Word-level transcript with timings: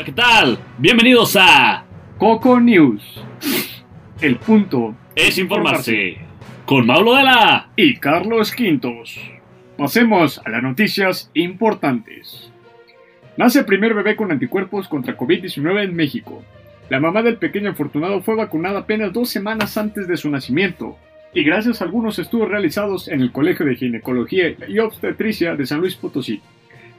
Hola, 0.00 0.06
¿qué 0.06 0.12
tal? 0.12 0.58
Bienvenidos 0.78 1.36
a 1.38 1.84
Coco 2.16 2.58
News. 2.58 3.22
El 4.22 4.36
punto 4.36 4.94
Es 5.14 5.36
Informarse 5.36 6.16
con 6.64 6.86
Maulo 6.86 7.16
de 7.16 7.24
la 7.24 7.68
y 7.76 7.98
Carlos 7.98 8.50
Quintos. 8.50 9.20
Pasemos 9.76 10.40
a 10.42 10.48
las 10.48 10.62
noticias 10.62 11.30
importantes. 11.34 12.50
Nace 13.36 13.58
el 13.58 13.66
primer 13.66 13.92
bebé 13.92 14.16
con 14.16 14.32
anticuerpos 14.32 14.88
contra 14.88 15.18
COVID-19 15.18 15.84
en 15.84 15.94
México. 15.94 16.42
La 16.88 16.98
mamá 16.98 17.22
del 17.22 17.36
pequeño 17.36 17.72
afortunado 17.72 18.22
fue 18.22 18.36
vacunada 18.36 18.78
apenas 18.78 19.12
dos 19.12 19.28
semanas 19.28 19.76
antes 19.76 20.08
de 20.08 20.16
su 20.16 20.30
nacimiento, 20.30 20.96
y 21.34 21.44
gracias 21.44 21.82
a 21.82 21.84
algunos 21.84 22.18
estudios 22.18 22.48
realizados 22.48 23.06
en 23.08 23.20
el 23.20 23.32
Colegio 23.32 23.66
de 23.66 23.76
Ginecología 23.76 24.56
y 24.66 24.78
Obstetricia 24.78 25.56
de 25.56 25.66
San 25.66 25.80
Luis 25.80 25.94
Potosí, 25.94 26.40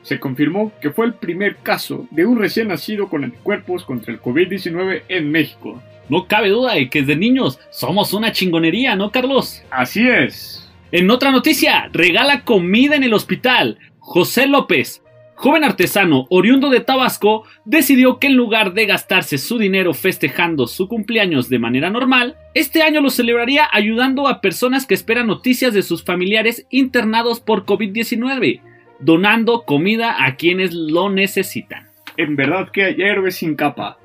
se 0.04 0.20
confirmó 0.20 0.72
que 0.82 0.91
fue 0.91 1.05
el 1.05 1.14
primer 1.14 1.58
caso 1.58 2.08
de 2.12 2.26
un 2.26 2.40
recién 2.40 2.70
nacido 2.70 3.10
con 3.10 3.23
anticuerpos 3.23 3.86
contra 3.86 4.14
el 4.14 4.22
COVID-19 4.22 5.04
en 5.08 5.32
México. 5.32 5.82
No 6.10 6.27
cabe 6.27 6.50
duda 6.50 6.74
de 6.74 6.90
que 6.90 7.02
desde 7.02 7.16
niños 7.16 7.60
somos 7.70 8.14
una 8.14 8.32
chingonería, 8.32 8.96
¿no, 8.96 9.12
Carlos? 9.12 9.64
Así 9.70 10.08
es. 10.08 10.70
En 10.91 11.10
otra 11.10 11.32
noticia, 11.32 11.90
regala 11.94 12.44
comida 12.44 12.96
en 12.96 13.04
el 13.04 13.14
hospital. 13.14 13.77
José 14.00 14.46
López, 14.48 15.02
joven 15.36 15.64
artesano 15.64 16.27
oriundo 16.30 16.70
de 16.70 16.82
Tabasco, 16.82 17.46
decidió 17.63 18.20
que 18.20 18.27
en 18.27 18.36
lugar 18.36 18.74
de 18.74 18.88
gastarse 18.88 19.38
su 19.38 19.58
dinero 19.58 19.94
festejando 19.94 20.68
su 20.68 20.90
cumpleaños 20.90 21.48
de 21.48 21.60
manera 21.60 21.90
normal, 21.90 22.36
este 22.54 22.82
año 22.82 22.99
lo 22.99 23.10
celebraría 23.10 23.70
ayudando 23.72 24.27
a 24.27 24.41
personas 24.41 24.86
que 24.86 24.94
esperan 24.94 25.27
noticias 25.27 25.74
de 25.74 25.82
sus 25.82 26.04
familiares 26.04 26.66
internados 26.70 27.40
por 27.40 27.65
COVID-19, 27.65 28.60
donando 29.02 29.63
comida 29.63 30.24
a 30.26 30.35
quienes 30.35 30.74
lo 30.74 31.10
necesitan. 31.10 31.88
En 32.18 32.35
verdad 32.35 32.70
que 32.71 32.84
hay 32.84 33.02
héroes 33.02 33.35
sin 33.35 33.55
capa. 33.55 33.98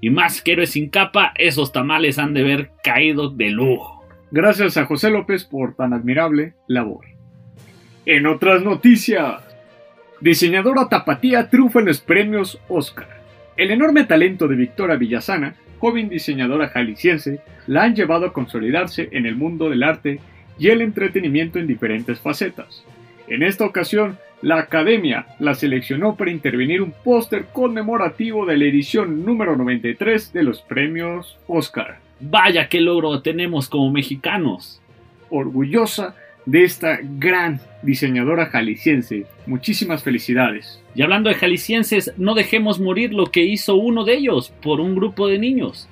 Y 0.00 0.10
más 0.10 0.42
que 0.42 0.52
héroes 0.52 0.70
sin 0.70 0.90
capa, 0.90 1.32
esos 1.36 1.72
tamales 1.72 2.18
han 2.18 2.34
de 2.34 2.42
haber 2.42 2.70
caído 2.82 3.30
de 3.30 3.50
lujo. 3.50 4.04
Gracias 4.30 4.76
a 4.76 4.86
José 4.86 5.10
López 5.10 5.44
por 5.44 5.74
tan 5.74 5.92
admirable 5.92 6.54
labor. 6.68 7.06
En 8.06 8.26
otras 8.26 8.62
noticias, 8.62 9.42
diseñadora 10.20 10.88
tapatía 10.88 11.48
triunfa 11.48 11.80
en 11.80 11.86
los 11.86 12.00
premios 12.00 12.60
Oscar. 12.68 13.08
El 13.56 13.70
enorme 13.70 14.04
talento 14.04 14.46
de 14.46 14.56
Victoria 14.56 14.96
Villasana, 14.96 15.54
joven 15.78 16.08
diseñadora 16.08 16.68
jalisciense, 16.68 17.40
la 17.66 17.84
han 17.84 17.94
llevado 17.94 18.26
a 18.26 18.32
consolidarse 18.32 19.08
en 19.12 19.26
el 19.26 19.36
mundo 19.36 19.70
del 19.70 19.82
arte 19.82 20.20
y 20.58 20.68
el 20.68 20.82
entretenimiento 20.82 21.58
en 21.58 21.66
diferentes 21.66 22.20
facetas. 22.20 22.84
En 23.26 23.42
esta 23.42 23.64
ocasión, 23.64 24.18
la 24.44 24.58
Academia 24.58 25.24
la 25.38 25.54
seleccionó 25.54 26.16
para 26.16 26.30
intervenir 26.30 26.82
un 26.82 26.92
póster 26.92 27.46
conmemorativo 27.46 28.44
de 28.44 28.58
la 28.58 28.66
edición 28.66 29.24
número 29.24 29.56
93 29.56 30.34
de 30.34 30.42
los 30.42 30.60
premios 30.60 31.38
Oscar. 31.46 31.98
Vaya 32.20 32.68
qué 32.68 32.82
logro 32.82 33.22
tenemos 33.22 33.70
como 33.70 33.90
mexicanos. 33.90 34.82
Orgullosa 35.30 36.14
de 36.44 36.62
esta 36.62 36.98
gran 37.02 37.58
diseñadora 37.80 38.44
jalisciense. 38.50 39.24
Muchísimas 39.46 40.02
felicidades. 40.02 40.78
Y 40.94 41.00
hablando 41.00 41.30
de 41.30 41.36
jaliscienses, 41.36 42.12
no 42.18 42.34
dejemos 42.34 42.78
morir 42.78 43.14
lo 43.14 43.28
que 43.28 43.44
hizo 43.44 43.76
uno 43.76 44.04
de 44.04 44.12
ellos 44.12 44.52
por 44.62 44.78
un 44.78 44.94
grupo 44.94 45.26
de 45.26 45.38
niños. 45.38 45.88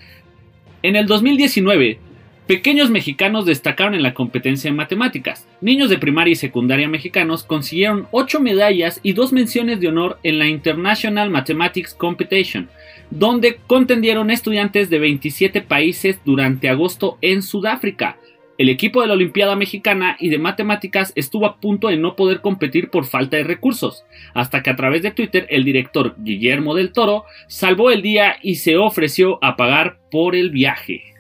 En 0.83 0.97
el 0.97 1.07
2019, 1.07 1.99
pequeños 2.47 2.91
mexicanos 2.91 3.47
destacaron 3.47 3.95
en 3.95 4.03
la 4.03 4.15
competencia 4.15 4.71
de 4.71 4.77
matemáticas. 4.77 5.47
Niños 5.61 5.91
de 5.91 5.99
primaria 5.99 6.33
y 6.33 6.37
secundaria 6.37 6.89
mexicanos 6.89 7.45
consiguieron 7.45 8.07
8 8.11 8.41
medallas 8.41 9.01
y 9.03 9.13
2 9.13 9.33
menciones 9.33 9.81
de 9.81 9.89
honor 9.89 10.19
en 10.23 10.39
la 10.39 10.49
International 10.49 11.31
Mathematics 11.31 11.95
Competition, 11.95 12.69
donde 13.11 13.59
contendieron 13.67 14.31
estudiantes 14.31 14.91
de 14.91 14.99
27 14.99 15.63
países 15.63 16.21
durante 16.25 16.69
agosto 16.69 17.19
en 17.21 17.43
Sudáfrica. 17.43 18.19
El 18.59 18.69
equipo 18.69 19.01
de 19.01 19.09
la 19.09 19.15
Olimpiada 19.15 19.57
Mexicana 19.57 20.17
y 20.21 20.29
de 20.29 20.39
Matemáticas 20.39 21.13
estuvo 21.17 21.47
a 21.47 21.59
punto 21.59 21.89
de 21.89 21.97
no 21.97 22.17
poder 22.17 22.41
competir 22.41 22.91
por 22.91 23.07
falta 23.07 23.37
de 23.37 23.45
recursos, 23.45 24.05
hasta 24.35 24.63
que 24.63 24.71
a 24.71 24.77
través 24.77 25.03
de 25.03 25.11
Twitter 25.11 25.47
el 25.49 25.65
director 25.65 26.15
Guillermo 26.19 26.75
del 26.75 26.93
Toro 26.93 27.25
salvó 27.49 27.91
el 27.91 28.03
día 28.03 28.37
y 28.43 28.57
se 28.57 28.77
ofreció 28.77 29.43
a 29.43 29.57
pagar 29.57 29.99
por 30.11 30.37
el 30.37 30.51
viaje. 30.51 31.12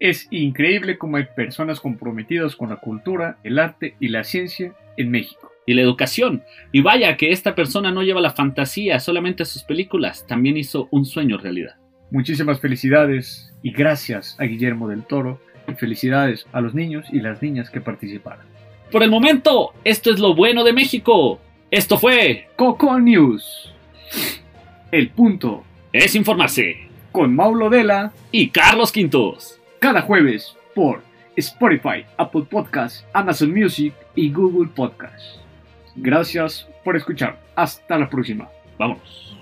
Es 0.00 0.28
increíble 0.30 0.96
cómo 0.96 1.18
hay 1.18 1.26
personas 1.36 1.78
comprometidas 1.78 2.56
con 2.56 2.70
la 2.70 2.76
cultura, 2.76 3.36
el 3.44 3.58
arte 3.58 3.96
y 4.00 4.08
la 4.08 4.24
ciencia 4.24 4.72
en 4.96 5.10
México. 5.10 5.52
Y 5.66 5.74
la 5.74 5.82
educación. 5.82 6.42
Y 6.72 6.80
vaya 6.80 7.18
que 7.18 7.32
esta 7.32 7.54
persona 7.54 7.92
no 7.92 8.02
lleva 8.02 8.22
la 8.22 8.32
fantasía 8.32 8.98
solamente 8.98 9.42
a 9.42 9.46
sus 9.46 9.62
películas, 9.62 10.26
también 10.26 10.56
hizo 10.56 10.88
un 10.90 11.04
sueño 11.04 11.36
realidad. 11.36 11.76
Muchísimas 12.10 12.60
felicidades 12.60 13.52
y 13.62 13.72
gracias 13.72 14.36
a 14.40 14.44
Guillermo 14.44 14.88
del 14.88 15.04
Toro 15.04 15.38
y 15.68 15.74
felicidades 15.74 16.46
a 16.52 16.62
los 16.62 16.74
niños 16.74 17.06
y 17.12 17.20
las 17.20 17.42
niñas 17.42 17.68
que 17.68 17.82
participaron. 17.82 18.46
Por 18.90 19.02
el 19.02 19.10
momento, 19.10 19.74
esto 19.84 20.10
es 20.10 20.18
lo 20.18 20.34
bueno 20.34 20.64
de 20.64 20.72
México. 20.72 21.38
Esto 21.70 21.98
fue 21.98 22.48
Coco 22.56 22.98
News. 22.98 23.74
El 24.90 25.10
punto 25.10 25.62
Es 25.92 26.14
Informarse 26.14 26.88
con 27.12 27.36
Maulo 27.36 27.68
Dela 27.68 28.12
y 28.32 28.48
Carlos 28.48 28.90
Quintos. 28.90 29.59
Cada 29.80 30.02
jueves 30.02 30.56
por 30.74 31.02
Spotify, 31.36 32.04
Apple 32.18 32.44
Podcasts, 32.48 33.04
Amazon 33.12 33.52
Music 33.52 33.94
y 34.14 34.30
Google 34.30 34.70
Podcasts. 34.74 35.40
Gracias 35.96 36.68
por 36.84 36.96
escuchar. 36.96 37.38
Hasta 37.56 37.98
la 37.98 38.08
próxima. 38.08 38.48
Vámonos. 38.78 39.36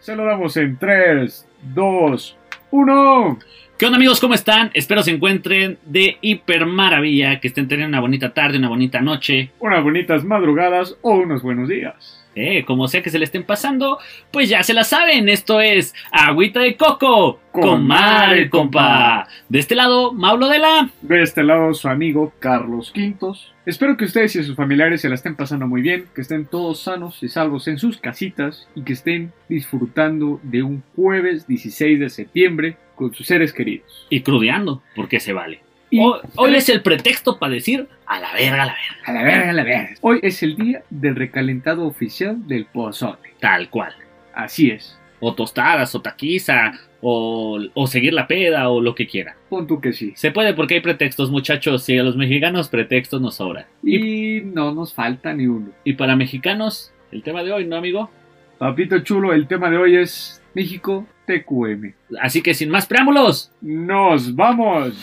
Se 0.00 0.16
lo 0.16 0.24
damos 0.24 0.56
en 0.56 0.78
3, 0.78 1.46
2, 1.74 2.38
1. 2.70 3.38
¿Qué 3.76 3.84
onda 3.84 3.96
amigos? 3.96 4.18
¿Cómo 4.18 4.32
están? 4.32 4.70
Espero 4.72 5.02
se 5.02 5.10
encuentren 5.10 5.78
de 5.84 6.16
hiper 6.22 6.64
maravilla, 6.64 7.38
que 7.38 7.48
estén 7.48 7.68
teniendo 7.68 7.90
una 7.90 8.00
bonita 8.00 8.32
tarde, 8.32 8.56
una 8.56 8.70
bonita 8.70 9.02
noche. 9.02 9.50
Unas 9.58 9.82
bonitas 9.84 10.24
madrugadas 10.24 10.96
o 11.02 11.16
unos 11.16 11.42
buenos 11.42 11.68
días. 11.68 12.19
Eh, 12.34 12.64
como 12.64 12.86
sea 12.86 13.02
que 13.02 13.10
se 13.10 13.18
le 13.18 13.24
estén 13.24 13.44
pasando, 13.44 13.98
pues 14.30 14.48
ya 14.48 14.62
se 14.62 14.74
la 14.74 14.84
saben, 14.84 15.28
esto 15.28 15.60
es 15.60 15.94
Agüita 16.12 16.60
de 16.60 16.76
Coco 16.76 17.40
con 17.50 17.86
Mar 17.86 18.34
el 18.34 18.50
compa. 18.50 19.26
De 19.48 19.58
este 19.58 19.74
lado, 19.74 20.12
Maulo 20.12 20.48
de 20.48 20.60
la... 20.60 20.90
De 21.02 21.22
este 21.22 21.42
lado, 21.42 21.74
su 21.74 21.88
amigo 21.88 22.32
Carlos 22.38 22.92
Quintos. 22.92 23.52
Espero 23.66 23.96
que 23.96 24.04
ustedes 24.04 24.36
y 24.36 24.44
sus 24.44 24.56
familiares 24.56 25.00
se 25.00 25.08
la 25.08 25.16
estén 25.16 25.36
pasando 25.36 25.66
muy 25.66 25.82
bien, 25.82 26.06
que 26.14 26.20
estén 26.20 26.46
todos 26.46 26.80
sanos 26.80 27.22
y 27.22 27.28
salvos 27.28 27.66
en 27.68 27.78
sus 27.78 27.98
casitas 27.98 28.68
y 28.74 28.82
que 28.82 28.92
estén 28.92 29.32
disfrutando 29.48 30.40
de 30.42 30.62
un 30.62 30.82
jueves 30.94 31.46
16 31.46 31.98
de 31.98 32.10
septiembre 32.10 32.76
con 32.94 33.12
sus 33.12 33.26
seres 33.26 33.52
queridos. 33.52 34.06
Y 34.08 34.20
crudeando, 34.22 34.82
porque 34.94 35.20
se 35.20 35.32
vale. 35.32 35.60
Y- 35.90 36.00
Hoy, 36.00 36.20
hoy 36.36 36.54
es 36.54 36.68
el 36.68 36.82
pretexto 36.82 37.38
para 37.38 37.52
decir 37.54 37.88
a 38.06 38.20
la 38.20 38.32
verga, 38.32 38.62
a 38.62 38.66
la 38.66 38.74
verga. 38.74 39.04
A 39.06 39.12
la 39.12 39.22
verga, 39.22 39.50
a 39.50 39.52
la 39.52 39.64
verga. 39.64 39.90
Hoy 40.02 40.20
es 40.22 40.42
el 40.42 40.56
día 40.56 40.82
del 40.90 41.16
recalentado 41.16 41.84
oficial 41.86 42.46
del 42.46 42.66
pozole. 42.66 43.18
Tal 43.40 43.68
cual. 43.70 43.92
Así 44.34 44.70
es. 44.70 44.96
O 45.18 45.34
tostadas, 45.34 45.94
o 45.94 46.00
taquiza, 46.00 46.72
o, 47.02 47.58
o 47.74 47.86
seguir 47.86 48.14
la 48.14 48.26
peda, 48.26 48.68
o 48.70 48.80
lo 48.80 48.94
que 48.94 49.06
quiera. 49.06 49.34
Pon 49.50 49.66
tú 49.66 49.80
que 49.80 49.92
sí. 49.92 50.12
Se 50.16 50.30
puede 50.30 50.54
porque 50.54 50.74
hay 50.74 50.80
pretextos, 50.80 51.30
muchachos, 51.30 51.86
y 51.88 51.98
a 51.98 52.02
los 52.02 52.16
mexicanos 52.16 52.68
pretextos 52.68 53.20
nos 53.20 53.34
sobran. 53.36 53.66
Y, 53.82 54.36
Y 54.36 54.40
no 54.42 54.72
nos 54.72 54.94
falta 54.94 55.32
ni 55.34 55.46
uno. 55.46 55.70
y 55.84 55.94
para 55.94 56.14
mexicanos, 56.16 56.92
el 57.12 57.22
tema 57.22 57.42
de 57.42 57.52
hoy, 57.52 57.66
¿no, 57.66 57.76
amigo? 57.76 58.10
Papito 58.58 58.98
chulo, 59.00 59.32
el 59.32 59.46
tema 59.46 59.68
de 59.70 59.76
hoy 59.78 59.96
es 59.96 60.40
México 60.54 61.06
TQM. 61.26 61.94
Así 62.20 62.42
que 62.42 62.54
sin 62.54 62.70
más 62.70 62.86
preámbulos, 62.86 63.52
¡Nos 63.60 64.34
vamos! 64.36 64.94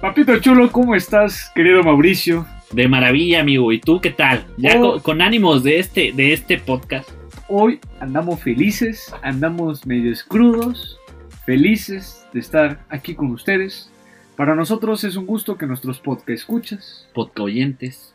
Papito 0.00 0.38
chulo, 0.40 0.70
¿cómo 0.70 0.94
estás, 0.94 1.50
querido 1.54 1.82
Mauricio? 1.82 2.46
de 2.72 2.86
maravilla, 2.86 3.40
amigo. 3.40 3.72
¿Y 3.72 3.80
tú 3.80 3.98
qué 3.98 4.10
tal? 4.10 4.44
Ya 4.58 4.76
Oh. 4.78 4.92
con, 4.92 5.00
con 5.00 5.22
ánimos 5.22 5.62
de 5.64 5.78
este, 5.78 6.12
de 6.12 6.34
este 6.34 6.58
podcast. 6.58 7.08
Hoy 7.48 7.80
andamos 7.98 8.42
felices, 8.42 9.10
andamos 9.22 9.86
medio 9.86 10.12
crudos, 10.28 10.98
felices 11.46 12.26
de 12.34 12.40
estar 12.40 12.84
aquí 12.90 13.14
con 13.14 13.30
ustedes. 13.30 13.90
Para 14.36 14.54
nosotros 14.54 15.02
es 15.04 15.16
un 15.16 15.24
gusto 15.24 15.56
que 15.56 15.66
nuestros 15.66 15.98
podcast 15.98 16.28
escuchas 16.28 17.08
Podcast 17.14 17.40
oyentes. 17.40 18.14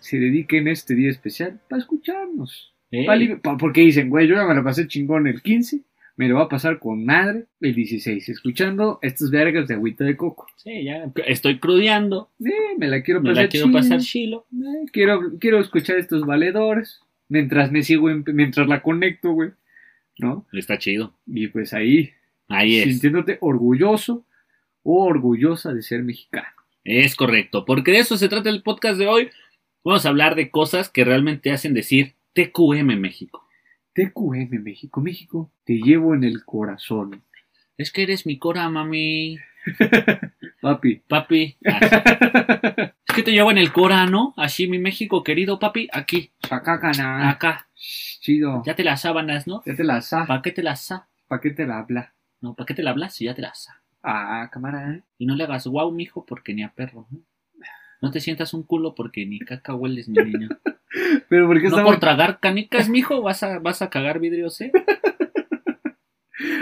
se 0.00 0.18
dediquen 0.18 0.68
este 0.68 0.94
día 0.94 1.10
especial 1.10 1.58
para 1.70 1.80
escucharnos. 1.80 2.74
Ey, 2.90 3.06
Pa 3.06 3.16
li- 3.16 3.36
pa- 3.36 3.56
porque 3.56 3.80
dicen, 3.80 4.10
güey, 4.10 4.28
yo 4.28 4.34
ya 4.36 4.44
me 4.44 4.54
lo 4.54 4.62
pasé 4.62 4.86
chingón 4.86 5.26
el 5.26 5.40
15, 5.40 5.80
me 6.16 6.28
lo 6.28 6.36
va 6.36 6.42
a 6.44 6.48
pasar 6.48 6.78
con 6.78 7.04
madre 7.04 7.46
el 7.60 7.74
16, 7.74 8.28
escuchando 8.28 8.98
estos 9.02 9.30
vergas 9.30 9.66
de 9.68 9.74
agüita 9.74 10.04
de 10.04 10.16
coco. 10.16 10.46
sí, 10.56 10.84
ya 10.84 11.10
estoy 11.26 11.58
crudeando. 11.58 12.30
Eh, 12.44 12.76
me 12.78 12.86
la 12.88 13.02
quiero 13.02 13.20
Me 13.20 13.30
pasar 13.30 13.44
la 13.44 13.48
quiero 13.50 13.66
chido. 13.66 13.78
pasar 13.78 14.00
chilo. 14.00 14.46
Eh, 14.52 14.86
quiero, 14.92 15.20
quiero 15.40 15.60
escuchar 15.60 15.96
estos 15.98 16.24
valedores 16.24 17.00
mientras 17.28 17.72
me 17.72 17.82
sigo, 17.82 18.10
en- 18.10 18.24
mientras 18.32 18.68
la 18.68 18.82
conecto, 18.82 19.32
güey. 19.32 19.50
¿No? 20.18 20.46
Está 20.52 20.78
chido. 20.78 21.12
Y 21.26 21.48
pues 21.48 21.72
ahí, 21.74 22.10
Ahí 22.48 22.76
es. 22.76 22.84
sintiéndote 22.84 23.38
orgulloso 23.40 24.24
o 24.84 25.04
orgullosa 25.06 25.72
de 25.74 25.82
ser 25.82 26.04
mexicano. 26.04 26.46
Es 26.84 27.16
correcto. 27.16 27.64
Porque 27.64 27.90
de 27.90 27.98
eso 27.98 28.16
se 28.16 28.28
trata 28.28 28.50
el 28.50 28.62
podcast 28.62 28.98
de 28.98 29.06
hoy. 29.08 29.30
Vamos 29.82 30.06
a 30.06 30.10
hablar 30.10 30.36
de 30.36 30.50
cosas 30.50 30.88
que 30.88 31.04
realmente 31.04 31.50
hacen 31.50 31.74
decir 31.74 32.14
TQM 32.34 32.96
México. 33.00 33.43
TQM, 33.94 34.62
México, 34.62 35.00
México, 35.00 35.50
te 35.64 35.74
llevo 35.74 36.14
en 36.14 36.24
el 36.24 36.44
corazón. 36.44 37.22
Es 37.76 37.90
que 37.92 38.02
eres 38.02 38.26
mi 38.26 38.38
cora, 38.38 38.68
mami. 38.68 39.38
Papi. 40.60 41.02
Papi. 41.08 41.56
así. 41.64 41.94
Es 43.06 43.14
que 43.18 43.22
te 43.22 43.32
llevo 43.32 43.52
en 43.52 43.58
el 43.58 43.72
cora, 43.72 44.06
¿no? 44.06 44.34
Así, 44.36 44.66
mi 44.66 44.78
México 44.78 45.22
querido, 45.22 45.60
papi. 45.60 45.88
Aquí, 45.92 46.32
Acá, 46.50 46.80
cana. 46.80 47.30
acá. 47.30 47.68
Chido. 47.76 48.62
Ya 48.66 48.74
te 48.74 48.82
las 48.82 49.02
sábanas, 49.02 49.46
¿no? 49.46 49.62
Ya 49.64 49.76
te 49.76 49.84
la 49.84 50.00
sa. 50.00 50.26
¿Para 50.26 50.42
qué 50.42 50.50
te 50.50 50.64
las 50.64 50.80
sa? 50.80 51.06
¿Para 51.28 51.40
qué 51.40 51.50
te 51.50 51.64
la 51.64 51.78
habla? 51.78 52.12
No, 52.40 52.54
¿para 52.54 52.66
qué 52.66 52.74
te 52.74 52.82
la 52.82 52.90
hablas 52.90 53.14
si 53.14 53.26
ya 53.26 53.34
te 53.34 53.42
las 53.42 53.62
sa? 53.62 53.82
Ah, 54.02 54.48
cámara, 54.52 54.94
¿eh? 54.94 55.02
Y 55.18 55.26
no 55.26 55.36
le 55.36 55.44
hagas 55.44 55.66
guau, 55.68 55.92
mijo, 55.92 56.26
porque 56.26 56.54
ni 56.54 56.64
a 56.64 56.70
perro. 56.70 57.06
¿no? 57.10 57.20
No 58.04 58.10
te 58.10 58.20
sientas 58.20 58.54
un 58.54 58.62
culo 58.62 58.94
porque 58.94 59.26
ni 59.26 59.38
caca 59.40 59.74
hueles, 59.74 60.08
mi 60.08 60.22
niño. 60.22 60.48
Pero 61.28 61.46
¿por 61.48 61.56
qué 61.56 61.62
No 61.64 61.68
estamos...? 61.70 61.90
por 61.92 62.00
tragar 62.00 62.38
canicas, 62.40 62.88
mijo, 62.88 63.20
vas 63.22 63.42
a, 63.42 63.58
vas 63.58 63.82
a 63.82 63.90
cagar 63.90 64.20
vidrios, 64.20 64.60
¿eh? 64.60 64.70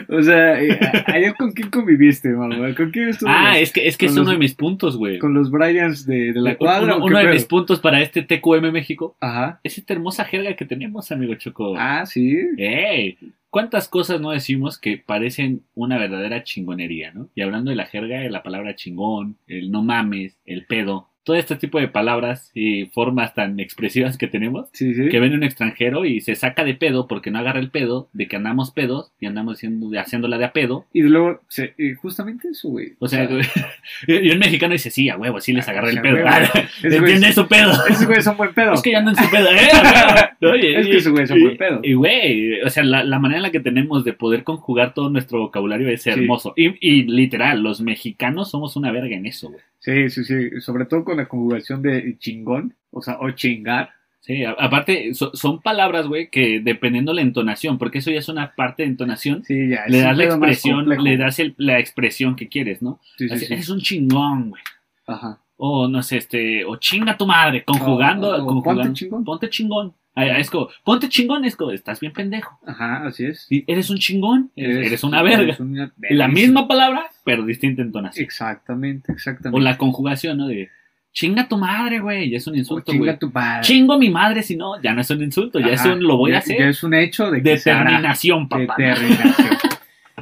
O 0.08 0.22
sea, 0.22 0.62
eh, 0.62 0.78
ayer 1.06 1.34
con 1.34 1.52
quién 1.52 1.70
conviviste, 1.70 2.28
mamá? 2.28 2.74
¿Con 2.74 2.90
quién 2.90 3.08
estuviste? 3.08 3.26
Ah, 3.40 3.58
es 3.58 3.72
que, 3.72 3.88
es 3.88 3.96
que 3.96 4.06
es 4.06 4.14
los- 4.14 4.22
uno 4.22 4.32
de 4.32 4.38
mis 4.38 4.54
puntos, 4.54 4.98
güey. 4.98 5.18
¿Con 5.18 5.32
los 5.32 5.50
Bryans 5.50 6.04
de, 6.06 6.32
de 6.34 6.40
la 6.40 6.56
cuadra? 6.56 6.96
Uno, 6.98 7.16
de 7.18 7.24
pedo? 7.24 7.32
mis 7.34 7.46
puntos 7.46 7.80
para 7.80 8.02
este 8.02 8.22
TQM 8.22 8.70
México 8.70 9.16
Ajá. 9.20 9.60
es 9.64 9.78
esta 9.78 9.94
hermosa 9.94 10.24
jerga 10.26 10.54
que 10.56 10.66
tenemos, 10.66 11.10
amigo 11.10 11.34
Choco. 11.36 11.74
Ah, 11.78 12.04
sí. 12.04 12.36
¡Ey! 12.58 13.16
¿Cuántas 13.48 13.88
cosas 13.88 14.20
no 14.20 14.30
decimos 14.30 14.78
que 14.78 14.98
parecen 14.98 15.62
una 15.74 15.98
verdadera 15.98 16.42
chingonería, 16.44 17.12
no? 17.12 17.28
Y 17.34 17.40
hablando 17.42 17.70
de 17.70 17.76
la 17.76 17.86
jerga, 17.86 18.20
de 18.20 18.30
la 18.30 18.42
palabra 18.42 18.74
chingón, 18.74 19.36
el 19.46 19.70
no 19.70 19.82
mames, 19.82 20.36
el 20.44 20.66
pedo, 20.66 21.08
todo 21.24 21.36
este 21.36 21.56
tipo 21.56 21.78
de 21.78 21.88
palabras 21.88 22.50
y 22.54 22.86
formas 22.86 23.34
tan 23.34 23.60
expresivas 23.60 24.18
que 24.18 24.26
tenemos, 24.26 24.68
Sí, 24.72 24.92
sí. 24.94 25.08
que 25.08 25.20
ven 25.20 25.34
un 25.34 25.44
extranjero 25.44 26.04
y 26.04 26.20
se 26.20 26.34
saca 26.34 26.64
de 26.64 26.74
pedo 26.74 27.06
porque 27.06 27.30
no 27.30 27.38
agarra 27.38 27.60
el 27.60 27.70
pedo, 27.70 28.08
de 28.12 28.26
que 28.28 28.36
andamos 28.36 28.70
pedos 28.72 29.12
y 29.20 29.26
andamos 29.26 29.56
haciendo, 29.58 29.88
haciéndola 29.98 30.38
de 30.38 30.44
a 30.46 30.52
pedo. 30.52 30.86
Y 30.92 31.02
luego, 31.02 31.40
se- 31.48 31.74
justamente 32.00 32.48
eso, 32.48 32.68
güey. 32.70 32.94
O 32.98 33.06
sea, 33.08 33.28
y 34.08 34.30
un 34.30 34.38
mexicano 34.38 34.72
dice, 34.72 34.90
sí, 34.90 35.08
a 35.08 35.16
huevo, 35.16 35.40
sí 35.40 35.52
les 35.52 35.68
agarra 35.68 35.88
o 35.88 35.90
el 35.90 36.00
pedo. 36.02 36.16
Entiende 36.82 37.28
es- 37.28 37.34
su 37.34 37.46
pedo. 37.46 37.72
Esos 37.88 38.06
güeyes 38.06 38.24
son 38.24 38.36
buen 38.36 38.52
pedo. 38.54 38.72
Es 38.74 38.82
que 38.82 38.90
ya 38.92 38.98
andan 38.98 39.16
en 39.16 39.24
su 39.24 39.30
pedo, 39.30 39.48
¿eh? 39.50 40.48
Oye, 40.52 40.80
Es 40.80 40.86
que 40.88 40.96
esos 40.96 41.12
güeyes 41.12 41.28
son 41.28 41.40
buen 41.40 41.56
pedo. 41.56 41.80
Y, 41.82 41.94
güey, 41.94 42.60
o 42.62 42.70
sea, 42.70 42.82
la, 42.84 43.04
la 43.04 43.18
manera 43.18 43.38
en 43.38 43.42
la 43.42 43.50
que 43.52 43.60
tenemos 43.60 44.04
de 44.04 44.12
poder 44.12 44.42
conjugar 44.44 44.94
todo 44.94 45.08
nuestro 45.10 45.38
vocabulario 45.40 45.88
es 45.88 46.06
hermoso. 46.06 46.52
Y, 46.56 46.74
y 46.80 47.04
literal, 47.04 47.62
los 47.62 47.80
mexicanos 47.80 48.50
somos 48.50 48.76
una 48.76 48.90
verga 48.90 49.14
en 49.14 49.26
eso, 49.26 49.48
güey. 49.50 49.60
Sí, 49.82 50.08
sí, 50.10 50.24
sí. 50.24 50.60
Sobre 50.60 50.84
todo 50.86 51.04
con 51.04 51.16
la 51.16 51.26
conjugación 51.26 51.82
de 51.82 52.16
chingón, 52.18 52.74
o 52.90 53.02
sea, 53.02 53.18
o 53.20 53.30
chingar. 53.32 53.90
Sí, 54.20 54.44
aparte, 54.44 55.12
so- 55.14 55.34
son 55.34 55.60
palabras, 55.60 56.06
güey, 56.06 56.30
que 56.30 56.60
dependiendo 56.60 57.12
la 57.12 57.22
entonación, 57.22 57.76
porque 57.76 57.98
eso 57.98 58.12
ya 58.12 58.20
es 58.20 58.28
una 58.28 58.54
parte 58.54 58.84
de 58.84 58.90
entonación, 58.90 59.42
Sí, 59.44 59.68
ya. 59.68 59.84
le 59.88 59.98
es 59.98 60.04
das 60.04 60.16
la 60.16 60.24
expresión, 60.24 60.88
le 60.88 61.16
das 61.16 61.38
el- 61.40 61.54
la 61.58 61.80
expresión 61.80 62.36
que 62.36 62.48
quieres, 62.48 62.80
¿no? 62.82 63.00
Sí, 63.18 63.28
sí, 63.28 63.34
Así. 63.34 63.46
Eres 63.52 63.68
un 63.68 63.80
chingón, 63.80 64.50
güey. 64.50 64.62
Ajá. 65.08 65.40
O 65.56 65.88
no 65.88 66.02
sé, 66.04 66.18
este, 66.18 66.64
o 66.64 66.76
chinga 66.76 67.16
tu 67.16 67.26
madre, 67.26 67.64
conjugando, 67.64 68.28
o- 68.30 68.42
o 68.44 68.46
conjugando. 68.46 68.82
ponte 68.84 68.94
chingón. 68.94 69.24
Ponte 69.24 69.50
chingón. 69.50 69.94
Es 70.14 70.50
como, 70.50 70.68
ponte 70.84 71.08
chingón, 71.08 71.44
es 71.46 71.56
como, 71.56 71.70
estás 71.70 71.98
bien 72.00 72.12
pendejo. 72.12 72.58
Ajá, 72.66 73.06
así 73.06 73.24
es. 73.26 73.46
Y 73.48 73.64
eres 73.66 73.88
un 73.88 73.96
chingón, 73.98 74.50
eres, 74.56 74.86
eres 74.86 75.04
una 75.04 75.22
verga. 75.22 75.42
eres 75.42 75.60
una 75.60 75.90
La 76.10 76.28
misma 76.28 76.68
palabra, 76.68 77.06
pero 77.24 77.44
distinta 77.44 77.80
entonación. 77.82 78.22
Exactamente, 78.24 79.10
exactamente. 79.12 79.56
O 79.58 79.60
la 79.62 79.78
conjugación, 79.78 80.36
¿no? 80.36 80.46
De 80.48 80.68
chinga 81.12 81.48
tu 81.48 81.56
madre, 81.58 81.98
güey, 82.00 82.28
ya 82.30 82.36
es 82.38 82.46
un 82.46 82.56
insulto, 82.56 82.92
chinga 82.92 83.04
güey. 83.04 83.18
tu 83.18 83.30
padre. 83.30 83.62
Chingo 83.62 83.94
a 83.94 83.98
mi 83.98 84.10
madre, 84.10 84.42
si 84.42 84.54
no, 84.56 84.80
ya 84.82 84.92
no 84.92 85.00
es 85.00 85.08
un 85.10 85.22
insulto, 85.22 85.58
ya 85.60 85.68
es 85.68 85.84
un 85.86 86.02
lo 86.02 86.16
voy 86.18 86.30
ya- 86.32 86.36
a 86.36 86.40
hacer. 86.40 86.58
Ya 86.58 86.68
es 86.68 86.82
un 86.82 86.92
hecho 86.94 87.30
de 87.30 87.42
que. 87.42 87.50
Determinación, 87.50 88.48
papá. 88.48 88.74
Determinación. 88.76 89.56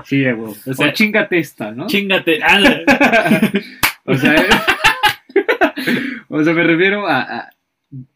Sí, 0.05 0.23
güey. 0.31 0.53
O 0.67 0.75
sea, 0.75 0.89
o 0.89 0.93
chingate 0.93 1.39
esta, 1.39 1.73
¿no? 1.73 1.87
Chingate. 1.89 2.39
O 4.05 4.17
sea, 4.17 4.35
o 6.29 6.43
sea, 6.43 6.53
me 6.55 6.63
refiero 6.65 7.07
a, 7.07 7.21
a- 7.23 7.51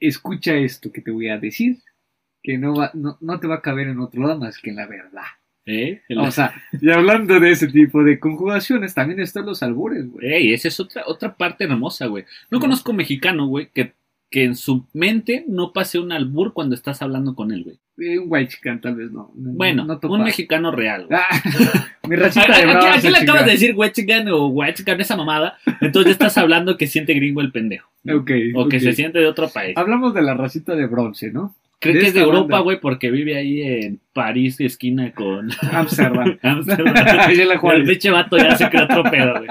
escucha 0.00 0.54
esto 0.54 0.92
que 0.92 1.00
te 1.00 1.10
voy 1.10 1.28
a 1.28 1.38
decir, 1.38 1.78
que 2.42 2.58
no 2.58 2.74
va, 2.74 2.90
no, 2.94 3.16
no 3.20 3.40
te 3.40 3.46
va 3.46 3.56
a 3.56 3.62
caber 3.62 3.88
en 3.88 4.00
otro 4.00 4.22
lado 4.22 4.38
más 4.38 4.58
que 4.58 4.70
en 4.70 4.76
la 4.76 4.86
verdad. 4.86 5.22
¿eh? 5.66 6.02
El- 6.08 6.18
O 6.18 6.30
sea, 6.30 6.54
y 6.80 6.90
hablando 6.90 7.40
de 7.40 7.50
ese 7.52 7.68
tipo 7.68 8.04
de 8.04 8.18
conjugaciones, 8.20 8.94
también 8.94 9.20
están 9.20 9.46
los 9.46 9.62
albures, 9.62 10.10
güey. 10.10 10.32
Ey, 10.32 10.52
esa 10.52 10.68
es 10.68 10.78
otra, 10.78 11.02
otra 11.06 11.34
parte 11.34 11.64
hermosa, 11.64 12.06
güey. 12.06 12.24
No 12.50 12.60
conozco 12.60 12.90
un 12.90 12.98
mexicano, 12.98 13.46
güey, 13.46 13.70
que, 13.72 13.94
que 14.30 14.44
en 14.44 14.56
su 14.56 14.86
mente 14.92 15.44
no 15.48 15.72
pase 15.72 15.98
un 15.98 16.12
albur 16.12 16.52
cuando 16.52 16.74
estás 16.74 17.00
hablando 17.02 17.34
con 17.34 17.50
él, 17.50 17.64
güey. 17.64 17.78
Eh, 17.96 18.18
Un 18.18 18.26
white 18.28 18.52
chican 18.52 18.80
tal 18.80 18.96
vez 18.96 19.10
no. 19.12 19.30
no- 19.36 19.52
Bueno, 19.52 19.84
no 19.84 20.00
un 20.08 20.24
mexicano 20.24 20.70
real. 20.72 21.06
Ah, 21.10 21.26
mi 22.08 22.16
racita 22.16 22.46
¿A, 22.52 22.58
de 22.58 22.64
a- 22.64 22.68
a- 22.70 22.72
bravas 22.72 22.98
a 22.98 23.00
quién 23.00 23.12
le 23.12 23.18
acabas 23.20 23.44
de 23.46 23.52
decir 23.52 23.74
huechican 23.76 24.28
o 24.28 24.46
huechican 24.48 25.00
esa 25.00 25.16
mamada? 25.16 25.58
Entonces 25.80 26.06
ya 26.06 26.12
estás 26.12 26.36
hablando 26.38 26.76
que 26.76 26.86
siente 26.88 27.14
gringo 27.14 27.40
el 27.40 27.52
pendejo. 27.52 27.88
¿no? 28.02 28.16
Ok, 28.18 28.30
O 28.54 28.68
que 28.68 28.80
se 28.80 28.92
siente 28.92 29.18
de 29.20 29.26
otro 29.26 29.48
país. 29.48 29.76
Hablamos 29.76 30.12
de 30.14 30.22
la 30.22 30.34
racita 30.34 30.74
de 30.74 30.86
bronce, 30.86 31.30
¿no? 31.30 31.54
Cree 31.80 31.94
de 31.94 32.00
que 32.00 32.06
es 32.08 32.14
de 32.14 32.20
Europa, 32.20 32.60
güey, 32.60 32.80
porque 32.80 33.10
vive 33.10 33.36
ahí 33.36 33.60
en 33.62 34.00
París, 34.12 34.58
esquina 34.60 35.12
con 35.12 35.50
Amsterdam. 35.72 36.38
Amsterdam. 36.42 36.94
El 37.74 37.84
pinche 37.84 38.10
vato 38.10 38.36
ya 38.38 38.56
se 38.56 38.68
creó 38.70 38.84
otro 38.84 39.04
pedo, 39.04 39.34
güey. 39.38 39.48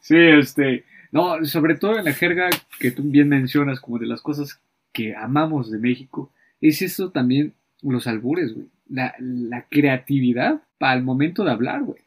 Sí, 0.00 0.16
este. 0.16 0.84
No, 1.12 1.44
sobre 1.44 1.76
todo 1.76 1.96
en 1.98 2.04
la 2.06 2.12
jerga 2.12 2.50
que 2.80 2.90
tú 2.90 3.02
bien 3.04 3.28
mencionas, 3.28 3.78
como 3.80 3.98
de 3.98 4.06
las 4.06 4.20
cosas 4.20 4.60
que 4.92 5.14
amamos 5.14 5.70
de 5.70 5.78
México, 5.78 6.32
es 6.60 6.82
eso 6.82 7.10
también, 7.10 7.52
los 7.92 8.06
albures, 8.06 8.54
güey. 8.54 8.66
La, 8.88 9.14
la 9.18 9.66
creatividad 9.68 10.62
para 10.78 10.94
el 10.94 11.02
momento 11.02 11.44
de 11.44 11.50
hablar, 11.50 11.82
güey. 11.82 11.98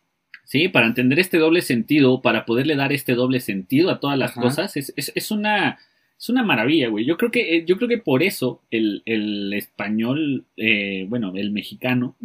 Sí, 0.44 0.70
para 0.70 0.88
entender 0.88 1.20
este 1.20 1.38
doble 1.40 1.62
sentido, 1.62 2.22
para 2.22 2.46
poderle 2.46 2.76
dar 2.76 2.94
este 2.94 3.16
doble 3.16 3.40
sentido 3.42 3.90
a 3.90 4.00
todas 4.00 4.18
las 4.18 4.32
Ajá. 4.32 4.42
cosas, 4.42 4.78
es, 4.78 4.94
es, 4.96 5.12
es 5.16 5.32
una 5.32 5.78
es 6.20 6.30
una 6.30 6.42
maravilla, 6.44 6.88
güey. 6.90 7.06
Yo 7.06 7.16
creo 7.18 7.30
que 7.32 7.58
eh, 7.58 7.66
yo 7.66 7.78
creo 7.78 7.88
que 7.90 7.98
por 8.00 8.24
eso 8.24 8.62
el, 8.72 9.04
el 9.06 9.54
español, 9.54 10.46
eh, 10.56 11.06
bueno, 11.10 11.32
el 11.36 11.52
mexicano, 11.52 12.16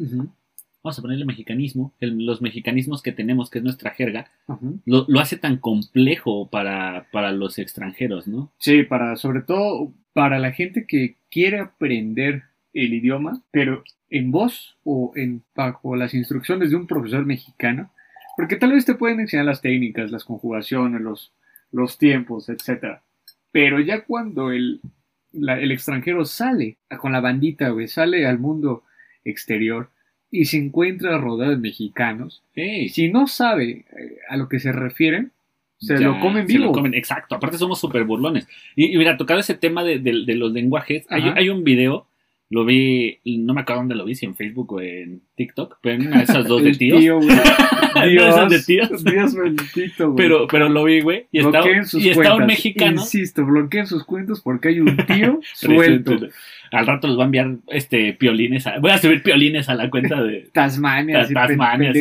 vamos 0.82 0.98
a 0.98 1.02
ponerle 1.02 1.24
mexicanismo, 1.26 1.92
el- 2.00 2.24
los 2.24 2.40
mexicanismos 2.40 3.02
que 3.02 3.12
tenemos, 3.12 3.50
que 3.50 3.58
es 3.58 3.64
nuestra 3.64 3.90
jerga, 3.90 4.30
lo, 4.86 5.04
lo 5.08 5.20
hace 5.20 5.36
tan 5.36 5.58
complejo 5.58 6.48
para, 6.48 7.06
para 7.12 7.32
los 7.32 7.58
extranjeros, 7.58 8.26
¿no? 8.28 8.50
Sí, 8.58 8.82
para, 8.84 9.16
sobre 9.16 9.42
todo 9.42 9.92
para 10.14 10.38
la 10.38 10.52
gente 10.52 10.86
que 10.86 11.16
quiere 11.30 11.58
aprender 11.58 12.44
el 12.74 12.94
idioma, 12.94 13.40
pero 13.50 13.82
en 14.10 14.30
voz 14.30 14.76
o 14.84 15.12
en 15.16 15.42
bajo 15.54 15.96
las 15.96 16.14
instrucciones 16.14 16.70
de 16.70 16.76
un 16.76 16.86
profesor 16.86 17.24
mexicano, 17.26 17.90
porque 18.36 18.56
tal 18.56 18.72
vez 18.72 18.84
te 18.84 18.94
pueden 18.94 19.20
enseñar 19.20 19.44
las 19.46 19.60
técnicas, 19.60 20.10
las 20.10 20.24
conjugaciones, 20.24 21.00
los, 21.00 21.32
los 21.70 21.98
tiempos, 21.98 22.48
etcétera. 22.48 23.02
Pero 23.50 23.78
ya 23.80 24.04
cuando 24.04 24.50
el, 24.50 24.80
la- 25.32 25.60
el 25.60 25.70
extranjero 25.72 26.24
sale 26.24 26.76
con 26.98 27.12
la 27.12 27.20
bandita, 27.20 27.68
güey, 27.70 27.88
sale 27.88 28.26
al 28.26 28.38
mundo 28.38 28.84
exterior 29.24 29.90
y 30.30 30.46
se 30.46 30.56
encuentra 30.56 31.18
rodeado 31.18 31.52
de 31.52 31.58
mexicanos, 31.58 32.42
si 32.88 33.10
no 33.10 33.26
sabe 33.26 33.84
eh, 33.98 34.16
a 34.30 34.36
lo 34.38 34.48
que 34.48 34.58
se 34.60 34.72
refieren, 34.72 35.30
se 35.78 35.94
Ya, 35.98 36.06
lo 36.06 36.20
comen 36.20 36.46
se 36.46 36.54
vivo. 36.54 36.66
lo 36.66 36.72
comen, 36.72 36.94
exacto. 36.94 37.34
Aparte 37.34 37.58
somos 37.58 37.80
súper 37.80 38.04
burlones. 38.04 38.48
Y, 38.76 38.94
y 38.94 38.98
mira, 38.98 39.16
tocado 39.18 39.40
ese 39.40 39.54
tema 39.54 39.84
de, 39.84 39.98
de- 39.98 40.24
de 40.24 40.34
los 40.36 40.52
lenguajes, 40.52 41.04
hay 41.10 41.48
un 41.50 41.64
video, 41.64 42.06
lo 42.52 42.66
vi, 42.66 43.18
no 43.24 43.54
me 43.54 43.62
acuerdo 43.62 43.80
dónde 43.80 43.94
lo 43.94 44.04
vi, 44.04 44.14
si 44.14 44.26
en 44.26 44.36
Facebook 44.36 44.74
o 44.74 44.80
en 44.82 45.22
TikTok, 45.36 45.78
pero 45.82 45.94
en 45.96 46.06
una 46.08 46.18
de 46.18 46.24
esas 46.24 46.46
dos 46.46 46.62
de 46.64 46.72
tíos. 46.72 47.00
tío, 47.00 47.18
de 48.04 48.14
esas 48.28 48.50
de 48.50 48.60
tíos. 48.62 49.02
Dios 49.04 49.34
bendito, 49.34 50.12
güey. 50.12 50.16
Pero, 50.16 50.46
pero 50.48 50.68
lo 50.68 50.84
vi, 50.84 51.00
güey, 51.00 51.26
y 51.32 51.38
está, 51.40 51.62
sus 51.84 52.04
y 52.04 52.10
está 52.10 52.20
un 52.20 52.26
cuentas. 52.40 52.46
mexicano. 52.46 53.00
Insisto, 53.00 53.46
bloqueen 53.46 53.86
sus 53.86 54.04
cuentos 54.04 54.42
porque 54.42 54.68
hay 54.68 54.80
un 54.80 54.96
tío 54.98 55.40
suelto. 55.54 56.18
Al 56.72 56.86
rato 56.86 57.08
les 57.08 57.18
va 57.18 57.22
a 57.22 57.24
enviar 57.26 57.56
este 57.68 58.12
piolines. 58.12 58.66
a- 58.66 58.78
voy 58.78 58.90
a 58.90 58.98
subir 58.98 59.22
piolines 59.22 59.68
a 59.70 59.74
la 59.74 59.88
cuenta 59.88 60.22
de. 60.22 60.50
Tasmania, 60.52 61.26
Tasmania, 61.32 61.92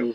güey. 0.00 0.12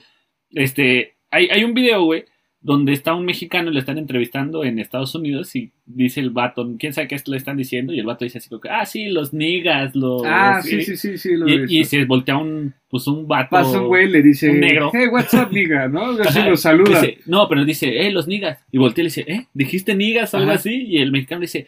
Este. 0.52 1.16
Hay, 1.34 1.48
hay 1.48 1.64
un 1.64 1.74
video, 1.74 2.04
güey, 2.04 2.26
donde 2.64 2.94
está 2.94 3.16
un 3.16 3.26
mexicano 3.26 3.72
y 3.72 3.74
le 3.74 3.80
están 3.80 3.98
entrevistando 3.98 4.64
en 4.64 4.78
Estados 4.78 5.16
Unidos 5.16 5.56
y 5.56 5.72
dice 5.88 6.20
el 6.20 6.30
vato, 6.30 6.70
quién 6.78 6.94
sabe 6.94 7.08
qué 7.08 7.18
le 7.26 7.38
están 7.38 7.58
diciendo, 7.58 7.92
y 7.92 8.00
el 8.00 8.06
vato 8.06 8.24
dice 8.24 8.38
así 8.38 8.50
como 8.50 8.62
que, 8.62 8.70
ah, 8.70 8.86
sí, 8.86 9.10
los 9.10 9.34
niggas, 9.34 9.96
los... 9.96 10.22
Ah, 10.26 10.62
sí, 10.62 10.84
sí, 10.84 10.96
sí, 10.96 11.18
sí. 11.18 11.36
Lo 11.36 11.48
Y, 11.50 11.84
se 11.86 12.06
voltea 12.06 12.38
un, 12.38 12.74
pues 12.88 13.08
un 13.08 13.28
vato... 13.28 13.50
Pasa 13.50 13.82
un 13.82 13.88
güey 13.88 14.08
le 14.10 14.22
dice, 14.22 14.52
un 14.52 14.60
negro. 14.60 14.92
hey, 14.94 15.08
what's 15.12 15.34
up, 15.34 15.52
nigga, 15.52 15.88
¿no? 15.88 16.12
Así 16.22 16.40
Ajá, 16.40 16.50
lo 16.50 16.56
saluda. 16.58 17.02
dice- 17.02 17.18
no, 17.26 17.48
pero 17.50 17.66
dice, 17.66 18.06
eh, 18.06 18.12
los 18.12 18.28
niggas. 18.28 18.60
Y 18.72 18.78
voltea 18.78 19.02
y 19.02 19.06
le 19.06 19.10
dice, 19.10 19.26
eh, 19.28 19.48
¿dijiste 19.56 19.96
niggas 19.96 20.34
o 20.36 20.38
algo 20.38 20.52
así? 20.52 20.86
Y 20.86 20.98
el 20.98 21.12
mexicano 21.12 21.40
le 21.40 21.46
dice, 21.46 21.68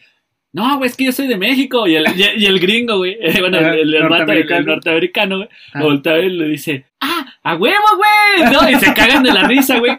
no, 0.54 0.78
güey, 0.78 0.90
es 0.90 0.96
que 0.96 1.06
yo 1.06 1.12
soy 1.12 1.28
de 1.28 1.36
México. 1.38 1.88
Y 1.88 1.96
el, 1.96 2.06
y, 2.16 2.44
y 2.44 2.46
el 2.46 2.60
gringo, 2.60 2.98
güey, 3.00 3.18
eh, 3.20 3.38
bueno, 3.40 3.58
el, 3.58 3.66
el, 3.80 3.94
el- 3.96 4.02
norteamericano. 4.04 4.66
norteamericano, 4.68 5.38
güey, 5.38 5.50
Ah. 5.74 5.82
voltea 5.84 6.20
y 6.20 6.30
le 6.30 6.48
dice, 6.48 6.86
ah, 7.02 7.26
a 7.44 7.56
huevo, 7.56 7.76
güey. 7.98 8.52
¿no? 8.54 8.70
Y 8.70 8.76
se 8.76 8.94
cagan 8.94 9.24
de 9.24 9.34
la 9.34 9.48
risa, 9.48 9.80
güey. 9.80 9.98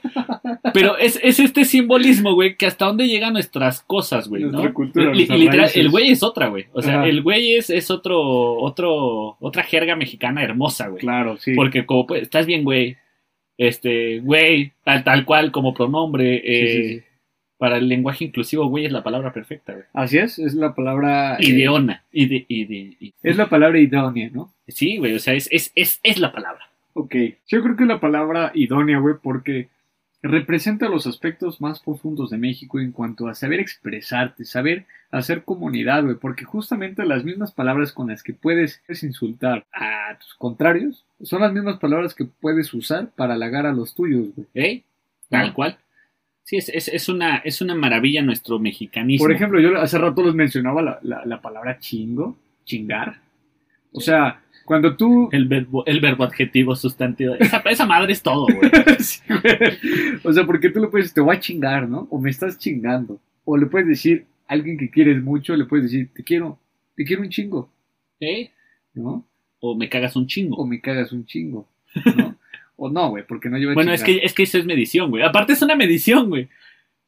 Pero 0.73 0.97
es, 0.97 1.19
es 1.23 1.41
este 1.41 1.65
simbolismo, 1.65 2.35
güey, 2.35 2.57
que 2.57 2.67
hasta 2.67 2.87
dónde 2.87 3.07
llegan 3.09 3.33
nuestras 3.35 3.83
cosas, 3.83 4.29
güey, 4.29 4.45
¿no? 4.45 4.53
Nuestra 4.53 4.73
cultura, 4.73 5.05
Li- 5.07 5.11
y 5.25 5.27
nuestras 5.27 5.41
literal, 5.41 5.71
el 5.75 5.91
güey 5.91 6.11
es 6.11 6.23
otra, 6.23 6.49
güey. 6.49 6.67
O 6.73 6.81
sea, 6.83 7.01
Ajá. 7.01 7.07
el 7.09 7.23
güey 7.23 7.55
es, 7.57 7.69
es 7.71 7.91
otro, 7.91 8.21
otro, 8.55 9.37
otra 9.41 9.63
jerga 9.65 9.97
mexicana 9.97 10.43
hermosa, 10.43 10.89
güey. 10.89 11.01
Claro, 11.01 11.37
sí. 11.37 11.55
Porque 11.55 11.85
como 11.85 12.07
pues, 12.07 12.23
estás 12.23 12.47
bien, 12.47 12.65
güey. 12.65 12.97
Este, 13.57 14.19
güey, 14.21 14.73
tal, 14.85 15.05
tal 15.05 15.25
cual 15.25 15.53
como 15.53 15.75
pronombre. 15.75 16.41
Sí, 16.41 16.43
eh, 16.45 16.69
sí, 16.69 16.89
sí. 16.99 17.05
Para 17.59 17.77
el 17.79 17.89
lenguaje 17.89 18.25
inclusivo, 18.25 18.67
güey, 18.67 18.85
es 18.87 18.93
la 18.93 19.03
palabra 19.05 19.33
perfecta, 19.33 19.73
güey. 19.73 19.85
Así 19.93 20.19
es, 20.19 20.39
es 20.39 20.55
la 20.55 20.75
palabra... 20.75 21.37
eh, 21.37 21.47
Ideona. 21.47 22.03
Ide, 22.13 22.45
ide- 22.49 22.97
ide- 23.01 23.15
es 23.23 23.37
la 23.37 23.49
palabra 23.49 23.79
idónea, 23.79 24.29
¿no? 24.33 24.53
Sí, 24.69 24.97
güey, 24.99 25.15
o 25.15 25.19
sea, 25.21 25.35
es, 25.35 25.49
es, 25.53 25.71
es, 25.75 26.01
es 26.03 26.19
la 26.19 26.33
palabra. 26.33 26.69
Ok. 26.95 27.15
Yo 27.49 27.63
creo 27.63 27.77
que 27.77 27.85
es 27.85 27.89
la 27.89 28.01
palabra 28.01 28.51
idónea, 28.55 28.99
güey, 28.99 29.15
porque 29.23 29.69
representa 30.23 30.89
los 30.89 31.07
aspectos 31.07 31.61
más 31.61 31.81
profundos 31.81 32.31
de 32.31 32.39
México 32.39 32.81
en 32.81 32.93
cuanto 32.93 33.29
a 33.29 33.35
saber 33.35 33.61
expresarte, 33.61 34.45
saber 34.45 34.87
hacer 35.11 35.45
comunidad, 35.45 36.03
güey, 36.03 36.17
porque 36.17 36.45
justamente 36.45 37.05
las 37.05 37.25
mismas 37.25 37.53
palabras 37.53 37.93
con 37.93 38.09
las 38.09 38.23
que 38.23 38.33
puedes 38.33 38.81
insultar 39.03 39.65
a 39.73 40.17
tus 40.19 40.35
contrarios 40.35 41.05
son 41.23 41.43
las 41.43 41.53
mismas 41.53 41.79
palabras 41.79 42.15
que 42.15 42.25
puedes 42.25 42.73
usar 42.75 43.11
para 43.17 43.35
halagar 43.35 43.67
a 43.67 43.73
los 43.73 43.95
tuyos, 43.95 44.29
güey. 44.35 44.47
¿Eh? 44.55 44.83
Tal 45.29 45.53
cual. 45.53 45.79
Sí, 46.45 46.57
es, 46.57 46.69
es, 46.69 46.89
es, 46.89 47.09
una, 47.09 47.39
es 47.39 47.61
una 47.63 47.75
maravilla 47.75 48.21
nuestro 48.23 48.59
mexicanismo. 48.59 49.25
Por 49.25 49.33
ejemplo, 49.35 49.61
yo 49.61 49.79
hace 49.81 49.97
rato 49.99 50.23
les 50.25 50.35
mencionaba 50.35 50.83
la, 50.83 50.99
la- 51.03 51.25
la 51.25 51.41
palabra 51.41 51.79
chingo, 51.79 52.37
chingar. 52.65 53.19
O 53.93 54.01
sea, 54.01 54.43
cuando 54.67 54.95
tú... 54.97 55.29
el 55.33 55.47
verbo, 55.49 55.87
el 55.87 56.01
verbo 56.01 56.25
adjetivo 56.25 56.77
sustantivo. 56.77 57.35
Esa, 57.39 57.59
esa 57.71 57.87
madre 57.87 58.13
es 58.13 58.23
todo, 58.23 58.47
güey. 58.47 58.71
Sí, 59.01 59.21
o 60.23 60.33
sea, 60.33 60.45
porque 60.47 60.69
tú 60.71 60.81
le 60.81 60.89
puedes 60.89 61.07
decir, 61.07 61.15
te 61.15 61.21
voy 61.21 61.37
a 61.37 61.41
chingar, 61.41 61.89
¿no? 61.89 62.07
O 62.11 62.21
me 62.21 62.31
estás 62.31 62.59
chingando. 62.59 63.19
O 63.45 63.57
le 63.57 63.67
puedes 63.67 63.89
decir 63.89 64.27
a 64.47 64.53
alguien 64.55 64.77
que 64.79 64.91
quieres 64.91 65.23
mucho, 65.23 65.57
le 65.57 65.65
puedes 65.65 65.91
decir, 65.91 66.11
te 66.15 66.23
quiero, 66.23 66.59
te 66.97 67.05
quiero 67.05 67.23
un 67.23 67.29
chingo, 67.31 67.71
¿Eh? 68.21 68.51
¿no? 68.95 69.25
O 69.61 69.75
me 69.77 69.89
cagas 69.89 70.15
un 70.17 70.27
chingo. 70.27 70.57
O 70.57 70.67
me 70.67 70.81
cagas 70.81 71.11
un 71.13 71.25
chingo, 71.25 71.67
¿no? 72.17 72.34
o 72.77 72.91
no, 72.91 73.11
güey, 73.11 73.25
porque 73.27 73.49
no 73.49 73.59
lleva 73.59 73.75
Bueno, 73.75 73.93
es 73.93 74.03
que, 74.03 74.19
es 74.19 74.35
que 74.35 74.45
eso 74.45 74.59
es 74.59 74.65
medición, 74.65 75.11
güey. 75.11 75.23
Aparte 75.23 75.53
es 75.53 75.63
una 75.63 75.77
medición, 75.77 76.29
güey. 76.29 76.49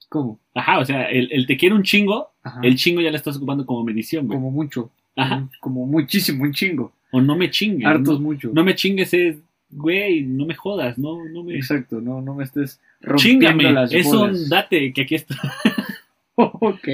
¿Cómo? 0.09 0.39
Ajá, 0.55 0.79
o 0.79 0.85
sea, 0.85 1.05
el, 1.11 1.31
el 1.33 1.47
te 1.47 1.57
quiero 1.57 1.75
un 1.75 1.83
chingo, 1.83 2.31
Ajá. 2.43 2.61
el 2.63 2.77
chingo 2.77 3.01
ya 3.01 3.11
lo 3.11 3.17
estás 3.17 3.37
ocupando 3.37 3.67
como 3.67 3.83
medición, 3.85 4.27
güey. 4.27 4.39
Como 4.39 4.51
mucho. 4.51 4.91
Ajá. 5.17 5.49
Como, 5.61 5.81
como 5.81 5.87
muchísimo, 5.87 6.45
un 6.45 6.53
chingo. 6.53 6.93
O 7.11 7.21
no 7.21 7.37
me 7.37 7.51
chingues. 7.51 7.87
Hartos 7.87 8.21
no, 8.21 8.27
mucho. 8.27 8.51
no 8.53 8.65
me 8.65 8.75
chingues 8.75 9.13
es, 9.15 9.39
güey, 9.71 10.23
no 10.23 10.47
me 10.47 10.55
jodas, 10.55 10.99
no, 10.99 11.25
no 11.25 11.43
me... 11.43 11.57
Exacto, 11.57 12.01
no, 12.01 12.21
no 12.21 12.35
me 12.35 12.45
estés 12.45 12.81
rompiendo 13.01 13.47
Chingame, 13.47 13.73
las 13.73 13.93
es 13.93 14.07
bolas. 14.07 14.39
un 14.39 14.49
date 14.49 14.93
que 14.93 15.03
aquí 15.03 15.15
está. 15.15 15.35
ok. 16.35 16.89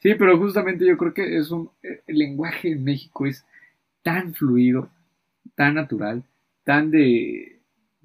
Sí, 0.00 0.14
pero 0.14 0.38
justamente 0.38 0.86
yo 0.86 0.96
creo 0.96 1.14
que 1.14 1.38
es 1.38 1.50
un. 1.50 1.70
El 1.82 2.18
lenguaje 2.18 2.72
en 2.72 2.84
México 2.84 3.26
es 3.26 3.44
tan 4.02 4.34
fluido, 4.34 4.88
tan 5.54 5.74
natural, 5.74 6.22
tan 6.64 6.90
de, 6.90 7.55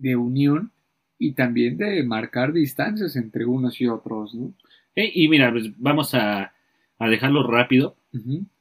de 0.01 0.15
unión 0.15 0.71
y 1.17 1.33
también 1.33 1.77
de 1.77 2.03
marcar 2.03 2.51
distancias 2.51 3.15
entre 3.15 3.45
unos 3.45 3.79
y 3.79 3.87
otros, 3.87 4.33
¿no? 4.33 4.53
Eh, 4.95 5.11
y 5.13 5.27
mira, 5.29 5.51
pues 5.51 5.71
vamos 5.77 6.13
a, 6.15 6.53
a 6.97 7.07
dejarlo 7.09 7.45
rápido. 7.47 7.95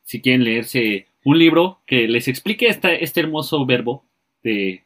Si 0.05 0.21
quieren 0.21 0.45
leerse 0.45 1.07
un 1.25 1.39
libro 1.39 1.81
que 1.87 2.07
les 2.07 2.29
explique 2.29 2.67
esta, 2.67 2.93
este 2.93 3.21
hermoso 3.21 3.65
verbo 3.67 4.05
de 4.43 4.85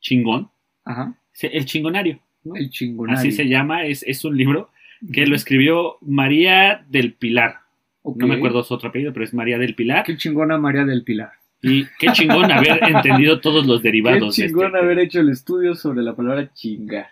chingón, 0.00 0.50
Ajá. 0.84 1.14
el 1.42 1.64
chingonario. 1.66 2.20
¿no? 2.44 2.54
El 2.56 2.70
chingonario. 2.70 3.18
Así 3.18 3.32
se 3.32 3.48
llama, 3.48 3.84
es, 3.84 4.02
es 4.04 4.24
un 4.24 4.36
libro 4.36 4.70
que 5.12 5.26
lo 5.26 5.36
escribió 5.36 5.98
María 6.00 6.84
del 6.88 7.12
Pilar. 7.14 7.56
No 8.04 8.26
me 8.26 8.36
acuerdo 8.36 8.62
su 8.62 8.72
otro 8.72 8.88
apellido, 8.88 9.12
pero 9.12 9.24
es 9.24 9.34
María 9.34 9.58
del 9.58 9.74
Pilar. 9.74 10.04
Qué 10.04 10.16
chingona 10.16 10.56
María 10.56 10.84
del 10.84 11.04
Pilar. 11.04 11.32
Y 11.62 11.84
qué 11.98 12.08
chingón 12.12 12.50
haber 12.50 12.78
entendido 12.88 13.40
todos 13.40 13.66
los 13.66 13.80
Qué 13.82 13.88
derivados. 13.88 14.36
de 14.36 14.46
chingón 14.46 14.66
este- 14.66 14.78
haber 14.78 14.98
hecho 15.00 15.20
el 15.20 15.28
estudio 15.30 15.74
sobre 15.74 16.02
la 16.02 16.14
palabra 16.14 16.52
chingar. 16.54 17.08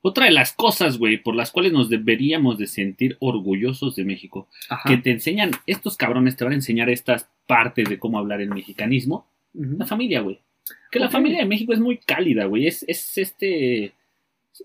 Otra 0.00 0.26
de 0.26 0.30
las 0.30 0.52
cosas, 0.52 0.96
güey, 0.96 1.16
por 1.20 1.34
las 1.34 1.50
cuales 1.50 1.72
nos 1.72 1.88
deberíamos 1.88 2.56
de 2.56 2.68
sentir 2.68 3.16
orgullosos 3.18 3.96
de 3.96 4.04
México, 4.04 4.48
Ajá. 4.68 4.88
que 4.88 4.96
te 4.98 5.10
enseñan, 5.10 5.50
estos 5.66 5.96
cabrones 5.96 6.36
te 6.36 6.44
van 6.44 6.52
a 6.52 6.56
enseñar 6.56 6.88
estas 6.88 7.28
partes 7.48 7.88
de 7.88 7.98
cómo 7.98 8.18
hablar 8.18 8.40
el 8.40 8.48
mexicanismo, 8.50 9.26
la 9.52 9.86
familia, 9.86 10.20
güey. 10.20 10.38
Que 10.92 11.00
la 11.00 11.08
familia 11.08 11.40
de 11.40 11.46
México 11.46 11.72
es 11.72 11.80
muy 11.80 11.96
cálida, 11.98 12.44
güey. 12.44 12.66
Es, 12.68 12.84
es 12.86 13.18
este. 13.18 13.92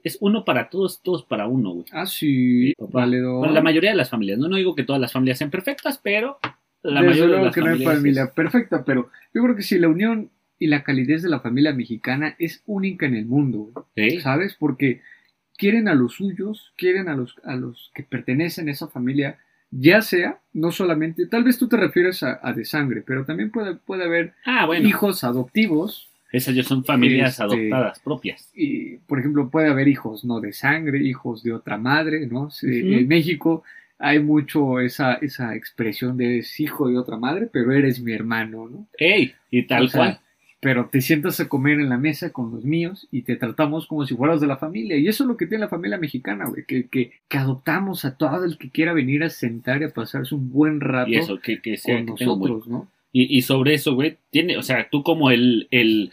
Es 0.04 0.18
uno 0.22 0.44
para 0.46 0.70
todos, 0.70 1.02
todos 1.02 1.24
para 1.24 1.48
uno, 1.48 1.72
güey. 1.72 1.86
Ah, 1.92 2.06
sí. 2.06 2.68
Sí, 2.68 2.74
papá. 2.78 3.00
Valedor. 3.00 3.40
Bueno, 3.40 3.54
la 3.54 3.62
mayoría 3.62 3.90
de 3.92 3.96
las 3.96 4.10
familias, 4.10 4.38
¿no? 4.38 4.48
No 4.50 4.58
digo 4.58 4.75
que 4.75 4.84
todas 4.84 5.02
las 5.02 5.12
familias 5.12 5.38
sean 5.40 5.50
perfectas, 5.50 6.00
pero 6.04 6.40
la 6.84 7.02
Desde 7.02 7.13
mayoría 7.13 7.38
de 7.38 7.44
las 7.46 7.56
que 7.56 7.62
no 7.62 7.68
hay 7.68 7.84
familia 7.84 8.24
es- 8.25 8.30
perfecta, 8.32 8.84
pero 8.86 9.10
yo 9.34 9.42
creo 9.44 9.56
que 9.56 9.62
si 9.63 9.80
la 9.80 9.88
unión 9.88 10.30
y 10.60 10.68
la 10.68 10.84
calidez 10.84 11.22
de 11.24 11.30
la 11.30 11.40
familia 11.40 11.74
mexicana 11.74 12.36
es 12.40 12.62
única 12.66 13.06
en 13.06 13.16
el 13.16 13.25
mundo. 13.25 13.88
¿sabes? 14.22 14.56
Porque 14.60 15.02
quieren 15.58 15.88
a 15.88 15.96
los 15.96 16.13
suyos, 16.16 16.74
quieren 16.78 17.08
a 17.10 17.16
los, 17.16 17.36
a 17.44 17.56
los 17.56 17.92
que 17.96 18.04
pertenecen 18.04 18.68
a 18.68 18.72
esa 18.72 18.88
familia, 18.88 19.38
ya 19.72 20.02
sea, 20.02 20.40
no 20.54 20.72
solamente, 20.72 21.25
tal 21.28 21.44
vez 21.44 21.58
tú 21.58 21.68
te 21.68 21.78
refieres 21.78 22.22
a, 22.24 22.40
a 22.44 22.54
de 22.54 22.63
sangre, 22.66 23.02
pero 23.06 23.25
también 23.25 23.50
puede, 23.52 23.75
puede 23.75 24.04
haber 24.06 24.34
Ah, 24.46 24.66
bueno. 24.66 24.88
hijos 24.88 25.24
adoptivos, 25.24 26.10
Esas 26.32 26.56
ya 26.56 26.63
son 26.63 26.84
familias 26.84 27.32
Este- 27.40 27.44
adoptadas 27.44 28.00
propias. 28.00 28.50
y 28.56 28.98
por 28.98 29.20
ejemplo 29.20 29.50
puede 29.50 29.70
haber 29.70 29.88
hijos 29.88 30.25
no 30.25 30.40
de 30.42 30.54
sangre, 30.54 31.00
hijos 31.00 31.44
de 31.44 31.54
otra 31.54 31.78
madre, 31.78 32.25
¿no? 32.28 32.50
En 32.63 33.08
México 33.08 33.63
hay 34.03 34.19
mucho 34.19 34.79
esa, 34.79 35.13
esa 35.15 35.55
expresión 35.55 36.17
de 36.17 36.36
eres 36.36 36.60
hijo 36.60 36.89
de 36.89 36.98
otra 36.98 37.17
madre, 37.17 37.48
pero 37.51 37.72
eres 37.72 38.01
mi 38.01 38.13
hermano, 38.13 38.69
¿no? 38.69 38.88
¡Ey! 38.98 39.33
Y 39.50 39.63
tal 39.63 39.86
O 39.86 39.88
sea, 39.88 40.00
cual. 40.00 40.19
Pero 40.60 40.88
te 40.89 41.01
sientas 41.01 41.39
a 41.39 41.50
comer 41.50 41.79
en 41.79 41.89
la 41.89 41.98
mesa 41.98 42.31
con 42.31 42.51
los 42.51 42.63
míos 42.63 43.07
y 43.12 43.24
te 43.24 43.36
tratamos 43.36 43.86
como 43.88 44.05
si 44.05 44.15
fueras 44.15 44.39
de 44.39 44.48
la 44.48 44.57
familia. 44.57 44.98
Y 44.98 45.07
eso 45.07 45.24
es 45.24 45.27
lo 45.27 45.36
que 45.36 45.45
tiene 45.48 45.63
la 45.63 45.69
familia 45.69 45.98
mexicana, 45.98 46.45
güey. 46.45 46.63
Que, 46.65 46.88
que, 46.88 47.12
que 47.27 47.38
adoptamos 47.38 48.05
a 48.05 48.15
todo 48.15 48.45
el 48.45 48.57
que 48.57 48.69
quiera 48.69 48.93
venir 48.93 49.24
a 49.24 49.29
sentar 49.29 49.81
y 49.81 49.86
a 49.86 49.89
pasarse 49.93 50.36
un 50.36 50.50
buen 50.51 50.79
rato 50.79 51.10
Y 51.10 51.15
eso, 51.15 51.39
que, 51.39 51.62
que 51.62 51.75
sea. 51.77 51.98
con 51.98 52.05
nosotros, 52.05 52.67
¿no? 52.67 52.88
Y, 53.12 53.38
y 53.38 53.41
sobre 53.41 53.74
eso, 53.74 53.93
güey, 53.93 54.17
tiene, 54.31 54.57
o 54.57 54.63
sea, 54.63 54.88
tú 54.89 55.03
como 55.03 55.31
el, 55.31 55.67
el, 55.69 56.12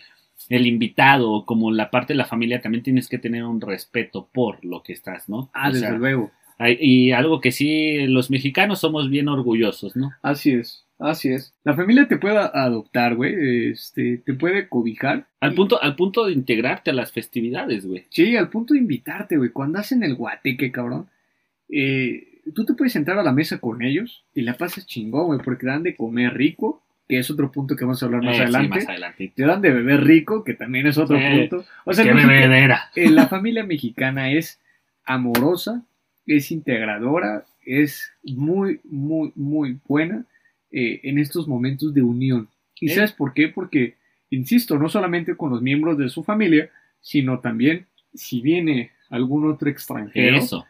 el 0.49 0.67
invitado, 0.67 1.45
como 1.47 1.71
la 1.71 1.91
parte 1.91 2.13
de 2.13 2.19
la 2.19 2.27
familia, 2.27 2.61
también 2.61 2.83
tienes 2.83 3.09
que 3.09 3.19
tener 3.19 3.45
un 3.45 3.61
respeto 3.61 4.29
por 4.33 4.65
lo 4.65 4.83
que 4.83 4.93
estás, 4.93 5.29
¿no? 5.29 5.49
Ah, 5.55 5.69
O 5.69 5.73
desde 5.73 5.87
sea, 5.87 5.97
luego. 5.97 6.31
Y 6.69 7.13
algo 7.13 7.41
que 7.41 7.53
sí, 7.53 8.07
los 8.07 8.31
mexicanos 8.31 8.81
somos 8.81 9.09
bien 9.09 9.29
orgullosos, 9.29 9.97
¿no? 9.97 10.11
Así 10.23 10.53
es. 10.53 10.85
Así 10.99 11.31
es. 11.33 11.55
La 11.65 11.73
familia 11.75 12.07
te 12.09 12.19
puede 12.19 12.37
adoptar, 12.37 13.15
güey. 13.15 13.71
Este, 13.71 14.19
te 14.19 14.35
puede 14.35 14.69
cobijar. 14.69 15.27
Al 15.41 15.55
punto, 15.55 15.83
al 15.83 15.97
punto 15.97 16.27
de 16.27 16.35
integrarte 16.35 16.91
a 16.91 16.93
las 16.95 17.11
festividades, 17.13 17.87
güey. 17.87 18.05
Sí, 18.11 18.37
al 18.37 18.51
punto 18.51 18.75
de 18.75 18.81
invitarte, 18.81 19.39
güey. 19.39 19.49
Cuando 19.51 19.79
hacen 19.79 20.03
el 20.03 20.15
guateque, 20.15 20.71
cabrón. 20.71 21.07
eh, 21.71 22.27
tú 22.55 22.65
te 22.67 22.75
puedes 22.75 22.93
sentar 22.93 23.19
a 23.19 23.23
la 23.23 23.33
mesa 23.33 23.59
con 23.59 23.81
ellos 23.83 24.25
y 24.35 24.43
la 24.43 24.55
pasas 24.55 24.87
chingón, 24.87 25.27
güey. 25.29 25.41
Porque 25.43 25.61
te 25.65 25.67
dan 25.69 25.83
de 25.85 25.97
comer 25.97 26.35
rico, 26.35 26.83
que 27.09 27.19
es 27.19 27.31
otro 27.31 27.51
punto 27.51 27.77
que 27.77 27.85
vamos 27.87 28.03
a 28.03 28.07
hablar 28.07 28.23
más 28.23 28.35
Eh, 28.35 28.37
sí, 28.37 28.43
adelante. 28.43 28.69
más 28.77 28.89
adelante. 28.89 29.33
Te 29.35 29.43
dan 29.47 29.63
de 29.63 29.71
beber 29.71 30.05
rico, 30.05 30.45
que 30.45 30.53
también 30.53 30.87
es 30.87 30.99
otro 30.99 31.17
Eh, 31.17 31.49
punto. 31.49 31.65
O 31.87 31.95
sea, 31.95 32.05
eh, 32.95 33.11
la 33.11 33.27
familia 33.29 33.65
mexicana 33.65 34.33
es 34.33 34.61
amorosa, 35.07 35.83
es 36.37 36.51
integradora, 36.51 37.45
es 37.65 38.11
muy, 38.25 38.81
muy, 38.85 39.33
muy 39.35 39.79
buena 39.87 40.25
eh, 40.71 41.01
en 41.03 41.19
estos 41.19 41.49
momentos 41.49 41.93
de 41.95 42.03
unión. 42.03 42.49
¿Y 42.81 42.91
Eh. 42.91 42.95
sabes 42.95 43.13
por 43.13 43.35
qué? 43.35 43.49
Porque, 43.49 43.97
insisto, 44.31 44.79
no 44.79 44.89
solamente 44.89 45.37
con 45.37 45.51
los 45.51 45.61
miembros 45.63 45.99
de 45.99 46.09
su 46.09 46.23
familia, 46.23 46.71
sino 47.01 47.41
también 47.41 47.87
si 48.15 48.41
viene 48.41 48.91
algún 49.11 49.51
otro 49.51 49.69
extranjero, 49.69 50.37
Eso. 50.37 50.65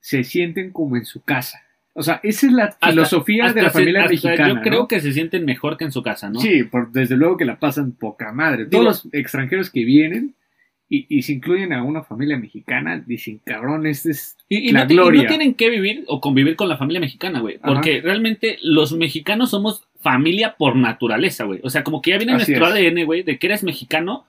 se 0.00 0.24
sienten 0.24 0.72
como 0.72 0.96
en 0.96 1.04
su 1.04 1.22
casa. 1.22 1.60
O 1.94 2.02
sea, 2.02 2.20
esa 2.22 2.46
es 2.46 2.52
la 2.52 2.64
Hasta- 2.64 2.88
filosofía 2.88 3.52
de 3.52 3.62
la 3.62 3.70
familia 3.70 4.02
se- 4.02 4.10
mexicana. 4.14 4.48
Yo 4.54 4.60
creo 4.60 4.80
¿no? 4.80 4.88
que 4.88 5.00
se 5.00 5.12
sienten 5.12 5.44
mejor 5.46 5.76
que 5.78 5.84
en 5.84 5.92
su 5.92 6.02
casa, 6.02 6.28
¿no? 6.28 6.40
Sí, 6.40 6.64
por- 6.64 6.92
desde 6.92 7.16
luego 7.16 7.36
que 7.38 7.44
la 7.46 7.58
pasan 7.58 7.92
poca 7.92 8.32
madre. 8.32 8.64
Digo- 8.66 8.70
Todos 8.82 8.84
los 9.04 9.14
extranjeros 9.14 9.70
que 9.70 9.84
vienen 9.84 10.34
y, 10.88 11.06
y 11.08 11.22
si 11.22 11.34
incluyen 11.34 11.72
a 11.72 11.82
una 11.82 12.02
familia 12.04 12.36
mexicana, 12.38 13.02
dicen, 13.04 13.40
cabrón, 13.44 13.86
este 13.86 14.12
es 14.12 14.36
Y, 14.48 14.68
y 14.68 14.72
la 14.72 14.82
no, 14.82 14.86
te- 14.86 14.94
y 14.94 14.96
no 14.96 15.02
gloria. 15.04 15.26
tienen 15.28 15.54
que 15.54 15.68
vivir 15.70 16.04
o 16.06 16.20
convivir 16.20 16.54
con 16.56 16.68
la 16.68 16.76
familia 16.76 17.00
mexicana, 17.00 17.40
güey. 17.40 17.58
Porque 17.58 18.00
realmente 18.00 18.58
los 18.62 18.92
mexicanos 18.92 19.50
somos 19.50 19.82
familia 20.00 20.54
por 20.56 20.76
naturaleza, 20.76 21.44
güey. 21.44 21.58
O 21.64 21.70
sea, 21.70 21.82
como 21.82 22.00
que 22.02 22.10
ya 22.10 22.18
viene 22.18 22.34
Así 22.34 22.52
nuestro 22.52 22.68
es. 22.74 22.86
ADN, 22.92 23.04
güey, 23.04 23.22
de 23.24 23.38
que 23.38 23.46
eres 23.48 23.64
mexicano 23.64 24.26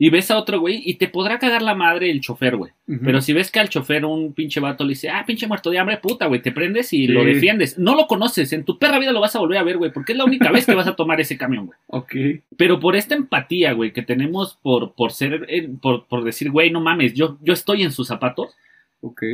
y 0.00 0.10
ves 0.10 0.30
a 0.30 0.38
otro 0.38 0.60
güey 0.60 0.80
y 0.84 0.94
te 0.94 1.08
podrá 1.08 1.38
cagar 1.40 1.60
la 1.60 1.74
madre 1.74 2.08
el 2.10 2.20
chofer, 2.20 2.56
güey. 2.56 2.70
Pero 3.04 3.20
si 3.20 3.32
ves 3.32 3.50
que 3.50 3.58
al 3.58 3.68
chofer 3.68 4.04
un 4.04 4.32
pinche 4.32 4.60
vato 4.60 4.84
le 4.84 4.90
dice, 4.90 5.10
ah, 5.10 5.24
pinche 5.26 5.46
muerto 5.48 5.70
de 5.70 5.78
hambre, 5.78 5.96
puta, 5.98 6.26
güey, 6.26 6.40
te 6.40 6.52
prendes 6.52 6.92
y 6.92 7.06
Sí. 7.06 7.12
lo 7.12 7.24
defiendes. 7.24 7.78
No 7.78 7.96
lo 7.96 8.06
conoces, 8.06 8.52
en 8.52 8.64
tu 8.64 8.78
perra 8.78 8.98
vida 9.00 9.10
lo 9.12 9.20
vas 9.20 9.34
a 9.34 9.40
volver 9.40 9.58
a 9.58 9.64
ver, 9.64 9.76
güey, 9.76 9.92
porque 9.92 10.12
es 10.12 10.18
la 10.18 10.24
única 10.24 10.52
vez 10.52 10.66
que 10.66 10.74
vas 10.74 10.86
a 10.86 10.94
tomar 10.94 11.20
ese 11.20 11.36
camión, 11.36 11.66
güey. 11.66 11.78
Ok. 11.88 12.14
Pero 12.56 12.78
por 12.78 12.94
esta 12.96 13.14
empatía, 13.16 13.72
güey, 13.72 13.92
que 13.92 14.02
tenemos 14.02 14.58
por, 14.62 14.92
por 14.92 15.10
ser, 15.12 15.46
eh, 15.48 15.68
por, 15.82 16.06
por 16.06 16.22
decir, 16.22 16.50
güey, 16.50 16.70
no 16.70 16.80
mames, 16.80 17.14
yo, 17.14 17.36
yo 17.42 17.52
estoy 17.52 17.82
en 17.82 17.90
sus 17.92 18.06
zapatos, 18.06 18.54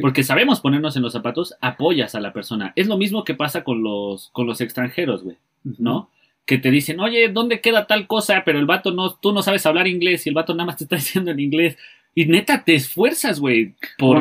porque 0.02 0.22
sabemos 0.24 0.60
ponernos 0.60 0.94
en 0.96 1.02
los 1.02 1.12
zapatos, 1.12 1.54
apoyas 1.60 2.14
a 2.14 2.20
la 2.20 2.32
persona. 2.32 2.72
Es 2.76 2.86
lo 2.86 2.98
mismo 2.98 3.24
que 3.24 3.34
pasa 3.34 3.64
con 3.64 3.82
los, 3.82 4.28
con 4.32 4.46
los 4.46 4.60
extranjeros, 4.60 5.22
güey, 5.24 5.36
¿no? 5.78 6.10
Que 6.46 6.58
te 6.58 6.70
dicen, 6.70 7.00
oye, 7.00 7.28
¿dónde 7.28 7.60
queda 7.60 7.86
tal 7.86 8.06
cosa? 8.06 8.42
Pero 8.44 8.58
el 8.58 8.66
vato 8.66 8.90
no, 8.92 9.14
tú 9.14 9.32
no 9.32 9.42
sabes 9.42 9.64
hablar 9.66 9.86
inglés 9.88 10.26
y 10.26 10.28
el 10.28 10.34
vato 10.34 10.52
nada 10.54 10.66
más 10.66 10.76
te 10.76 10.84
está 10.84 10.96
diciendo 11.04 11.30
en 11.30 11.40
inglés. 11.40 11.76
Y 12.16 12.26
neta, 12.26 12.62
te 12.64 12.74
esfuerzas, 12.76 13.40
güey, 13.40 13.74
por, 13.98 14.18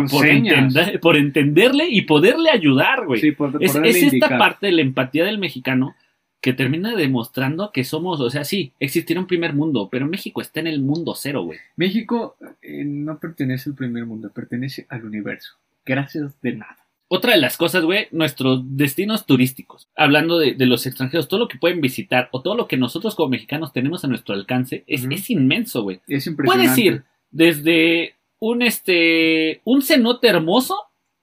entender- 0.55 0.99
por 0.99 1.15
entenderle 1.15 1.87
y 1.89 2.01
poderle 2.03 2.49
ayudar, 2.49 3.05
güey. 3.05 3.21
Sí, 3.21 3.31
por, 3.33 3.61
es 3.61 3.75
es 3.75 3.95
esta 4.13 4.29
parte 4.39 4.65
de 4.67 4.71
la 4.71 4.81
empatía 4.81 5.25
del 5.25 5.37
mexicano 5.37 5.95
que 6.41 6.53
termina 6.53 6.95
demostrando 6.95 7.71
que 7.71 7.83
somos, 7.83 8.19
o 8.19 8.29
sea, 8.29 8.43
sí, 8.43 8.73
existirá 8.79 9.19
un 9.19 9.27
primer 9.27 9.53
mundo, 9.53 9.87
pero 9.91 10.07
México 10.07 10.41
está 10.41 10.59
en 10.59 10.67
el 10.67 10.81
mundo 10.81 11.13
cero, 11.15 11.43
güey. 11.43 11.59
México 11.77 12.35
eh, 12.61 12.83
no 12.83 13.17
pertenece 13.19 13.69
al 13.69 13.75
primer 13.75 14.05
mundo, 14.05 14.29
pertenece 14.33 14.85
al 14.89 15.05
universo. 15.05 15.53
Gracias 15.85 16.33
de 16.41 16.53
nada. 16.53 16.77
Otra 17.15 17.33
de 17.33 17.39
las 17.41 17.57
cosas, 17.57 17.83
güey, 17.83 18.07
nuestros 18.11 18.61
destinos 18.77 19.25
turísticos. 19.25 19.87
Hablando 19.95 20.39
de, 20.39 20.53
de 20.53 20.65
los 20.65 20.85
extranjeros, 20.87 21.27
todo 21.27 21.41
lo 21.41 21.47
que 21.47 21.57
pueden 21.59 21.79
visitar 21.81 22.29
o 22.31 22.41
todo 22.41 22.55
lo 22.55 22.67
que 22.67 22.77
nosotros 22.77 23.15
como 23.15 23.29
mexicanos 23.29 23.71
tenemos 23.73 24.03
a 24.03 24.07
nuestro 24.07 24.33
alcance 24.33 24.83
es, 24.87 25.05
es 25.09 25.29
inmenso, 25.29 25.83
güey. 25.83 26.01
Es 26.07 26.25
impresionante. 26.27 26.67
Puedes 26.73 26.77
ir 26.85 27.03
desde 27.29 28.15
un 28.39 28.61
este 28.61 29.61
un 29.63 29.81
cenote 29.81 30.27
hermoso 30.27 30.75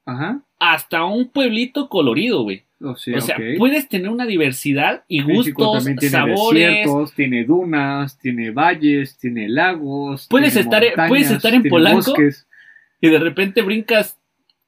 Ajá. 0.07 0.43
hasta 0.59 1.05
un 1.05 1.29
pueblito 1.29 1.89
colorido, 1.89 2.43
güey. 2.43 2.63
O 2.83 2.97
sea, 2.97 3.19
o 3.19 3.21
sea, 3.21 3.37
puedes 3.59 3.89
tener 3.89 4.09
una 4.09 4.25
diversidad 4.25 5.05
y 5.07 5.23
México 5.23 5.67
gustos, 5.73 5.85
tiene 5.85 6.09
sabores. 6.09 6.67
desiertos, 6.69 7.13
tiene 7.15 7.45
dunas, 7.45 8.19
tiene 8.19 8.51
valles, 8.53 9.19
tiene 9.19 9.49
lagos. 9.51 10.27
Puedes 10.31 10.55
tiene 10.55 10.65
estar 10.65 10.83
en- 10.85 10.89
montañas, 10.91 11.09
puedes 11.11 11.31
estar 11.31 11.53
en 11.55 11.63
Polanco. 11.65 11.97
bosques. 12.13 12.47
y 13.03 13.09
de 13.09 13.19
repente 13.19 13.63
brincas 13.63 14.17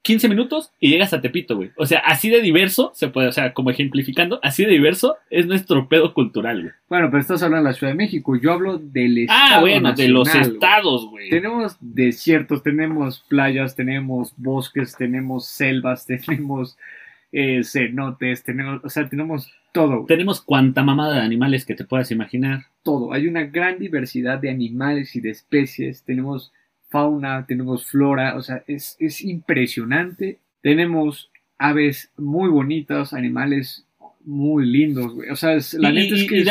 15 0.03 0.27
minutos 0.27 0.71
y 0.81 0.89
llegas 0.89 1.13
a 1.13 1.21
Tepito, 1.21 1.55
güey. 1.55 1.71
O 1.77 1.85
sea, 1.85 1.99
así 1.99 2.29
de 2.29 2.41
diverso 2.41 2.91
se 2.93 3.07
puede, 3.07 3.29
o 3.29 3.31
sea, 3.31 3.53
como 3.53 3.71
ejemplificando, 3.71 4.39
así 4.43 4.65
de 4.65 4.71
diverso 4.71 5.15
es 5.29 5.47
nuestro 5.47 5.87
pedo 5.87 6.13
cultural, 6.13 6.61
güey. 6.61 6.73
Bueno, 6.89 7.07
pero 7.09 7.21
estás 7.21 7.41
hablando 7.41 7.63
de 7.65 7.71
la 7.71 7.77
Ciudad 7.77 7.93
de 7.93 7.97
México. 7.97 8.35
Yo 8.35 8.51
hablo 8.51 8.77
del 8.77 9.19
estado. 9.19 9.55
Ah, 9.55 9.59
bueno, 9.61 9.93
de 9.93 10.09
los 10.09 10.33
estados, 10.35 11.09
güey. 11.09 11.29
Tenemos 11.29 11.77
desiertos, 11.79 12.61
tenemos 12.61 13.23
playas, 13.29 13.75
tenemos 13.75 14.33
bosques, 14.35 14.95
tenemos 14.97 15.47
selvas, 15.47 16.05
tenemos 16.27 16.77
eh, 17.31 17.61
cenotes, 17.63 18.43
tenemos, 18.43 18.83
o 18.83 18.89
sea, 18.89 19.07
tenemos 19.07 19.51
todo, 19.71 19.95
güey, 19.95 20.07
Tenemos 20.07 20.41
cuanta 20.41 20.83
mamada 20.83 21.15
de 21.15 21.21
animales 21.21 21.65
que 21.65 21.75
te 21.75 21.85
puedas 21.85 22.11
imaginar. 22.11 22.65
todo. 22.83 23.13
Hay 23.13 23.27
una 23.27 23.45
gran 23.45 23.79
diversidad 23.79 24.37
de 24.37 24.49
animales 24.49 25.15
y 25.15 25.21
de 25.21 25.29
especies. 25.29 26.03
Tenemos 26.03 26.51
fauna, 26.93 27.45
tenemos 27.47 27.85
flora, 27.87 28.35
o 28.37 28.41
sea, 28.43 28.63
es, 28.67 28.95
es 28.99 29.21
impresionante. 29.23 30.37
Tenemos 30.61 31.29
aves 31.57 32.11
muy 32.17 32.49
bonitas, 32.49 33.13
animales 33.13 33.85
muy 34.25 34.65
lindos, 34.65 35.13
güey. 35.15 35.29
O 35.31 35.35
sea, 35.35 35.53
es- 35.53 35.73
la 35.73 35.89
y, 35.89 35.95
neta 35.95 36.15
es 36.15 36.23
que 36.29 36.37
y 36.37 36.39
es 36.41 36.45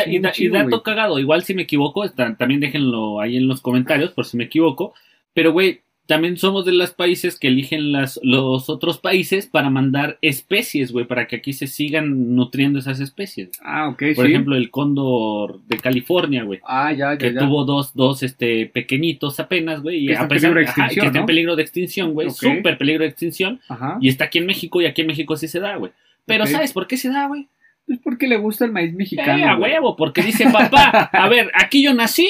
y 0.45 0.49
dato 0.49 0.69
güey. 0.69 0.83
cagado, 0.83 1.17
igual 1.19 1.43
si 1.43 1.53
me 1.55 1.63
equivoco, 1.63 2.03
está- 2.03 2.35
también 2.35 2.59
déjenlo 2.59 3.19
ahí 3.21 3.37
en 3.37 3.47
los 3.47 3.61
comentarios 3.61 4.11
por 4.11 4.25
si 4.25 4.35
me 4.37 4.43
equivoco. 4.43 4.93
Pero, 5.33 5.51
güey, 5.53 5.81
también 6.05 6.35
somos 6.37 6.65
de 6.65 6.73
los 6.73 6.91
países 6.91 7.39
que 7.39 7.47
eligen 7.47 7.93
las, 7.93 8.19
los 8.23 8.69
otros 8.69 8.97
países 8.97 9.47
para 9.47 9.69
mandar 9.69 10.17
especies, 10.21 10.91
güey, 10.91 11.05
para 11.05 11.27
que 11.27 11.37
aquí 11.37 11.53
se 11.53 11.67
sigan 11.67 12.35
nutriendo 12.35 12.79
esas 12.79 12.99
especies. 12.99 13.51
Ah, 13.63 13.87
ok, 13.87 14.03
Por 14.15 14.25
sí. 14.25 14.31
ejemplo, 14.33 14.55
el 14.57 14.69
cóndor 14.69 15.61
de 15.67 15.77
California, 15.77 16.43
güey. 16.43 16.59
ah, 16.67 16.91
ya, 16.91 17.13
ya, 17.13 17.17
que 17.17 17.33
ya. 17.33 17.39
tuvo 17.39 17.63
dos, 17.63 17.93
dos 17.95 18.21
este, 18.21 18.65
pequeñitos 18.65 19.39
apenas, 19.39 19.81
güey. 19.81 20.03
Y 20.03 20.07
Que 20.07 20.11
está 20.13 20.23
a 20.23 20.25
en 20.25 20.29
pesar 20.29 20.41
peligro 20.53 20.59
de 20.59 20.65
ajá, 20.67 20.81
extinción, 20.81 21.03
que 21.03 21.07
está 21.07 21.19
en 21.19 21.25
peligro 21.25 21.55
de 21.55 21.61
extinción, 21.63 22.13
güey. 22.13 22.27
Ok. 22.27 22.33
Súper 22.35 22.77
peligro 22.77 23.03
de 23.03 23.09
extinción. 23.09 23.61
Ajá. 23.69 23.97
Y 24.01 24.09
está 24.09 24.25
aquí 24.25 24.39
en 24.39 24.45
México 24.45 24.81
y 24.81 24.85
aquí 24.85 25.01
en 25.01 25.07
México 25.07 25.37
sí 25.37 25.47
se 25.47 25.59
da, 25.61 25.77
güey. 25.77 25.91
Pero. 26.25 26.45
¿sabes 26.47 26.73
por 26.73 26.87
qué 26.87 26.97
se 26.97 27.09
da, 27.09 27.27
güey? 27.27 27.47
Es 27.87 27.99
porque 28.03 28.27
le 28.27 28.37
gusta 28.37 28.65
el 28.65 28.71
maíz 28.71 28.93
mexicano. 28.93 29.37
Eh, 29.37 29.43
a 29.43 29.55
güey. 29.55 29.71
huevo, 29.73 29.95
porque 29.95 30.21
dice 30.21 30.49
papá, 30.51 31.09
a 31.13 31.27
ver, 31.29 31.49
aquí 31.53 31.81
yo 31.83 31.93
nací. 31.93 32.29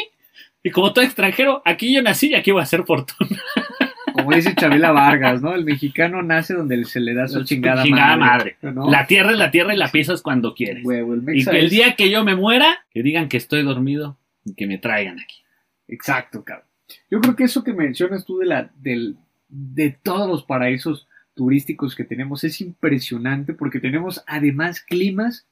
Y 0.66 0.72
como 0.72 0.94
todo 0.94 1.04
extranjero, 1.04 1.62
aquí 1.66 1.94
yo 1.94 2.02
nací 2.02 2.30
y 2.30 2.36
aquí 2.36 2.52
voy 2.52 2.62
a 2.62 2.64
hacer 2.64 2.84
fortuna. 2.86 3.30
Como 4.24 4.36
dice 4.36 4.56
Chabela 4.56 4.92
Vargas, 4.92 5.42
¿no? 5.42 5.54
El 5.54 5.66
mexicano 5.66 6.22
nace 6.22 6.54
donde 6.54 6.84
se 6.86 7.00
le 7.00 7.14
da 7.14 7.28
su 7.28 7.44
chingada, 7.44 7.84
chingada 7.84 8.18
madre. 8.18 8.58
¿no? 8.62 8.90
La 8.90 9.08
tierra 9.08 9.32
es 9.32 9.38
la 9.38 9.52
tierra 9.52 9.74
y 9.74 9.78
la 9.78 9.92
pisas 9.92 10.22
cuando 10.22 10.54
quieres. 10.54 10.84
Huevo, 10.86 11.14
el 11.14 11.24
Y 11.38 11.46
que 11.46 11.60
el 11.60 11.70
día 11.70 11.96
que 11.96 12.10
yo 12.10 12.24
me 12.24 12.36
muera, 12.36 12.86
que 12.92 13.04
digan 13.04 13.30
que 13.30 13.38
estoy 13.38 13.64
dormido 13.64 14.18
y 14.46 14.56
que 14.56 14.68
me 14.68 14.78
traigan 14.78 15.20
aquí. 15.20 15.44
Exacto, 15.88 16.44
cabrón. 16.44 16.68
Yo 17.10 17.22
creo 17.22 17.36
que 17.36 17.44
eso 17.44 17.64
que 17.64 17.74
mencionas 17.74 18.26
tú 18.26 18.40
de 18.40 18.46
la, 18.46 18.72
del, 18.76 19.18
de 19.48 19.92
todos 19.92 20.28
los 20.28 20.44
paraísos 20.44 21.08
turísticos 21.34 21.96
que 21.96 22.04
tenemos 22.04 22.44
es 22.44 22.62
impresionante 22.62 23.54
porque 23.54 23.80
tenemos 23.80 24.24
además 24.28 24.82
climas 24.82 25.48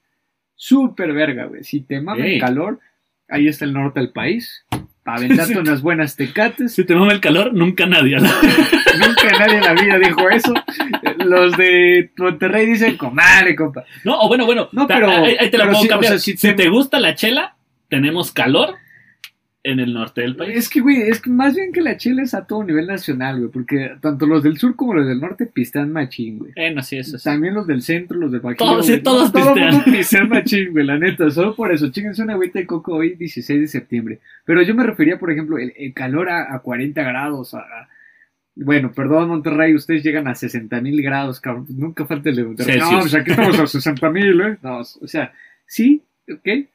súper 0.56 1.14
verga, 1.14 1.46
güey. 1.46 1.64
Si 1.64 1.82
te 1.82 2.02
mama 2.02 2.26
el 2.26 2.40
calor, 2.40 2.80
ahí 3.28 3.48
está 3.48 3.66
el 3.66 3.74
norte 3.74 4.00
del 4.00 4.12
país. 4.12 4.66
Para 5.04 5.18
aventarte 5.18 5.58
unas 5.60 5.82
buenas 5.82 6.16
tecates. 6.16 6.74
Si 6.76 6.84
te 6.86 6.96
mama 6.96 7.12
el 7.14 7.20
calor, 7.20 7.54
nunca 7.54 7.86
nadie. 7.86 8.18
Nunca 9.00 9.32
nadie 9.40 9.58
en 9.58 9.64
la 9.64 9.74
vida 9.74 9.98
dijo 10.00 10.30
eso. 10.30 10.54
Los 11.26 11.56
de 11.58 12.12
Monterrey 12.18 12.66
dicen, 12.68 12.98
comadre, 12.98 13.56
compa. 13.56 13.86
No, 14.04 14.20
o 14.20 14.28
bueno, 14.28 14.46
bueno. 14.46 14.68
No, 14.74 14.86
pero- 14.86 15.10
ahí, 15.10 15.36
ahí 15.40 15.50
te 15.50 15.58
la 15.58 15.64
pero 15.64 15.72
puedo 15.72 15.82
sí, 15.82 15.88
o 15.88 15.90
cambiar. 15.90 16.12
sea, 16.14 16.20
si 16.20 16.38
si, 16.38 16.48
te- 16.50 16.54
te... 16.54 16.70
gusta 16.70 17.00
la 17.00 17.16
chela, 17.16 17.56
tenemos 17.90 18.32
calor 18.32 18.76
en 19.64 19.80
el 19.80 19.94
norte 19.94 20.22
del 20.22 20.36
país. 20.36 20.58
Es 20.58 20.70
que, 20.70 20.80
güey, 20.82 21.02
es 21.04 21.22
que 21.22 21.30
más 21.30 21.56
bien 21.56 21.72
que 21.72 21.82
la 21.82 21.96
chela 21.96 22.24
es 22.24 22.34
a 22.34 22.48
todo 22.48 22.64
nivel 22.64 22.88
nacional, 22.88 23.38
güey, 23.40 23.52
porque 23.52 23.92
tanto 24.02 24.26
los 24.26 24.42
del 24.42 24.58
sur 24.58 24.76
como 24.76 24.96
los 24.96 25.08
del 25.08 25.20
norte 25.20 25.46
pistean 25.46 25.92
machín, 25.92 26.40
güey. 26.40 26.52
Bueno, 26.56 26.82
sí, 26.82 26.98
eso 26.98 27.18
sí. 27.20 27.24
También 27.24 27.54
los 27.54 27.68
del 27.68 27.82
centro, 27.84 28.18
los 28.18 28.32
de 28.32 28.40
Bajío. 28.40 28.58
Todos- 28.58 28.86
sí, 28.88 28.98
todos 29.02 29.32
Todo 29.32 29.54
pistean. 29.86 30.30
machín, 30.30 30.72
güey, 30.72 30.86
la 30.86 30.98
neta. 30.98 31.30
Solo 31.30 31.56
por 31.56 31.72
eso, 31.72 31.92
chinguense 31.92 32.24
una 32.24 32.34
agüita 32.34 32.58
de 32.58 32.66
coco 32.66 32.96
hoy, 32.96 33.16
16 33.16 33.62
de 33.62 33.68
septiembre. 33.68 34.20
Pero 34.46 34.64
yo 34.64 34.74
me 34.74 34.84
refería, 34.84 35.20
por 35.20 35.32
ejemplo, 35.32 35.58
el, 35.60 35.74
el 35.78 35.94
calor 35.94 36.30
a, 36.30 36.54
a 36.56 36.60
40 36.60 37.04
grados, 37.04 37.54
a, 37.54 37.60
a- 37.60 37.90
Bueno, 38.56 38.92
perdón, 38.94 39.30
Monterrey, 39.30 39.76
ustedes 39.76 40.04
llegan 40.04 40.28
a 40.28 40.34
60 40.34 40.82
mil 40.82 41.02
grados, 41.04 41.40
cabrón. 41.40 41.68
Nunca 41.70 42.06
falta 42.08 42.30
el 42.32 42.36
de 42.36 42.44
Monterrey. 42.46 42.80
Celsius. 42.80 42.92
No, 42.96 43.00
pues 43.02 43.14
aquí 43.16 43.30
estamos 43.32 43.60
a 43.60 43.68
60 43.68 44.10
mil, 44.10 44.42
¿eh? 44.42 44.58
No, 44.64 44.80
o 44.80 44.84
sea, 45.08 45.32
sí, 45.68 46.02
ok. 46.32 46.66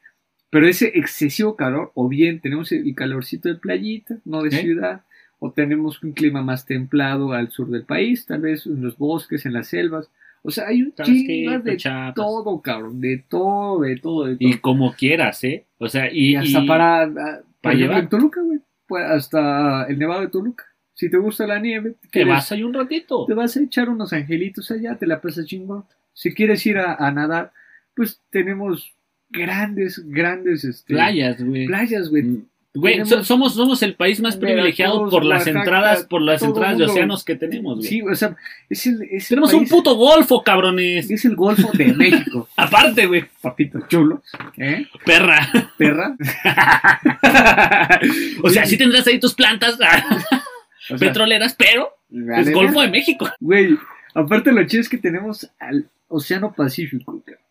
Pero 0.49 0.67
ese 0.67 0.91
excesivo 0.97 1.55
calor, 1.55 1.91
o 1.95 2.07
bien 2.07 2.39
tenemos 2.39 2.71
el 2.71 2.93
calorcito 2.95 3.49
de 3.49 3.55
playita, 3.55 4.17
no 4.25 4.43
de 4.43 4.49
ciudad, 4.61 5.01
o 5.39 5.51
tenemos 5.51 6.01
un 6.03 6.13
clima 6.13 6.41
más 6.41 6.65
templado 6.65 7.33
al 7.33 7.51
sur 7.51 7.69
del 7.69 7.83
país, 7.83 8.25
tal 8.25 8.41
vez 8.41 8.65
en 8.65 8.81
los 8.81 8.97
bosques, 8.97 9.45
en 9.45 9.53
las 9.53 9.67
selvas. 9.67 10.09
O 10.43 10.51
sea, 10.51 10.67
hay 10.67 10.83
un 10.83 10.93
chingo 11.03 11.59
de 11.59 11.77
todo, 12.15 12.61
cabrón, 12.61 13.01
de 13.01 13.17
todo, 13.27 13.81
de 13.81 13.97
todo, 13.97 14.25
de 14.25 14.37
todo. 14.37 14.49
Y 14.49 14.57
como 14.59 14.93
quieras, 14.93 15.43
¿eh? 15.43 15.65
O 15.79 15.89
sea, 15.89 16.09
y, 16.11 16.31
Y 16.31 16.35
hasta 16.37 16.59
y- 16.63 16.67
para, 16.67 17.03
ah, 17.03 17.39
para 17.61 17.75
llevar. 17.75 17.99
en 18.03 18.09
Toluca, 18.09 18.41
güey, 18.41 18.59
pues, 18.87 19.03
hasta 19.05 19.83
el 19.87 19.99
Nevado 19.99 20.21
de 20.21 20.27
Toluca. 20.29 20.63
Si 20.93 21.09
te 21.11 21.17
gusta 21.17 21.45
la 21.45 21.59
nieve, 21.59 21.95
te 22.11 22.23
vas 22.25 22.51
ahí 22.51 22.63
un 22.63 22.73
ratito. 22.73 23.25
te 23.27 23.33
vas 23.35 23.55
a 23.57 23.61
echar 23.61 23.89
unos 23.89 24.13
angelitos 24.13 24.71
allá, 24.71 24.95
te 24.95 25.05
la 25.05 25.19
pasas 25.21 25.45
chingón. 25.45 25.83
Si 26.13 26.33
quieres 26.33 26.65
ir 26.65 26.77
a, 26.79 26.95
a 26.95 27.11
nadar, 27.11 27.51
pues 27.93 28.21
tenemos 28.31 28.95
grandes, 29.29 30.01
grandes 30.07 30.63
este, 30.63 30.93
Playas, 30.93 31.43
güey. 31.43 31.65
playas, 31.67 32.09
güey. 32.09 32.23
Mm, 32.23 32.45
Güey, 32.73 33.03
so- 33.07 33.23
somos, 33.23 33.55
somos 33.55 33.81
el 33.81 33.95
país 33.95 34.19
más 34.21 34.37
privilegiado 34.37 35.09
por 35.09 35.25
las 35.25 35.39
Oaxaca, 35.39 35.59
entradas, 35.61 36.03
por 36.03 36.21
las 36.21 36.43
entradas 36.43 36.77
de 36.77 36.83
océanos 36.83 37.23
que 37.25 37.35
tenemos, 37.35 37.77
güey. 37.77 37.87
Sí, 37.89 38.01
o 38.03 38.13
sea, 38.13 38.35
es 38.69 38.85
el, 38.85 39.01
es 39.01 39.23
el 39.31 39.37
Tenemos 39.37 39.53
un 39.55 39.67
puto 39.67 39.95
golfo, 39.95 40.43
cabrones. 40.43 41.09
Es 41.09 41.25
el 41.25 41.35
Golfo 41.35 41.71
de 41.75 41.85
México, 41.95 42.47
Aparte, 42.55 43.07
güey. 43.07 43.25
papito 43.41 43.79
chulo. 43.87 44.21
¿Eh? 44.57 44.85
Perra. 45.03 45.49
Perra. 45.75 46.15
O 48.43 48.49
sea, 48.49 48.65
sí 48.67 48.77
tendrás 48.77 49.07
ahí 49.07 49.19
tus 49.19 49.33
plantas 49.33 49.73
O 49.73 49.77
sea, 49.77 50.97
petroleras, 50.99 51.55
pero 51.57 51.89
es 52.37 52.51
Golfo 52.51 52.81
de 52.81 52.89
México. 52.89 53.27
Güey, 53.39 53.75
aparte 54.13 54.51
lo 54.51 54.63
chido 54.67 54.81
es 54.81 54.89
que 54.89 54.97
tenemos 54.99 55.49
al 55.59 55.89
Océano 56.09 56.53
Pacífico, 56.53 57.23
cabrón. 57.25 57.41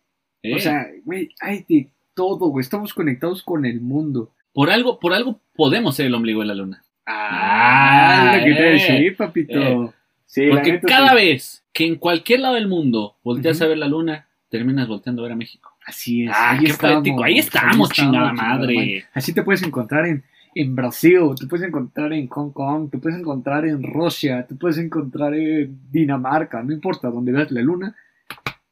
Eh, 0.43 0.55
O 0.55 0.59
sea, 0.59 0.87
güey, 1.03 1.29
hay 1.41 1.65
de 1.67 1.89
todo, 2.13 2.47
güey. 2.49 2.61
Estamos 2.61 2.93
conectados 2.93 3.43
con 3.43 3.65
el 3.65 3.81
mundo. 3.81 4.31
por 4.53 4.69
algo, 4.71 4.99
por 4.99 5.13
algo 5.13 5.39
podemos 5.55 5.95
ser 5.95 6.07
el 6.07 6.15
ombligo 6.15 6.41
de 6.41 6.47
la 6.47 6.55
luna. 6.55 6.83
Ah, 7.05 8.31
Ah, 8.33 8.37
lo 8.37 8.43
que 8.45 8.53
te 8.53 8.67
eh, 8.69 8.71
decía, 8.73 9.15
papito. 9.17 9.59
eh. 9.59 9.89
Sí, 10.25 10.47
Porque 10.49 10.73
neta, 10.73 10.87
cada 10.87 11.09
sí. 11.09 11.15
vez 11.15 11.63
que 11.73 11.85
en 11.85 11.95
cualquier 11.95 12.41
lado 12.41 12.55
del 12.55 12.67
mundo 12.67 13.15
volteas 13.23 13.61
a 13.61 13.67
ver 13.67 13.77
la 13.77 13.87
luna, 13.87 14.27
terminas 14.49 14.87
volteando 14.87 15.21
a 15.21 15.23
ver 15.23 15.31
a 15.33 15.35
México. 15.37 15.71
Así 15.85 16.23
es. 16.25 16.31
Ah, 16.33 16.51
ahí 16.51 16.59
qué 16.65 16.71
estamos, 16.71 16.95
poético. 16.97 17.23
Ahí 17.23 17.37
estamos, 17.37 17.89
chingada 17.91 18.33
madre. 18.33 18.75
madre. 18.75 19.05
Así 19.13 19.33
te 19.33 19.41
puedes 19.43 19.63
encontrar 19.63 20.05
en, 20.05 20.23
en 20.55 20.75
Brasil, 20.75 21.19
te 21.39 21.47
puedes 21.47 21.65
encontrar 21.65 22.11
en 22.11 22.27
Hong 22.27 22.51
Kong, 22.51 22.89
te 22.91 22.97
puedes 22.97 23.17
encontrar 23.19 23.65
en 23.65 23.81
Rusia, 23.83 24.45
te 24.45 24.55
puedes 24.55 24.77
encontrar 24.79 25.33
en 25.33 25.79
Dinamarca, 25.91 26.61
no 26.61 26.73
importa 26.73 27.09
donde 27.09 27.31
veas 27.31 27.49
la 27.51 27.61
luna, 27.61 27.95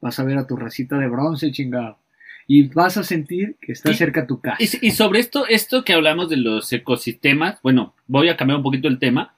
vas 0.06 0.20
a 0.20 0.24
ver 0.24 0.38
a 0.38 0.46
tu 0.46 0.56
racita 0.56 0.98
de 1.00 1.08
bronce, 1.08 1.52
chingado. 1.52 1.98
Y 2.48 2.68
vas 2.68 2.96
a 2.98 3.04
sentir 3.04 3.56
que 3.60 3.72
está 3.72 3.92
Y- 3.92 3.96
cerca 3.96 4.22
a 4.22 4.28
tu 4.28 4.40
casa. 4.40 4.58
Y, 4.60 4.88
y 4.88 4.92
sobre 4.92 5.20
esto, 5.20 5.48
esto 5.48 5.84
que 5.84 5.94
hablamos 5.94 6.30
de 6.30 6.38
los 6.38 6.72
ecosistemas, 6.72 7.58
bueno, 7.64 7.96
voy 8.06 8.30
a 8.30 8.38
cambiar 8.38 8.58
un 8.58 8.64
poquito 8.64 8.88
el 8.88 9.00
tema. 9.00 9.34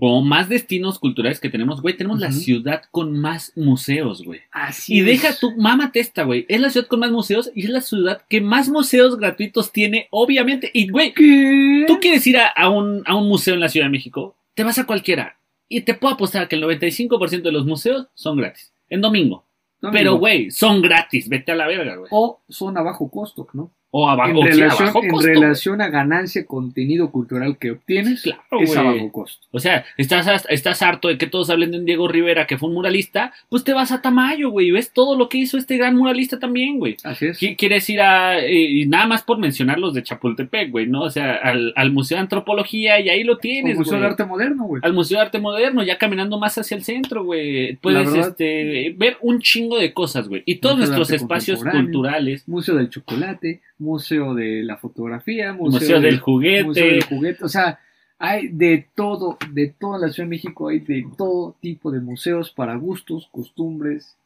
Como 0.00 0.20
más 0.22 0.48
destinos 0.48 0.98
culturales 0.98 1.38
que 1.40 1.48
tenemos, 1.48 1.80
güey, 1.80 1.96
tenemos 1.96 2.18
la 2.18 2.32
ciudad 2.32 2.82
con 2.90 3.18
más 3.18 3.52
museos, 3.54 4.24
güey. 4.24 4.40
Así 4.50 4.94
Y 4.96 5.00
es. 5.00 5.06
deja 5.06 5.36
tu, 5.38 5.56
mámate 5.56 6.00
esta, 6.00 6.24
güey. 6.24 6.44
Es 6.48 6.60
la 6.60 6.70
ciudad 6.70 6.86
con 6.88 7.00
más 7.00 7.10
museos 7.12 7.50
y 7.54 7.64
es 7.64 7.70
la 7.70 7.80
ciudad 7.80 8.22
que 8.28 8.40
más 8.40 8.68
museos 8.68 9.16
gratuitos 9.16 9.70
tiene, 9.72 10.08
obviamente. 10.10 10.70
Y, 10.74 10.88
güey, 10.88 11.12
¿Qué? 11.14 11.84
tú 11.86 12.00
quieres 12.00 12.26
ir 12.26 12.36
a, 12.38 12.48
a 12.48 12.68
un, 12.68 13.02
a 13.06 13.14
un 13.14 13.28
museo 13.28 13.54
en 13.54 13.60
la 13.60 13.68
Ciudad 13.68 13.86
de 13.86 13.92
México, 13.92 14.36
te 14.54 14.64
vas 14.64 14.78
a 14.78 14.86
cualquiera. 14.86 15.36
Y 15.68 15.82
te 15.82 15.94
puedo 15.94 16.14
apostar 16.14 16.48
que 16.48 16.56
el 16.56 16.62
95% 16.64 17.42
de 17.42 17.52
los 17.52 17.64
museos 17.66 18.06
son 18.14 18.38
gratis. 18.38 18.72
En 18.88 19.00
domingo. 19.00 19.44
Pero, 19.92 20.16
güey, 20.16 20.50
son 20.50 20.82
gratis. 20.82 21.28
Vete 21.28 21.52
a 21.52 21.56
la 21.56 21.66
verga, 21.66 21.96
güey. 21.96 22.08
O 22.10 22.40
son 22.48 22.76
a 22.78 22.82
bajo 22.82 23.10
costo, 23.10 23.46
¿no? 23.52 23.72
O 23.98 24.10
abajo, 24.10 24.30
en 24.30 24.36
sí, 24.36 24.60
a 24.60 24.64
relación, 24.64 24.86
bajo 24.88 25.02
en 25.04 25.10
costo, 25.10 25.26
relación 25.28 25.80
a 25.80 25.88
ganancia, 25.88 26.44
contenido 26.44 27.10
cultural 27.10 27.56
que 27.58 27.70
obtienes, 27.70 28.22
Claro, 28.22 28.42
es 28.60 28.76
a 28.76 28.82
güey. 28.82 28.94
bajo 28.98 29.12
costo. 29.12 29.46
O 29.52 29.58
sea, 29.58 29.84
estás, 29.96 30.44
estás 30.50 30.82
harto 30.82 31.08
de 31.08 31.16
que 31.16 31.26
todos 31.26 31.48
hablen 31.48 31.70
de 31.70 31.78
un 31.78 31.84
Diego 31.86 32.06
Rivera 32.08 32.46
que 32.46 32.58
fue 32.58 32.68
un 32.68 32.74
muralista, 32.74 33.32
pues 33.48 33.64
te 33.64 33.72
vas 33.72 33.92
a 33.92 34.02
Tamayo, 34.02 34.50
güey, 34.50 34.68
y 34.68 34.70
ves 34.72 34.90
todo 34.92 35.16
lo 35.16 35.28
que 35.30 35.38
hizo 35.38 35.56
este 35.56 35.76
gran 35.78 35.96
muralista 35.96 36.38
también, 36.38 36.78
güey. 36.78 36.96
Así 37.04 37.26
es. 37.26 37.40
Qui- 37.40 37.56
Quieres 37.56 37.88
ir 37.88 38.00
a, 38.02 38.38
eh, 38.38 38.52
y 38.82 38.86
nada 38.86 39.06
más 39.06 39.22
por 39.22 39.38
mencionar 39.38 39.78
los 39.78 39.94
de 39.94 40.02
Chapultepec, 40.02 40.70
güey, 40.70 40.86
¿no? 40.86 41.02
O 41.02 41.10
sea, 41.10 41.34
al, 41.36 41.72
al 41.76 41.90
Museo 41.92 42.16
de 42.16 42.22
Antropología 42.22 43.00
y 43.00 43.08
ahí 43.08 43.24
lo 43.24 43.38
tienes, 43.38 43.76
Museo 43.78 43.92
güey. 43.92 44.00
de 44.02 44.06
Arte 44.08 44.24
Moderno, 44.26 44.64
güey. 44.64 44.82
Al 44.84 44.92
Museo 44.92 45.18
de 45.18 45.22
Arte 45.24 45.38
Moderno, 45.38 45.82
ya 45.82 45.96
caminando 45.96 46.38
más 46.38 46.58
hacia 46.58 46.76
el 46.76 46.84
centro, 46.84 47.24
güey. 47.24 47.76
Puedes 47.76 48.12
verdad. 48.12 48.28
este, 48.28 48.94
ver 48.96 49.16
un 49.22 49.40
chingo 49.40 49.78
de 49.78 49.92
cosas, 49.94 50.28
güey. 50.28 50.42
Y 50.44 50.56
todos 50.56 50.76
Museo 50.78 50.96
nuestros 50.96 51.22
espacios 51.22 51.62
culturales, 51.64 52.46
Museo 52.48 52.74
del 52.76 52.90
Chocolate, 52.90 53.60
Museo 53.78 54.34
de 54.34 54.62
la 54.62 54.76
Fotografía, 54.76 55.52
Museo, 55.52 55.80
Museo 55.80 56.00
del 56.00 56.14
Museo 56.14 56.24
Juguete, 56.24 56.80
del 56.80 57.04
Juguete. 57.04 57.44
O 57.44 57.48
sea, 57.48 57.78
hay 58.18 58.48
de 58.48 58.88
todo, 58.94 59.38
de 59.52 59.74
toda 59.78 59.98
la 59.98 60.08
Ciudad 60.08 60.26
de 60.26 60.30
México, 60.30 60.68
hay 60.68 60.80
de 60.80 61.06
todo 61.16 61.56
tipo 61.60 61.90
de 61.90 62.00
museos 62.00 62.50
para 62.50 62.76
gustos, 62.76 63.28
costumbres 63.30 64.16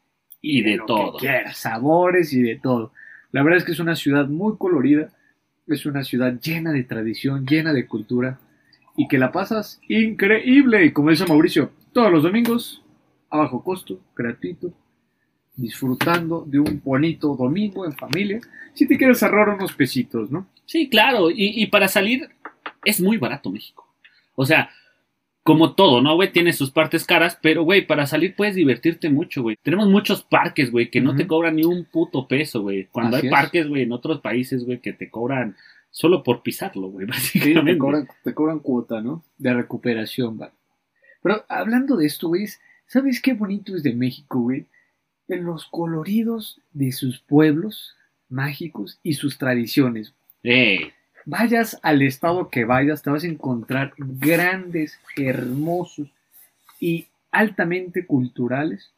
y 0.41 0.61
de 0.61 0.77
lo 0.77 0.85
todo. 0.85 1.13
que 1.13 1.27
quieras, 1.27 1.57
sabores 1.57 2.33
y 2.33 2.41
de 2.41 2.55
todo. 2.57 2.91
La 3.31 3.43
verdad 3.43 3.59
es 3.59 3.65
que 3.65 3.73
es 3.73 3.79
una 3.79 3.95
ciudad 3.95 4.27
muy 4.27 4.57
colorida, 4.57 5.09
es 5.67 5.85
una 5.85 6.03
ciudad 6.03 6.39
llena 6.39 6.71
de 6.71 6.83
tradición, 6.83 7.45
llena 7.45 7.73
de 7.73 7.87
cultura 7.87 8.39
y 8.97 9.07
que 9.07 9.17
la 9.17 9.31
pasas 9.31 9.79
increíble. 9.87 10.85
Y 10.85 10.91
como 10.91 11.09
dice 11.11 11.25
Mauricio, 11.25 11.71
todos 11.93 12.11
los 12.11 12.23
domingos, 12.23 12.81
a 13.29 13.37
bajo 13.37 13.63
costo, 13.63 13.99
gratuito, 14.15 14.73
disfrutando 15.55 16.43
de 16.47 16.59
un 16.59 16.81
bonito 16.83 17.35
domingo 17.35 17.85
en 17.85 17.93
familia. 17.93 18.39
Si 18.73 18.87
te 18.87 18.97
quieres 18.97 19.21
ahorrar 19.23 19.49
unos 19.49 19.73
pesitos, 19.73 20.31
¿no? 20.31 20.47
Sí, 20.65 20.89
claro. 20.89 21.29
Y, 21.29 21.61
y 21.61 21.67
para 21.67 21.87
salir 21.87 22.29
es 22.85 23.01
muy 23.01 23.17
barato 23.17 23.51
México. 23.51 23.87
O 24.35 24.45
sea, 24.45 24.69
como 25.43 25.73
todo, 25.73 26.01
¿no, 26.01 26.15
güey? 26.15 26.31
Tiene 26.31 26.53
sus 26.53 26.71
partes 26.71 27.03
caras, 27.03 27.37
pero, 27.41 27.63
güey, 27.63 27.85
para 27.85 28.05
salir 28.05 28.35
puedes 28.35 28.55
divertirte 28.55 29.09
mucho, 29.09 29.41
güey. 29.41 29.57
Tenemos 29.61 29.89
muchos 29.89 30.21
parques, 30.23 30.71
güey, 30.71 30.89
que 30.89 31.01
no 31.01 31.15
te 31.15 31.27
cobran 31.27 31.55
ni 31.55 31.63
un 31.63 31.85
puto 31.85 32.27
peso, 32.27 32.61
güey. 32.61 32.87
Cuando 32.91 33.17
Así 33.17 33.25
hay 33.27 33.33
es. 33.33 33.39
parques, 33.39 33.67
güey, 33.67 33.83
en 33.83 33.91
otros 33.91 34.21
países, 34.21 34.63
güey, 34.65 34.79
que 34.79 34.93
te 34.93 35.09
cobran 35.09 35.55
solo 35.89 36.23
por 36.23 36.41
pisarlo, 36.43 36.89
güey, 36.89 37.07
Sí, 37.13 37.39
básicamente. 37.39 37.73
te 37.73 37.77
cobran, 37.77 38.07
te 38.23 38.33
cobran 38.33 38.59
cuota, 38.59 39.01
¿no? 39.01 39.23
De 39.37 39.53
recuperación, 39.53 40.39
va. 40.39 40.51
Pero 41.23 41.43
hablando 41.49 41.97
de 41.97 42.05
esto, 42.05 42.29
güey, 42.29 42.45
¿sabes 42.85 43.19
qué 43.21 43.33
bonito 43.33 43.75
es 43.75 43.83
de 43.83 43.93
México, 43.93 44.39
güey? 44.41 44.65
En 45.31 45.45
los 45.45 45.65
coloridos 45.65 46.59
de 46.73 46.91
sus 46.91 47.19
pueblos 47.19 47.95
mágicos 48.29 48.99
y 49.03 49.13
sus 49.13 49.37
tradiciones. 49.37 50.13
Eh, 50.43 50.91
Vayas 51.25 51.79
al 51.83 52.01
estado 52.01 52.49
que 52.49 52.65
vayas, 52.65 53.01
te 53.01 53.09
vas 53.09 53.23
a 53.23 53.27
encontrar 53.27 53.93
grandes, 53.97 54.99
hermosos 55.15 56.07
y 56.79 57.07
altamente 57.31 58.05
culturales 58.05 58.91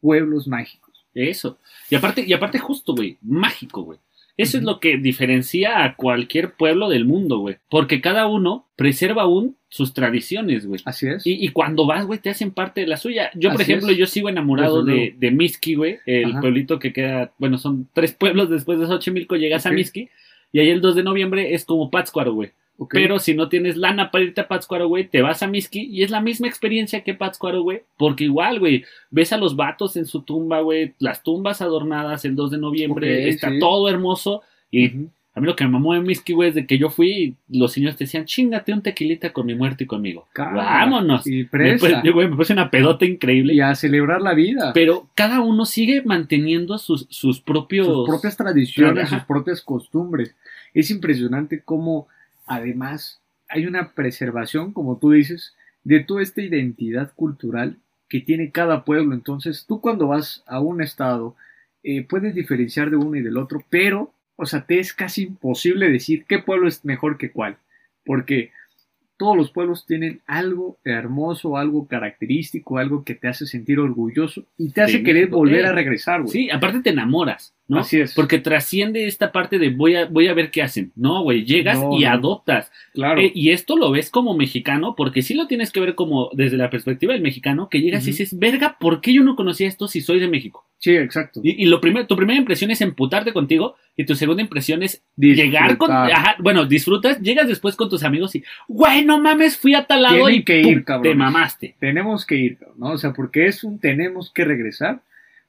pueblos 0.00 0.46
mágicos. 0.46 1.04
Eso. 1.14 1.58
Y 1.90 1.96
aparte, 1.96 2.24
y 2.24 2.32
aparte 2.32 2.58
justo, 2.58 2.94
güey, 2.94 3.18
mágico, 3.22 3.82
güey. 3.82 3.98
Eso 4.38 4.56
es 4.56 4.62
lo 4.62 4.80
que 4.80 4.96
diferencia 4.96 5.84
a 5.84 5.96
cualquier 5.96 6.52
pueblo 6.52 6.88
del 6.88 7.04
mundo, 7.04 7.38
güey. 7.40 7.56
Porque 7.68 8.00
cada 8.00 8.26
uno 8.26 8.66
preserva 8.76 9.22
aún 9.22 9.56
sus 9.68 9.92
tradiciones, 9.92 10.64
güey. 10.64 10.80
Así 10.84 11.08
es. 11.08 11.26
Y, 11.26 11.44
y 11.44 11.48
cuando 11.48 11.86
vas, 11.86 12.06
güey, 12.06 12.20
te 12.20 12.30
hacen 12.30 12.52
parte 12.52 12.80
de 12.80 12.86
la 12.86 12.96
suya. 12.96 13.30
Yo, 13.34 13.50
por 13.50 13.60
ejemplo, 13.60 13.90
es. 13.90 13.98
yo 13.98 14.06
sigo 14.06 14.28
enamorado 14.28 14.84
de, 14.84 15.14
de 15.18 15.30
Miski, 15.32 15.74
güey. 15.74 15.98
El 16.06 16.30
Ajá. 16.30 16.40
pueblito 16.40 16.78
que 16.78 16.92
queda, 16.92 17.32
bueno, 17.38 17.58
son 17.58 17.88
tres 17.92 18.12
pueblos 18.12 18.48
después 18.48 18.78
de 18.78 18.86
Xochimilco, 18.86 19.36
llegas 19.36 19.66
a. 19.66 19.72
Miski. 19.72 20.08
Y 20.52 20.60
ahí 20.60 20.70
el 20.70 20.80
2 20.80 20.94
de 20.94 21.02
noviembre 21.02 21.54
es 21.54 21.64
como 21.64 21.90
Pátzcuaro, 21.90 22.32
güey. 22.32 22.52
Pero 22.90 23.18
si 23.18 23.34
no 23.34 23.48
tienes 23.48 23.76
lana 23.76 24.10
para 24.10 24.24
irte 24.24 24.40
a 24.40 24.46
Pátzcuaro, 24.48 24.86
güey, 24.86 25.08
te 25.08 25.20
vas 25.20 25.42
a 25.42 25.48
Miski 25.48 25.80
y 25.90 26.04
es 26.04 26.10
la 26.10 26.20
misma 26.20 26.46
experiencia 26.46 27.02
que 27.02 27.14
Pátzcuaro, 27.14 27.62
güey. 27.62 27.82
Porque 27.96 28.24
igual, 28.24 28.60
güey, 28.60 28.84
ves 29.10 29.32
a 29.32 29.36
los 29.36 29.56
vatos 29.56 29.96
en 29.96 30.06
su 30.06 30.22
tumba, 30.22 30.60
güey, 30.60 30.94
las 31.00 31.22
tumbas 31.24 31.60
adornadas 31.60 32.24
el 32.24 32.36
2 32.36 32.52
de 32.52 32.58
noviembre, 32.58 33.28
está 33.28 33.50
sí. 33.50 33.58
todo 33.58 33.88
hermoso. 33.88 34.42
Y 34.70 34.86
a 35.34 35.40
mí 35.40 35.46
lo 35.46 35.56
que 35.56 35.64
me 35.64 35.70
mamó 35.70 35.94
de 35.94 36.00
Miski, 36.00 36.32
güey, 36.34 36.50
es 36.50 36.54
de 36.54 36.66
que 36.66 36.78
yo 36.78 36.88
fui 36.90 37.36
y 37.48 37.58
los 37.58 37.72
señores 37.72 37.96
te 37.96 38.04
decían, 38.04 38.26
chingate 38.26 38.72
un 38.72 38.82
tequilita 38.82 39.32
con 39.32 39.46
mi 39.46 39.54
muerto 39.56 39.82
y 39.82 39.86
conmigo. 39.86 40.28
Vámonos. 40.36 41.26
Y 41.26 41.38
Me 41.38 41.44
presta. 41.46 42.02
puse- 42.02 42.12
güey, 42.12 42.28
me 42.28 42.36
puse 42.36 42.52
una 42.52 42.70
pedota 42.70 43.04
increíble. 43.06 43.54
Y 43.54 43.60
a 43.60 43.74
celebrar 43.74 44.20
la 44.20 44.34
vida. 44.34 44.72
Pero 44.72 45.08
cada 45.14 45.40
uno 45.40 45.64
sigue 45.64 46.02
manteniendo 46.02 46.78
sus, 46.78 47.06
sus 47.10 47.40
propios. 47.40 47.86
sus 47.86 48.08
propias 48.08 48.36
tradiciones, 48.36 49.04
Ajá. 49.04 49.18
sus 49.18 49.26
propias 49.26 49.62
costumbres. 49.62 50.36
Es 50.74 50.90
impresionante 50.90 51.62
cómo 51.64 52.06
además 52.48 53.20
hay 53.48 53.66
una 53.66 53.92
preservación, 53.92 54.72
como 54.72 54.98
tú 54.98 55.12
dices, 55.12 55.54
de 55.84 56.00
toda 56.00 56.22
esta 56.22 56.42
identidad 56.42 57.12
cultural 57.14 57.78
que 58.08 58.20
tiene 58.20 58.50
cada 58.50 58.84
pueblo. 58.84 59.14
Entonces, 59.14 59.64
tú 59.66 59.80
cuando 59.80 60.08
vas 60.08 60.42
a 60.46 60.60
un 60.60 60.82
estado, 60.82 61.36
eh, 61.82 62.02
puedes 62.02 62.34
diferenciar 62.34 62.90
de 62.90 62.96
uno 62.96 63.16
y 63.16 63.22
del 63.22 63.36
otro, 63.36 63.64
pero, 63.70 64.12
o 64.36 64.46
sea, 64.46 64.66
te 64.66 64.78
es 64.78 64.92
casi 64.92 65.24
imposible 65.24 65.90
decir 65.90 66.24
qué 66.26 66.38
pueblo 66.38 66.68
es 66.68 66.84
mejor 66.84 67.18
que 67.18 67.30
cuál, 67.30 67.58
porque 68.04 68.50
todos 69.16 69.36
los 69.36 69.50
pueblos 69.50 69.84
tienen 69.84 70.20
algo 70.26 70.78
hermoso, 70.84 71.56
algo 71.56 71.86
característico, 71.86 72.78
algo 72.78 73.04
que 73.04 73.14
te 73.14 73.28
hace 73.28 73.46
sentir 73.46 73.80
orgulloso 73.80 74.44
y 74.56 74.70
te 74.70 74.82
hace 74.82 75.02
querer 75.02 75.28
volver 75.28 75.66
a 75.66 75.72
regresar, 75.72 76.22
güey. 76.22 76.32
Sí, 76.32 76.50
aparte 76.50 76.80
te 76.80 76.90
enamoras, 76.90 77.52
¿no? 77.68 77.80
Así 77.80 78.00
es. 78.00 78.14
Porque 78.14 78.38
trasciende 78.38 79.06
esta 79.06 79.30
parte 79.30 79.58
de 79.58 79.68
voy 79.70 79.94
a, 79.94 80.06
voy 80.06 80.26
a 80.28 80.34
ver 80.34 80.50
qué 80.50 80.62
hacen. 80.62 80.90
No, 80.96 81.22
güey, 81.22 81.44
llegas 81.44 81.78
No, 81.78 81.96
y 81.98 82.04
no. 82.04 82.10
adoptas. 82.10 82.72
Claro. 82.94 83.20
Eh, 83.20 83.30
y 83.34 83.50
esto 83.50 83.76
lo 83.76 83.90
ves 83.90 84.10
como 84.10 84.34
mexicano, 84.34 84.94
porque 84.96 85.22
sí 85.22 85.34
lo 85.34 85.46
tienes 85.46 85.70
que 85.70 85.80
ver 85.80 85.94
como 85.94 86.30
desde 86.32 86.56
la 86.56 86.70
perspectiva 86.70 87.12
del 87.12 87.22
mexicano, 87.22 87.68
que 87.68 87.80
llegas 87.80 88.04
y 88.04 88.12
dices, 88.12 88.38
verga, 88.38 88.76
¿por 88.80 89.00
qué 89.00 89.12
yo 89.12 89.22
no 89.22 89.36
conocía 89.36 89.68
esto 89.68 89.86
si 89.86 90.00
soy 90.00 90.18
de 90.18 90.28
México? 90.28 90.64
Sí, 90.78 90.94
exacto. 90.96 91.40
Y, 91.42 91.62
y 91.62 91.66
lo 91.66 91.80
primero, 91.80 92.06
tu 92.06 92.16
primera 92.16 92.38
impresión 92.38 92.70
es 92.70 92.80
emputarte 92.80 93.32
contigo 93.32 93.74
y 93.96 94.04
tu 94.06 94.14
segunda 94.14 94.42
impresión 94.42 94.82
es 94.84 95.02
Disfrutar. 95.16 95.44
llegar 95.46 95.76
con... 95.76 95.90
Ajá, 95.90 96.36
bueno, 96.38 96.64
disfrutas, 96.66 97.20
llegas 97.20 97.48
después 97.48 97.74
con 97.74 97.90
tus 97.90 98.04
amigos 98.04 98.34
y, 98.36 98.44
güey, 98.68 99.04
no 99.04 99.18
mames, 99.20 99.56
fui 99.58 99.74
a 99.74 99.84
tal 99.86 100.02
lado 100.02 100.16
Tienen 100.26 100.34
y 100.36 100.44
que 100.44 100.60
pum, 100.62 100.72
ir, 100.72 100.84
cabrones. 100.84 101.12
te 101.12 101.16
mamaste. 101.18 101.76
Tenemos 101.80 102.24
que 102.24 102.36
ir, 102.36 102.58
¿no? 102.76 102.92
O 102.92 102.98
sea, 102.98 103.12
porque 103.12 103.46
es 103.46 103.64
un 103.64 103.78
tenemos 103.80 104.30
que 104.32 104.44
regresar. 104.44 105.00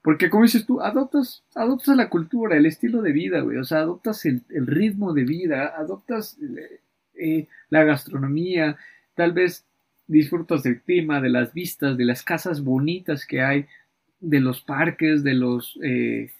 Porque 0.01 0.29
como 0.29 0.43
dices 0.43 0.65
tú, 0.65 0.79
adoptas, 0.81 1.43
adoptas 1.55 1.95
la 1.97 2.09
cultura, 2.09 2.55
el 2.55 2.65
estilo 2.65 3.01
de 3.01 3.11
vida, 3.11 3.41
güey. 3.41 3.57
O 3.57 3.63
sea, 3.65 3.79
adoptas 3.79 4.25
el, 4.25 4.41
el 4.49 4.65
ritmo 4.67 5.13
de 5.13 5.25
vida, 5.25 5.73
adoptas 5.77 6.37
eh, 6.41 6.79
eh, 7.15 7.47
la 7.69 7.83
gastronomía, 7.83 8.77
tal 9.15 9.33
vez 9.33 9.65
disfrutas 10.07 10.63
del 10.63 10.81
clima, 10.81 11.19
de 11.21 11.29
las 11.29 11.53
vistas, 11.53 11.97
de 11.97 12.05
las 12.05 12.23
casas 12.23 12.63
bonitas 12.63 13.25
que 13.25 13.41
hay, 13.41 13.65
de 14.21 14.39
los 14.39 14.61
parques, 14.61 15.21
de 15.23 15.33
los... 15.33 15.77
eh, 15.83 16.31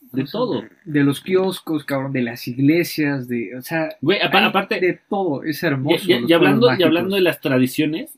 De 0.00 0.10
¿cómo 0.10 0.26
se 0.26 0.32
todo. 0.32 0.64
De 0.84 1.02
los 1.02 1.20
kioscos, 1.22 1.84
cabrón, 1.84 2.12
de 2.12 2.22
las 2.22 2.46
iglesias, 2.46 3.26
de... 3.26 3.56
O 3.56 3.62
sea, 3.62 3.88
Güey, 4.02 4.20
aparte, 4.20 4.78
de 4.80 5.00
todo, 5.08 5.42
es 5.42 5.62
hermoso. 5.62 6.04
y- 6.06 6.32
hablando, 6.32 6.68
y 6.78 6.82
hablando 6.82 7.16
de 7.16 7.22
las 7.22 7.40
tradiciones. 7.40 8.16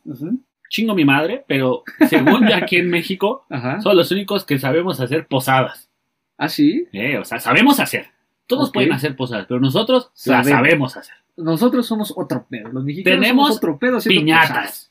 Chingo 0.68 0.94
mi 0.94 1.04
madre, 1.04 1.44
pero 1.48 1.82
según 2.08 2.46
yo 2.48 2.54
aquí 2.54 2.76
en 2.76 2.90
México, 2.90 3.44
Ajá. 3.50 3.80
son 3.80 3.96
los 3.96 4.10
únicos 4.10 4.44
que 4.44 4.58
sabemos 4.58 5.00
hacer 5.00 5.26
posadas. 5.26 5.88
¿Ah, 6.36 6.48
sí? 6.48 6.86
Eh, 6.92 7.18
o 7.18 7.24
sea, 7.24 7.40
sabemos 7.40 7.80
hacer. 7.80 8.06
Todos 8.46 8.70
pueden 8.70 8.92
hacer 8.92 9.14
posadas, 9.16 9.46
pero 9.48 9.60
nosotros 9.60 10.10
las 10.26 10.46
Sabemos. 10.48 10.96
hacer. 10.96 11.14
nosotros 11.36 11.86
somos 11.86 12.14
otro 12.16 12.46
pedo. 12.48 12.68
Los 12.72 12.82
mexicanos 12.84 13.20
Tenemos 13.20 13.46
somos 13.48 13.56
otro 13.58 13.78
pedo 13.78 13.98
piñatas. 14.00 14.48
posadas. 14.48 14.84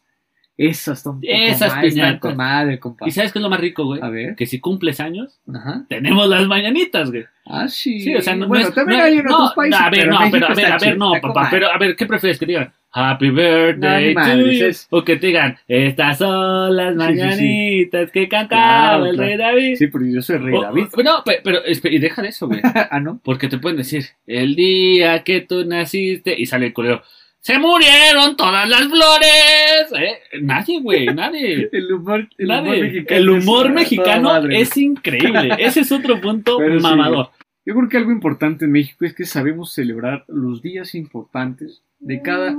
Esas 0.59 1.01
son 1.03 1.19
Esas 1.21 1.73
piñatas. 1.75 2.19
con 2.19 2.35
madre, 2.35 2.79
compa. 2.79 3.07
¿Y 3.07 3.11
sabes 3.11 3.31
qué 3.31 3.37
es 3.39 3.43
lo 3.43 3.49
más 3.49 3.59
rico, 3.59 3.85
güey? 3.85 4.01
A 4.01 4.09
ver. 4.09 4.35
Que 4.35 4.45
si 4.47 4.59
cumples 4.59 4.99
años, 4.99 5.39
Ajá. 5.53 5.85
tenemos 5.87 6.27
las 6.27 6.47
mañanitas, 6.47 7.11
güey. 7.11 7.25
Ah, 7.45 7.67
sí. 7.67 7.99
Sí, 8.01 8.15
o 8.15 8.21
sea, 8.21 8.35
no, 8.35 8.47
bueno, 8.47 8.63
no 8.63 8.69
es- 8.69 8.75
también 8.75 8.99
no- 8.99 9.05
hay 9.05 9.17
en 9.19 9.27
otros 9.31 9.53
países. 9.53 9.79
no, 9.79 9.85
a 9.85 9.89
ver, 9.91 9.99
pero 10.01 10.11
no, 10.11 10.19
pero 10.31 10.47
a 10.47 10.53
ver, 10.53 10.65
a 10.71 10.77
ver, 10.79 10.97
no, 10.97 11.11
papá, 11.21 11.47
pero 11.51 11.71
a 11.71 11.77
ver, 11.77 11.95
¿qué 11.95 12.05
prefieres? 12.07 12.39
Que 12.39 12.45
digan 12.47 12.73
Happy 12.97 13.29
birthday 13.29 14.13
No, 14.15 14.21
to 14.23 14.37
you? 14.51 14.65
es- 14.65 14.87
O 14.89 15.03
que 15.03 15.17
te 15.17 15.27
digan, 15.27 15.57
estas 15.67 16.17
son 16.17 16.75
las 16.75 16.93
Sí, 16.95 16.99
sí, 16.99 17.07
sí. 17.07 17.19
mañanitas 17.19 18.11
que 18.11 18.27
cantaba 18.27 18.87
Claro, 18.89 19.05
el 19.05 19.15
claro. 19.15 19.27
rey 19.29 19.37
David. 19.37 19.75
Sí, 19.75 19.87
porque 19.87 20.11
yo 20.11 20.21
soy 20.21 20.37
rey 20.37 20.53
O- 20.55 20.61
David. 20.61 20.85
o- 20.93 21.03
no, 21.03 21.23
pe- 21.23 21.41
pero, 21.43 21.59
y 21.65 21.99
deja 21.99 22.21
de 22.21 22.29
eso, 22.29 22.47
güey. 22.47 22.59
ah, 22.91 22.99
¿no? 22.99 23.19
Porque 23.23 23.47
te 23.47 23.57
pueden 23.59 23.77
decir, 23.77 24.05
el 24.25 24.55
día 24.55 25.23
que 25.23 25.41
tú 25.41 25.63
naciste, 25.65 26.33
y 26.37 26.45
sale 26.45 26.67
el 26.67 26.73
culero, 26.73 27.01
se 27.39 27.59
murieron 27.59 28.35
todas 28.35 28.67
las 28.67 28.87
flores. 28.87 29.91
¿eh? 29.97 30.17
Nadie, 30.41 30.81
güey, 30.81 31.05
nadie. 31.07 31.69
El 31.71 31.93
humor, 31.93 32.27
el 32.37 32.45
humor 32.49 32.63
Nadie. 32.65 32.81
mexicano. 32.83 33.19
el 33.19 33.29
es 33.37 33.43
humor 33.43 33.61
toda 33.63 33.73
mexicano 33.73 34.37
es 34.49 34.77
increíble. 34.77 35.55
Ese 35.59 35.81
es 35.81 35.91
otro 35.91 36.19
punto 36.19 36.57
Pero 36.57 36.79
mamador. 36.81 37.29
Yo 37.65 37.73
creo 37.75 37.89
que 37.89 37.97
algo 37.97 38.11
importante 38.11 38.65
en 38.65 38.71
México 38.71 39.05
es 39.05 39.13
que 39.13 39.25
sabemos 39.25 39.73
celebrar 39.73 40.23
los 40.27 40.61
días 40.61 40.95
importantes 40.95 41.83
de 41.99 42.21
cada 42.21 42.55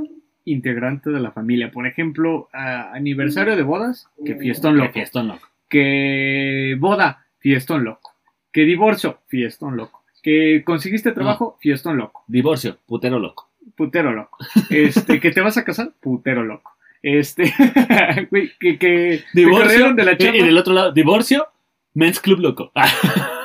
integrante 0.50 1.10
de 1.10 1.20
la 1.20 1.30
familia. 1.32 1.70
Por 1.70 1.86
ejemplo, 1.86 2.48
aniversario 2.52 3.56
de 3.56 3.62
bodas, 3.62 4.08
que 4.24 4.34
fiestón 4.36 4.74
Qué 4.74 4.80
loco. 4.80 4.92
fiestón 4.92 5.28
loco. 5.28 5.48
Que 5.68 6.76
boda, 6.78 7.26
fiestón 7.38 7.84
loco. 7.84 8.12
Que 8.52 8.62
divorcio, 8.62 9.18
fiestón 9.28 9.76
loco. 9.76 10.02
Que 10.22 10.62
conseguiste 10.64 11.12
trabajo, 11.12 11.56
fiestón 11.60 11.96
loco. 11.96 12.24
Divorcio, 12.26 12.78
putero 12.86 13.18
loco. 13.18 13.48
Putero 13.76 14.12
loco. 14.12 14.38
Este, 14.70 15.20
que 15.20 15.30
te 15.30 15.40
vas 15.40 15.56
a 15.56 15.64
casar, 15.64 15.92
putero 16.00 16.42
loco. 16.42 16.72
Este, 17.02 17.44
que, 18.58 18.78
que 18.78 18.78
te 18.78 19.24
Divorcio. 19.32 19.62
corrieron 19.64 19.96
de 19.96 20.04
la. 20.04 20.12
Y 20.12 20.42
del 20.44 20.58
otro 20.58 20.72
lado, 20.74 20.92
divorcio, 20.92 21.46
men's 21.94 22.18
club 22.20 22.40
loco. 22.40 22.72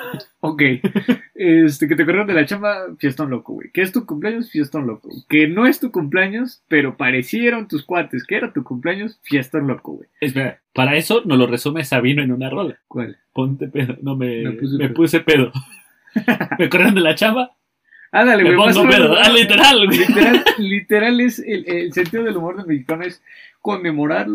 Ah, 0.43 0.49
Ok. 0.49 0.61
Este, 1.35 1.87
que 1.87 1.95
te 1.95 2.05
corrieron 2.05 2.27
de 2.27 2.33
la 2.33 2.45
chamba, 2.45 2.75
fiestón 2.99 3.29
loco, 3.29 3.53
güey. 3.53 3.71
Que 3.71 3.81
es 3.81 3.91
tu 3.91 4.05
cumpleaños, 4.05 4.51
fiestón 4.51 4.85
loco. 4.87 5.09
Que 5.29 5.47
no 5.47 5.65
es 5.65 5.79
tu 5.79 5.91
cumpleaños, 5.91 6.61
pero 6.67 6.95
parecieron 6.97 7.67
tus 7.67 7.83
cuates 7.85 8.25
que 8.25 8.35
era 8.35 8.53
tu 8.53 8.63
cumpleaños, 8.63 9.19
fiestón 9.23 9.67
loco, 9.67 9.93
güey. 9.93 10.09
espera, 10.21 10.59
para 10.73 10.95
eso 10.95 11.21
nos 11.25 11.37
lo 11.37 11.47
resume 11.47 11.83
Sabino 11.85 12.21
en 12.21 12.31
una 12.31 12.49
rola. 12.49 12.77
¿Cuál? 12.87 13.17
Ponte 13.33 13.67
pedo. 13.67 13.97
No 14.01 14.15
me, 14.15 14.43
Me 14.43 14.51
puse 14.51 14.77
me 14.77 14.85
pedo. 14.85 14.93
puse 14.93 15.19
pedo. 15.21 15.51
me 16.59 16.69
corrieron 16.69 16.95
de 16.95 17.01
la 17.01 17.15
chamba, 17.15 17.51
Ándale, 18.11 18.43
me 18.43 18.55
güey. 18.55 18.73
pongo 18.73 18.87
pedo. 18.89 19.15
Ah, 19.17 19.29
literal, 19.29 19.87
güey. 19.87 19.97
Literal, 19.99 20.43
literal 20.59 21.19
es 21.21 21.39
el, 21.39 21.67
el 21.67 21.93
sentido 21.93 22.23
del 22.23 22.37
humor 22.37 22.57
del 22.57 22.67
mexicano 22.67 23.03
es 23.05 23.23
conmemorar, 23.59 24.27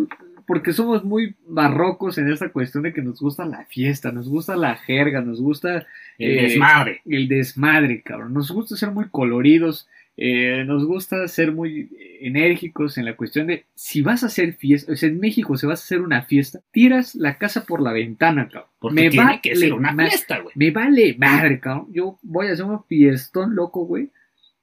porque 0.49 0.73
somos 0.73 1.05
muy 1.05 1.37
barrocos 1.47 2.19
en 2.19 2.29
esta 2.33 2.49
cuestión 2.49 2.83
de 2.83 2.93
que 2.93 3.03
nos 3.03 3.21
gusta 3.21 3.45
la 3.45 3.65
fiesta, 3.67 4.11
nos 4.11 4.29
gusta 4.29 4.57
la 4.57 4.75
jerga, 4.77 5.21
nos 5.21 5.41
gusta 5.41 5.87
El 6.19 6.39
Eh, 6.39 6.43
desmadre. 6.43 7.03
el 7.07 7.29
desmadre, 7.29 8.03
cabrón. 8.03 8.33
Nos 8.35 8.51
gusta 8.51 8.75
ser 8.77 8.91
muy 8.91 9.09
coloridos, 9.11 9.87
eh, 10.17 10.65
nos 10.67 10.85
gusta 10.85 11.29
ser 11.29 11.53
muy 11.53 11.91
enérgicos 12.21 12.99
en 12.99 13.05
la 13.05 13.15
cuestión 13.15 13.47
de 13.47 13.67
si 13.77 14.03
vas 14.03 14.25
a 14.25 14.27
hacer 14.27 14.55
fiesta, 14.55 14.93
o 14.93 14.97
sea, 14.97 15.09
en 15.11 15.21
México 15.21 15.57
si 15.57 15.67
vas 15.67 15.81
a 15.81 15.85
hacer 15.85 16.01
una 16.01 16.23
fiesta, 16.23 16.59
tiras 16.73 17.15
la 17.15 17.39
casa 17.39 17.65
por 17.67 17.81
la 17.81 17.93
ventana, 17.93 18.49
cabrón. 18.49 18.71
Porque 18.81 18.95
me 19.03 19.11
tiene 19.11 19.27
vale 19.27 19.41
que 19.41 19.55
ser 19.55 19.73
una 19.75 19.95
fiesta, 19.95 20.39
güey. 20.41 20.53
Me 20.57 20.71
vale 20.73 21.15
madre, 21.19 21.61
cabrón. 21.61 21.87
Yo 21.93 22.19
voy 22.23 22.49
a 22.49 22.53
hacer 22.53 22.65
un 22.65 22.83
fiestón 22.85 23.55
loco, 23.55 23.85
güey, 23.85 24.09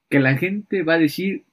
que 0.09 0.19
la 0.19 0.35
gente 0.35 0.83
va 0.83 0.95
a 0.95 0.99
decir, 0.99 1.43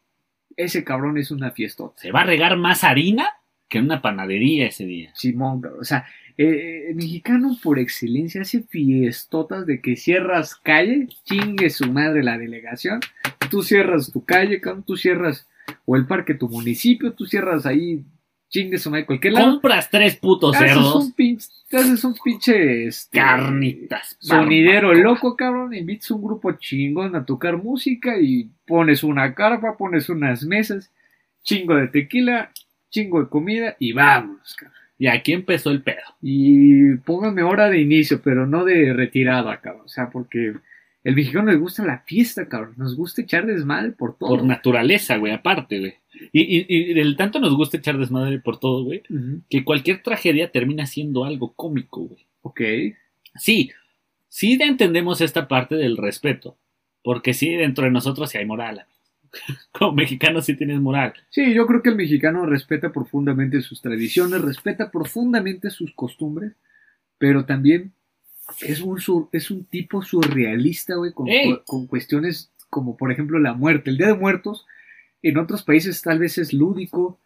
ese 0.56 0.82
cabrón 0.84 1.16
es 1.18 1.30
una 1.30 1.50
fiestota. 1.52 2.00
Se 2.00 2.10
va 2.12 2.22
a 2.22 2.24
regar 2.24 2.56
más 2.56 2.82
harina 2.84 3.26
que 3.72 3.78
en 3.78 3.86
una 3.86 4.02
panadería 4.02 4.66
ese 4.66 4.84
día. 4.84 5.10
Simón. 5.14 5.62
O 5.80 5.82
sea, 5.82 6.04
eh, 6.36 6.88
el 6.90 6.94
mexicano 6.94 7.56
por 7.62 7.78
excelencia 7.78 8.42
hace 8.42 8.62
fiestotas 8.64 9.64
de 9.64 9.80
que 9.80 9.96
cierras 9.96 10.54
calle, 10.56 11.08
chingue 11.24 11.70
su 11.70 11.90
madre 11.90 12.22
la 12.22 12.36
delegación, 12.36 13.00
tú 13.50 13.62
cierras 13.62 14.12
tu 14.12 14.26
calle, 14.26 14.60
tú 14.84 14.98
cierras 14.98 15.48
o 15.86 15.96
el 15.96 16.06
parque 16.06 16.34
tu 16.34 16.50
municipio, 16.50 17.14
tú 17.14 17.24
cierras 17.24 17.64
ahí, 17.64 18.04
chingue 18.50 18.76
su 18.76 18.90
madre 18.90 19.06
cualquier 19.06 19.32
lado. 19.32 19.52
Compras 19.52 19.88
tres 19.90 20.16
putos 20.16 20.54
Haces 20.54 20.72
cerdos, 20.72 20.94
un 20.94 21.12
pinche, 21.12 21.48
haces 21.72 22.04
un 22.04 22.14
pinche 22.22 22.88
este, 22.88 23.18
carnitas, 23.18 24.18
sonidero 24.20 24.92
loco, 24.92 25.34
cabrón, 25.34 25.72
invitas 25.72 26.10
un 26.10 26.22
grupo 26.22 26.52
chingón 26.52 27.16
a 27.16 27.24
tocar 27.24 27.56
música 27.56 28.20
y 28.20 28.50
pones 28.66 29.02
una 29.02 29.34
carpa, 29.34 29.78
pones 29.78 30.10
unas 30.10 30.44
mesas, 30.44 30.92
chingo 31.42 31.76
de 31.76 31.88
tequila, 31.88 32.52
chingo 32.92 33.20
de 33.20 33.28
comida 33.28 33.76
y 33.80 33.92
vámonos, 33.92 34.54
cabrón. 34.54 34.78
Y 34.98 35.08
aquí 35.08 35.32
empezó 35.32 35.70
el 35.70 35.82
pedo. 35.82 36.14
Y 36.20 36.94
pónganme 36.98 37.42
hora 37.42 37.68
de 37.68 37.80
inicio, 37.80 38.22
pero 38.22 38.46
no 38.46 38.64
de 38.64 38.92
retirada, 38.92 39.60
cabrón. 39.60 39.86
O 39.86 39.88
sea, 39.88 40.10
porque 40.10 40.54
el 41.02 41.16
mexicano 41.16 41.50
le 41.50 41.56
gusta 41.58 41.84
la 41.84 42.04
fiesta, 42.06 42.46
cabrón. 42.46 42.74
Nos 42.76 42.94
gusta 42.94 43.22
echar 43.22 43.44
desmadre 43.44 43.90
por 43.90 44.16
todo. 44.16 44.28
Por 44.28 44.44
naturaleza, 44.44 45.16
güey, 45.16 45.32
aparte, 45.32 45.80
güey. 45.80 45.94
Y, 46.32 46.58
y, 46.58 46.66
y 46.68 46.94
del 46.94 47.16
tanto 47.16 47.40
nos 47.40 47.56
gusta 47.56 47.78
echar 47.78 47.98
desmadre 47.98 48.38
por 48.38 48.60
todo, 48.60 48.84
güey, 48.84 49.02
que 49.50 49.64
cualquier 49.64 50.02
tragedia 50.02 50.52
termina 50.52 50.86
siendo 50.86 51.24
algo 51.24 51.52
cómico, 51.54 52.02
güey. 52.02 52.26
Ok. 52.42 52.60
Sí, 53.34 53.72
sí 54.28 54.58
entendemos 54.60 55.20
esta 55.20 55.48
parte 55.48 55.74
del 55.74 55.96
respeto, 55.96 56.58
porque 57.02 57.34
sí, 57.34 57.50
dentro 57.56 57.86
de 57.86 57.90
nosotros 57.90 58.30
sí 58.30 58.38
hay 58.38 58.44
moral. 58.44 58.84
Como 59.72 59.92
mexicanos 59.92 60.44
sí 60.46 60.56
tienes 60.56 60.80
moral. 60.80 61.14
Sí, 61.30 61.54
yo 61.54 61.66
creo 61.66 61.82
que 61.82 61.90
el 61.90 61.96
mexicano 61.96 62.44
respeta 62.46 62.92
profundamente 62.92 63.60
sus 63.62 63.80
tradiciones, 63.80 64.40
respeta 64.40 64.90
profundamente 64.90 65.70
sus 65.70 65.92
costumbres, 65.94 66.52
pero 67.18 67.44
también 67.44 67.92
es 68.60 68.80
un, 68.80 69.00
sur- 69.00 69.28
es 69.32 69.50
un 69.50 69.64
tipo 69.64 70.02
surrealista, 70.02 70.96
güey, 70.96 71.12
con, 71.12 71.28
con 71.64 71.86
cuestiones 71.86 72.50
como, 72.68 72.96
por 72.96 73.12
ejemplo, 73.12 73.38
la 73.38 73.54
muerte. 73.54 73.90
El 73.90 73.98
Día 73.98 74.08
de 74.08 74.14
Muertos, 74.14 74.66
en 75.22 75.38
otros 75.38 75.62
países 75.62 76.02
tal 76.02 76.18
vez 76.18 76.38
es 76.38 76.52
lúdico, 76.52 77.18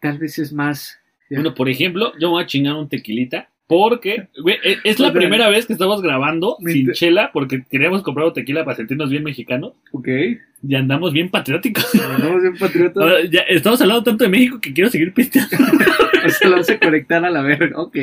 tal 0.00 0.18
vez 0.18 0.38
es 0.38 0.52
más... 0.52 0.98
Bueno, 1.30 1.54
por 1.54 1.68
ejemplo, 1.68 2.12
yo 2.18 2.28
me 2.28 2.32
voy 2.32 2.42
a 2.42 2.46
chingar 2.46 2.74
un 2.74 2.88
tequilita. 2.88 3.50
Porque, 3.68 4.28
güey, 4.42 4.56
e- 4.64 4.78
es 4.82 4.98
la 4.98 5.08
O 5.08 5.12
sea, 5.12 5.20
primera 5.20 5.48
vez 5.50 5.66
que 5.66 5.74
estamos 5.74 6.00
grabando 6.00 6.56
sin 6.64 6.90
chela 6.92 7.30
porque 7.32 7.64
queríamos 7.70 8.02
comprar 8.02 8.26
un 8.26 8.32
tequila 8.32 8.64
para 8.64 8.78
sentirnos 8.78 9.10
bien 9.10 9.22
mexicanos 9.22 9.74
Ok, 9.92 10.08
y 10.66 10.74
andamos 10.74 11.12
bien 11.12 11.28
patrióticos. 11.28 11.86
andamos 12.16 12.40
bien 12.42 12.56
patriotas. 12.56 13.02
Ahora, 13.02 13.24
ya 13.30 13.40
estamos 13.42 13.80
hablando 13.82 14.02
tanto 14.02 14.24
de 14.24 14.30
México 14.30 14.58
que 14.60 14.72
quiero 14.72 14.90
seguir 14.90 15.12
pisteando. 15.12 15.56
O 16.26 16.30
sea, 16.30 16.48
lo 16.48 16.56
a 16.56 16.78
conectar 16.80 17.24
a 17.24 17.30
la 17.30 17.42
verga. 17.42 17.80
Ok, 17.80 17.96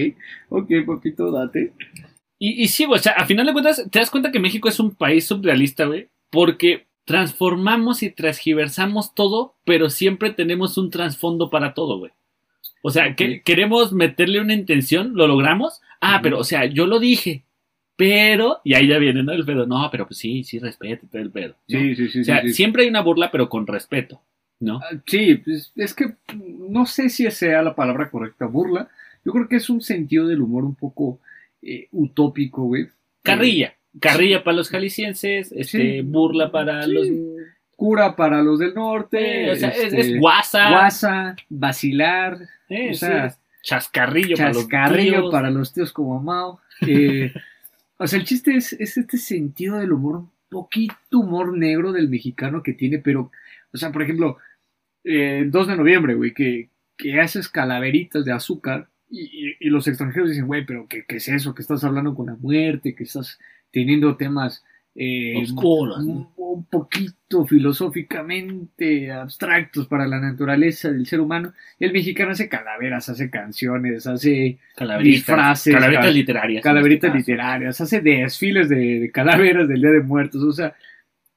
ok, 0.48 0.72
papito, 0.88 1.32
date. 1.32 1.74
Y, 2.40 2.64
y 2.64 2.68
sí, 2.70 2.86
güey, 2.86 2.98
o 3.00 3.04
sea, 3.04 3.12
a 3.12 3.26
final 3.26 3.46
de 3.46 3.52
cuentas, 3.52 3.86
te 3.92 4.00
das 4.00 4.10
cuenta 4.10 4.32
que 4.32 4.40
México 4.40 4.70
es 4.70 4.80
un 4.80 4.96
país 4.96 5.26
surrealista, 5.26 5.86
güey, 5.86 6.08
porque 6.32 6.88
transformamos 7.06 8.04
y 8.04 8.10
transgiversamos 8.12 9.14
todo, 9.14 9.56
pero 9.66 9.90
siempre 9.90 10.32
tenemos 10.32 10.78
un 10.78 10.90
trasfondo 10.90 11.50
para 11.50 11.74
todo, 11.74 12.00
güey. 12.00 12.12
O 12.88 12.92
sea, 12.92 13.16
que 13.16 13.42
queremos 13.42 13.94
meterle 13.94 14.40
una 14.40 14.54
intención, 14.54 15.16
lo 15.16 15.26
logramos. 15.26 15.82
Ah, 16.02 16.20
pero, 16.22 16.38
o 16.38 16.44
sea, 16.44 16.66
yo 16.66 16.86
lo 16.86 17.00
dije, 17.00 17.44
pero, 17.96 18.62
y 18.64 18.76
ahí 18.76 18.88
ya 18.88 19.00
viene, 19.00 19.24
¿no? 19.24 19.32
El 19.32 19.44
pedo. 19.44 19.66
No, 19.66 19.90
pero 19.90 20.06
pues 20.06 20.20
sí, 20.20 20.44
sí, 20.44 20.60
respeto 20.60 21.08
todo 21.12 21.20
el 21.20 21.32
pedo. 21.32 21.56
¿no? 21.68 21.80
Sí, 21.80 21.96
sí, 21.96 22.10
sí. 22.10 22.20
o 22.20 22.24
sea, 22.24 22.42
sí, 22.42 22.50
sí. 22.50 22.54
siempre 22.54 22.84
hay 22.84 22.90
una 22.90 23.02
burla, 23.02 23.32
pero 23.32 23.50
con 23.50 23.66
respeto, 23.66 24.22
¿no? 24.60 24.82
Ah, 24.84 25.02
Sí, 25.08 25.34
pues, 25.34 25.74
es 25.76 25.96
que 25.96 26.14
no 26.30 26.86
sé 26.86 27.10
si 27.10 27.30
sea 27.32 27.64
la 27.64 27.74
palabra 27.74 28.12
correcta, 28.12 28.46
burla. 28.46 28.88
Yo 29.26 29.32
creo 29.32 29.48
que 29.50 29.56
es 29.56 29.68
un 29.72 29.82
sentido 29.82 30.28
del 30.28 30.42
humor 30.42 30.64
un 30.64 30.76
poco 30.76 31.20
eh, 31.64 31.88
utópico, 31.92 32.66
güey. 32.66 32.90
Carrilla. 33.24 33.74
Carrilla 34.00 34.44
para 34.44 34.58
los 34.58 34.70
jaliscienses, 34.70 35.52
este, 35.52 35.64
Sí. 35.66 36.02
burla 36.02 36.52
para 36.52 36.86
los... 36.86 37.08
Cura 37.76 38.16
para 38.16 38.42
los 38.42 38.60
del 38.60 38.74
norte. 38.74 39.48
Eh, 39.48 39.52
o 39.52 39.56
sea, 39.56 39.70
es, 39.70 39.84
este, 39.86 40.00
es 40.02 40.20
guasa. 40.20 40.70
guasa, 40.70 41.36
vacilar, 41.50 42.40
eh, 42.70 42.92
o 42.92 42.94
sea, 42.94 43.36
chascarrillo, 43.64 44.38
para 44.38 44.50
los 44.50 44.58
chascarrillo 44.60 45.20
tíos. 45.22 45.32
para 45.32 45.50
los 45.50 45.74
tíos 45.74 45.92
como 45.92 46.22
Mao. 46.22 46.60
Eh, 46.88 47.34
o 47.98 48.08
sea, 48.08 48.20
el 48.20 48.26
chiste 48.26 48.56
es, 48.56 48.74
es 48.74 48.98
este 48.98 49.18
sentido 49.18 49.78
del 49.80 49.92
humor, 49.94 50.16
un 50.18 50.32
poquito 50.50 51.20
humor 51.20 51.58
negro 51.58 51.92
del 51.92 52.10
mexicano 52.10 52.64
que 52.64 52.74
tiene, 52.74 53.00
pero, 53.00 53.32
o 53.74 53.78
sea, 53.78 53.92
por 53.92 54.02
ejemplo, 54.04 54.38
eh, 55.04 55.46
2 55.48 55.68
de 55.68 55.76
noviembre, 55.78 56.16
güey, 56.16 56.34
que, 56.34 56.70
que 56.98 57.20
haces 57.20 57.50
calaveritas 57.50 58.26
de 58.26 58.32
azúcar 58.32 58.88
y, 59.10 59.22
y- 59.50 59.56
y 59.60 59.70
los 59.70 59.88
extranjeros 59.88 60.30
dicen, 60.30 60.48
güey, 60.48 60.66
pero 60.66 60.88
¿qué, 60.88 61.06
¿qué 61.08 61.18
es 61.18 61.28
eso? 61.28 61.54
Que 61.54 61.62
estás 61.62 61.84
hablando 61.84 62.16
con 62.16 62.26
la 62.26 62.36
muerte, 62.36 62.96
que 62.96 63.04
estás 63.04 63.40
teniendo 63.72 64.18
temas 64.18 64.64
eh, 64.96 65.44
un, 66.38 66.66
poquito 66.70 67.46
filosóficamente 67.46 69.12
abstractos 69.12 69.88
para 69.88 70.08
la 70.08 70.20
naturaleza 70.20 70.90
del 70.92 71.06
ser 71.06 71.20
humano. 71.20 71.54
El 71.80 71.92
mexicano 71.92 72.32
hace 72.32 72.48
calaveras, 72.50 73.10
hace 73.10 73.30
canciones, 73.30 74.08
hace 74.08 74.58
Calaveritas, 74.76 75.16
disfraces, 75.18 75.74
calaveritas 75.74 76.06
cal- 76.06 76.14
literarias. 76.14 76.64
calaveritas 76.64 77.08
este 77.10 77.20
caso. 77.20 77.32
literarias, 77.32 77.82
hace 77.82 78.02
desfiles 78.02 78.70
de, 78.70 79.00
de 79.02 79.12
calaveras 79.12 79.68
del 79.68 79.82
Día 79.82 79.92
de 79.92 80.02
Muertos. 80.02 80.42
O 80.44 80.52
sea, 80.54 80.74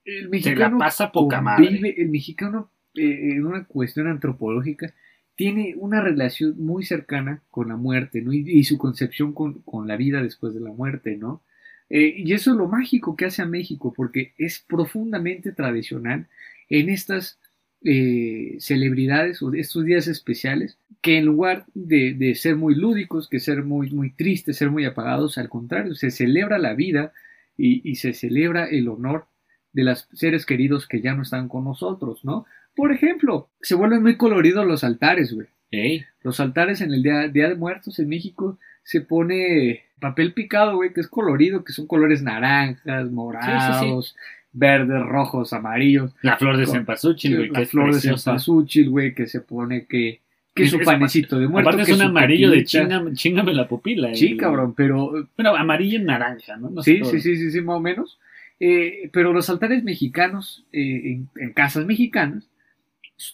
El 0.05 0.16
Se 0.16 0.23
la 0.25 0.29
mexicano 0.31 0.79
pasa 0.79 1.11
poca 1.12 1.40
madre. 1.40 1.66
convive- 1.68 1.94
el 1.99 2.09
mexicano, 2.11 2.71
eh, 2.94 3.33
en 3.33 3.44
una 3.44 3.64
cuestión 3.64 4.07
antropológica, 4.07 4.92
tiene 5.35 5.75
una 5.77 6.01
relación 6.01 6.55
muy 6.59 6.85
cercana 6.85 7.42
con 7.51 7.68
la 7.68 7.77
muerte, 7.77 8.23
¿no? 8.23 8.33
Y, 8.33 8.44
y 8.49 8.64
su 8.64 8.77
concepción 8.79 9.33
con, 9.33 9.62
con 9.62 9.87
la 9.87 9.97
vida 9.97 10.23
después 10.23 10.53
de 10.55 10.61
la 10.61 10.71
muerte, 10.73 11.16
¿no? 11.16 11.42
Eh, 11.90 12.14
y 12.18 12.33
eso 12.33 12.51
es 12.51 12.57
lo 12.57 12.68
mágico 12.68 13.16
que 13.16 13.24
hace 13.27 13.42
a 13.42 13.46
México, 13.46 13.92
porque 13.96 14.35
es 14.38 14.61
profundamente 14.61 15.53
tradicional 15.53 16.29
en 16.68 16.88
estas 16.90 17.38
eh, 17.85 18.57
celebridades 18.59 19.40
o 19.42 19.53
estos 19.55 19.85
días 19.85 20.07
especiales, 20.07 20.79
que 21.01 21.18
en 21.18 21.27
lugar 21.27 21.64
de, 21.74 22.14
de 22.14 22.35
ser 22.35 22.57
muy 22.57 22.74
lúdicos, 22.74 23.29
que 23.29 23.40
ser 23.40 23.62
muy, 23.64 23.90
muy 23.90 24.11
tristes, 24.11 24.57
ser 24.57 24.70
muy 24.70 24.85
apagados, 24.85 25.38
al 25.38 25.48
contrario, 25.48 25.94
se 25.94 26.11
celebra 26.11 26.59
la 26.59 26.74
vida 26.74 27.12
y, 27.57 27.88
y 27.88 27.96
se 27.96 28.12
celebra 28.14 28.66
el 28.66 28.88
honor 28.88 29.27
de 29.72 29.85
los 29.85 30.09
seres 30.12 30.44
queridos 30.44 30.87
que 30.87 31.01
ya 31.01 31.14
no 31.14 31.22
están 31.22 31.48
con 31.48 31.64
nosotros, 31.64 32.24
¿no? 32.24 32.46
Por 32.74 32.92
ejemplo, 32.92 33.51
se 33.61 33.74
vuelven 33.74 34.03
muy 34.03 34.16
coloridos 34.16 34.66
los 34.66 34.85
altares, 34.85 35.33
güey. 35.33 35.48
Ey, 35.70 36.05
Los 36.22 36.40
altares 36.40 36.81
en 36.81 36.92
el 36.94 37.03
día, 37.03 37.29
día 37.29 37.48
de 37.48 37.55
Muertos 37.55 37.98
en 37.98 38.09
México 38.09 38.59
se 38.88 39.03
pone 39.03 39.83
papel 40.01 40.33
picado, 40.33 40.77
güey, 40.77 40.94
que 40.94 41.01
es 41.03 41.09
colorido, 41.09 41.62
que 41.62 41.74
son 41.74 41.87
colores 41.87 42.22
naranjas, 42.22 43.11
morados, 43.11 44.16
verdes, 44.53 45.03
rojos, 45.03 45.53
amarillos. 45.53 46.14
la 46.22 46.38
flor 46.38 46.57
de 46.57 46.66
cempasúchil, 46.66 47.37
güey, 47.37 47.48
que 47.48 47.53
la 47.53 47.61
es 47.61 47.70
flor 47.70 47.94
de 47.94 48.01
cempasúchil, 48.01 48.88
güey, 48.88 49.14
que 49.14 49.27
se 49.27 49.42
pone 49.42 49.85
que, 49.85 50.20
que 50.55 50.62
Es- 50.62 50.70
su 50.70 50.81
panecito 50.81 51.38
de 51.38 51.48
muerto. 51.48 51.68
Aparte 51.68 51.85
que 51.85 51.92
es 51.92 51.98
un 52.01 52.07
amarillo 52.07 52.48
de 52.51 52.62
tequilita. 52.62 52.98
chinga, 52.98 53.12
chingame 53.12 53.53
la 53.53 53.68
pupila. 53.68 54.14
Sí, 54.14 54.29
el- 54.29 54.37
cabrón, 54.38 54.72
pero 54.74 55.12
Bueno, 55.37 55.55
amarillo 55.55 55.98
y 55.98 56.05
naranja, 56.05 56.57
¿no? 56.57 56.70
No 56.70 56.83
Sí, 56.83 57.01
sí, 57.05 57.20
sí, 57.20 57.37
sí, 57.37 57.51
sí, 57.51 57.61
más 57.61 57.77
o 57.77 57.81
menos. 57.81 58.18
Eh, 58.61 59.11
pero 59.12 59.35
los 59.35 59.51
altares 59.51 59.85
mexicanos, 59.85 60.64
eh, 60.72 61.12
en, 61.12 61.29
en 61.37 61.53
casas 61.53 61.85
mexicanas, 61.85 62.48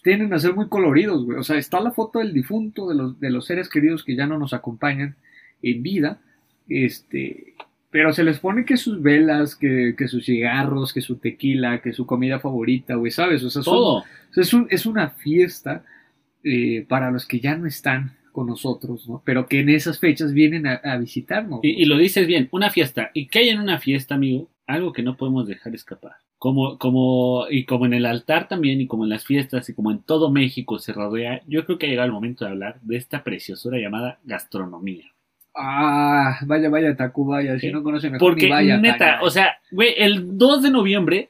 tienden 0.03 0.33
a 0.33 0.39
ser 0.39 0.53
muy 0.53 0.67
coloridos, 0.67 1.23
güey. 1.25 1.37
O 1.39 1.43
sea, 1.43 1.55
está 1.57 1.79
la 1.79 1.91
foto 1.91 2.19
del 2.19 2.33
difunto, 2.33 2.89
de 2.89 2.95
los, 2.95 3.19
de 3.21 3.29
los 3.29 3.45
seres 3.45 3.69
queridos 3.69 4.03
que 4.03 4.15
ya 4.17 4.27
no 4.27 4.37
nos 4.37 4.53
acompañan 4.53 5.15
en 5.61 5.83
vida, 5.83 6.19
este, 6.69 7.53
pero 7.91 8.11
se 8.13 8.23
les 8.23 8.39
pone 8.39 8.65
que 8.65 8.77
sus 8.77 9.01
velas, 9.01 9.55
que, 9.55 9.95
que 9.97 10.07
sus 10.07 10.25
cigarros, 10.25 10.93
que 10.93 11.01
su 11.01 11.17
tequila, 11.17 11.81
que 11.81 11.93
su 11.93 12.05
comida 12.05 12.39
favorita, 12.39 12.95
güey, 12.95 13.11
¿sabes? 13.11 13.43
O 13.43 13.49
sea, 13.49 13.61
son- 13.63 13.73
Todo. 13.73 14.03
es, 14.35 14.53
un- 14.53 14.67
es 14.69 14.85
una 14.85 15.09
fiesta 15.11 15.83
eh, 16.43 16.85
para 16.87 17.09
los 17.11 17.25
que 17.25 17.39
ya 17.39 17.55
no 17.55 17.65
están 17.67 18.17
con 18.31 18.47
nosotros, 18.47 19.07
¿no? 19.07 19.21
Pero 19.25 19.47
que 19.47 19.61
en 19.61 19.69
esas 19.69 19.97
fechas 19.99 20.33
vienen 20.33 20.67
a, 20.67 20.73
a 20.83 20.97
visitarnos. 20.97 21.61
Y, 21.63 21.69
y 21.81 21.85
lo 21.85 21.97
dices 21.97 22.27
bien, 22.27 22.49
una 22.51 22.69
fiesta. 22.69 23.09
¿Y 23.13 23.27
qué 23.27 23.39
hay 23.39 23.49
en 23.49 23.59
una 23.59 23.79
fiesta, 23.79 24.15
amigo? 24.15 24.49
Algo 24.67 24.91
que 24.93 25.01
no 25.03 25.15
podemos 25.15 25.47
dejar 25.47 25.73
escapar. 25.73 26.13
Como, 26.37 26.77
como, 26.77 27.45
y 27.49 27.63
como 27.63 27.85
en 27.85 27.93
el 27.93 28.05
altar 28.05 28.47
también, 28.49 28.81
y 28.81 28.87
como 28.87 29.05
en 29.05 29.09
las 29.09 29.23
fiestas, 29.25 29.69
y 29.69 29.73
como 29.73 29.89
en 29.89 29.99
todo 29.99 30.29
México 30.29 30.77
se 30.79 30.91
rodea, 30.91 31.41
yo 31.47 31.65
creo 31.65 31.77
que 31.79 31.85
ha 31.85 31.89
llegado 31.89 32.07
el 32.07 32.11
momento 32.11 32.43
de 32.45 32.51
hablar 32.51 32.79
de 32.81 32.97
esta 32.97 33.23
preciosura 33.23 33.79
llamada 33.79 34.19
gastronomía. 34.25 35.05
Ah, 35.55 36.37
vaya, 36.45 36.69
vaya, 36.69 36.95
Tacubaya. 36.95 37.57
Si 37.59 37.71
no 37.71 37.81
conocen 37.83 38.11
mejor 38.13 38.31
Porque, 38.31 38.49
vaya. 38.49 38.77
neta, 38.77 39.19
o 39.21 39.29
sea, 39.29 39.55
güey, 39.71 39.93
el 39.97 40.37
2 40.37 40.63
de 40.63 40.71
noviembre, 40.71 41.29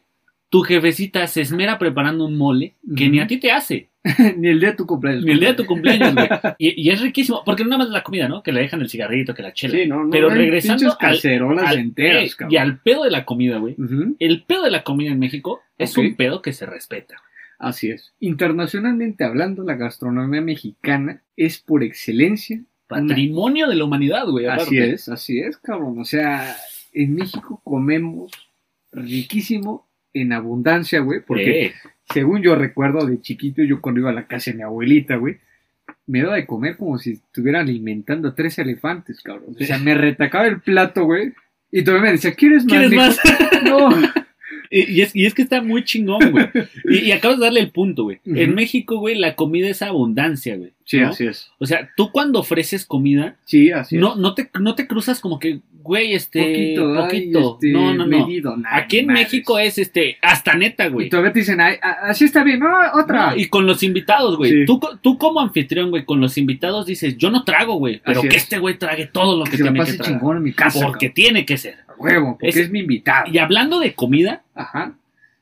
tu 0.49 0.61
jefecita 0.61 1.27
se 1.27 1.41
esmera 1.41 1.77
preparando 1.77 2.25
un 2.25 2.37
mole 2.37 2.73
que 2.95 3.09
ni 3.09 3.19
a 3.19 3.27
ti 3.27 3.37
te 3.37 3.51
hace, 3.51 3.89
ni 4.37 4.47
el 4.47 4.59
día 4.59 4.71
de 4.71 4.77
tu 4.77 4.85
cumpleaños. 4.87 5.25
ni 5.25 5.31
el 5.31 5.39
día 5.39 5.49
de 5.49 5.55
tu 5.55 5.65
cumpleaños, 5.65 6.13
güey. 6.15 6.27
Y, 6.57 6.81
y 6.81 6.89
es 6.91 7.01
riquísimo, 7.01 7.43
porque 7.45 7.63
no 7.63 7.69
nada 7.69 7.83
más 7.83 7.89
la 7.91 8.03
comida, 8.03 8.27
¿no? 8.27 8.41
Que 8.41 8.51
le 8.51 8.61
dejan 8.61 8.81
el 8.81 8.89
cigarrito, 8.89 9.33
que 9.35 9.43
la 9.43 9.53
chela. 9.53 9.73
Sí, 9.75 9.85
no, 9.87 10.03
no, 10.05 10.09
Pero 10.09 10.29
regresando 10.29 10.91
al- 10.91 10.97
cacerolas 10.97 11.67
Al- 11.67 11.79
enteras, 11.79 12.23
eh, 12.23 12.35
cabrón. 12.37 12.53
y 12.53 12.57
al 12.57 12.79
pedo 12.79 13.03
de 13.03 13.11
la 13.11 13.25
comida, 13.25 13.57
güey. 13.57 13.75
El 14.19 14.43
pedo 14.43 14.63
de 14.63 14.71
la 14.71 14.83
comida 14.83 15.11
en 15.11 15.19
México 15.19 15.61
es 15.77 15.97
un 15.97 16.15
pedo 16.15 16.41
que 16.41 16.53
se 16.53 16.65
respeta. 16.65 17.15
Así 17.59 17.89
es. 17.89 18.13
Internacionalmente 18.19 19.23
hablando, 19.23 19.63
la 19.63 19.75
gastronomía 19.75 20.41
mexicana 20.41 21.21
es 21.37 21.57
por 21.59 21.83
excelencia. 21.83 22.59
Patrimonio 22.87 23.67
de 23.67 23.75
la 23.75 23.83
humanidad, 23.85 24.27
güey. 24.27 24.45
Así 24.47 24.77
es, 24.77 25.09
así 25.09 25.39
es, 25.39 25.57
cabrón. 25.57 25.99
O 25.99 26.05
sea, 26.05 26.55
en 26.93 27.15
México 27.15 27.61
comemos 27.63 28.31
riquísimo 28.91 29.87
en 30.13 30.33
abundancia, 30.33 30.99
güey. 30.99 31.21
Porque 31.25 31.65
Eh, 31.65 31.73
según 32.13 32.41
yo 32.41 32.55
recuerdo 32.55 33.05
de 33.05 33.21
chiquito, 33.21 33.63
yo 33.63 33.81
cuando 33.81 34.01
iba 34.01 34.11
a 34.11 34.13
la 34.13 34.27
casa 34.27 34.51
de 34.51 34.57
mi 34.57 34.63
abuelita, 34.63 35.15
güey, 35.15 35.37
me 36.07 36.21
daba 36.21 36.35
de 36.35 36.45
comer 36.45 36.77
como 36.77 36.97
si 36.97 37.13
estuvieran 37.13 37.67
alimentando 37.67 38.29
a 38.29 38.35
tres 38.35 38.57
elefantes, 38.59 39.21
cabrón. 39.21 39.55
O 39.59 39.63
sea, 39.63 39.77
me 39.79 39.95
retacaba 39.95 40.47
el 40.47 40.61
plato, 40.61 41.05
güey. 41.05 41.33
Y 41.71 41.83
todavía 41.83 42.05
me 42.05 42.11
decía, 42.13 42.33
¿quieres 42.35 42.63
más? 42.65 42.71
¿Quieres 42.73 42.91
mijo?" 42.91 43.01
más? 43.03 43.19
No. 43.63 43.89
y, 44.69 44.91
y 44.91 45.01
es, 45.01 45.15
y 45.15 45.25
es 45.25 45.33
que 45.33 45.41
está 45.41 45.61
muy 45.61 45.83
chingón, 45.83 46.31
güey. 46.31 46.47
Y, 46.89 46.97
y 47.05 47.11
acabas 47.11 47.39
de 47.39 47.45
darle 47.45 47.59
el 47.61 47.71
punto, 47.71 48.03
güey. 48.03 48.19
En 48.25 48.55
México, 48.55 48.97
güey, 48.99 49.15
la 49.15 49.35
comida 49.35 49.67
es 49.69 49.81
abundancia, 49.81 50.55
güey. 50.55 50.71
Sí, 50.85 50.99
¿no? 50.99 51.09
así 51.09 51.25
es. 51.25 51.49
O 51.57 51.65
sea, 51.65 51.89
tú 51.97 52.11
cuando 52.11 52.39
ofreces 52.39 52.85
comida, 52.85 53.35
Sí, 53.45 53.71
así 53.71 53.97
no, 53.97 54.13
es. 54.13 54.17
no, 54.19 54.33
te, 54.35 54.49
no 54.59 54.75
te 54.75 54.85
cruzas 54.85 55.19
como 55.19 55.39
que, 55.39 55.61
güey, 55.81 56.13
este. 56.13 56.41
Poquito, 56.41 56.93
ay, 56.93 57.03
poquito. 57.31 57.53
este, 57.55 57.71
no, 57.71 57.93
no, 57.95 58.05
no. 58.05 58.25
medido, 58.25 58.55
nah, 58.55 58.69
Aquí 58.77 58.99
en 58.99 59.07
madres. 59.07 59.23
México 59.23 59.57
es 59.57 59.79
este, 59.79 60.17
hasta 60.21 60.53
neta, 60.55 60.87
güey. 60.89 61.07
Y 61.07 61.09
todavía 61.09 61.33
te 61.33 61.39
dicen, 61.39 61.59
"Ay, 61.59 61.77
así 61.81 62.25
está 62.25 62.43
bien, 62.43 62.59
no, 62.59 62.67
otra. 63.01 63.31
No, 63.31 63.35
y 63.37 63.47
con 63.47 63.65
los 63.65 63.81
invitados, 63.81 64.37
güey. 64.37 64.51
Sí. 64.51 64.65
Tú, 64.67 64.79
tú 65.01 65.17
como 65.17 65.39
anfitrión, 65.41 65.89
güey, 65.89 66.05
con 66.05 66.21
los 66.21 66.37
invitados 66.37 66.85
dices, 66.85 67.17
yo 67.17 67.31
no 67.31 67.43
trago, 67.43 67.75
güey. 67.77 67.99
Pero 68.05 68.19
Así 68.19 68.29
que 68.29 68.37
es. 68.37 68.43
este 68.43 68.59
güey 68.59 68.77
trague 68.77 69.07
todo 69.07 69.39
lo 69.39 69.45
que 69.45 69.51
que 69.51 69.57
se 69.57 69.63
la 69.63 69.71
tiene 69.71 69.85
que 69.85 69.91
pase 69.93 69.97
tragar. 69.97 70.19
chingón 70.19 70.37
en 70.37 70.43
mi 70.43 70.53
casa. 70.53 70.85
Porque 70.85 71.09
tiene 71.09 71.45
que 71.47 71.57
ser. 71.57 71.77
Huevo, 71.97 72.33
porque 72.39 72.49
Es- 72.49 72.57
es, 72.57 72.71
mi 72.71 72.79
invitado. 72.79 73.31
Y 73.31 73.37
hablando 73.37 73.79
de 73.79 73.93
comida, 73.93 74.43
Ajá. 74.53 74.93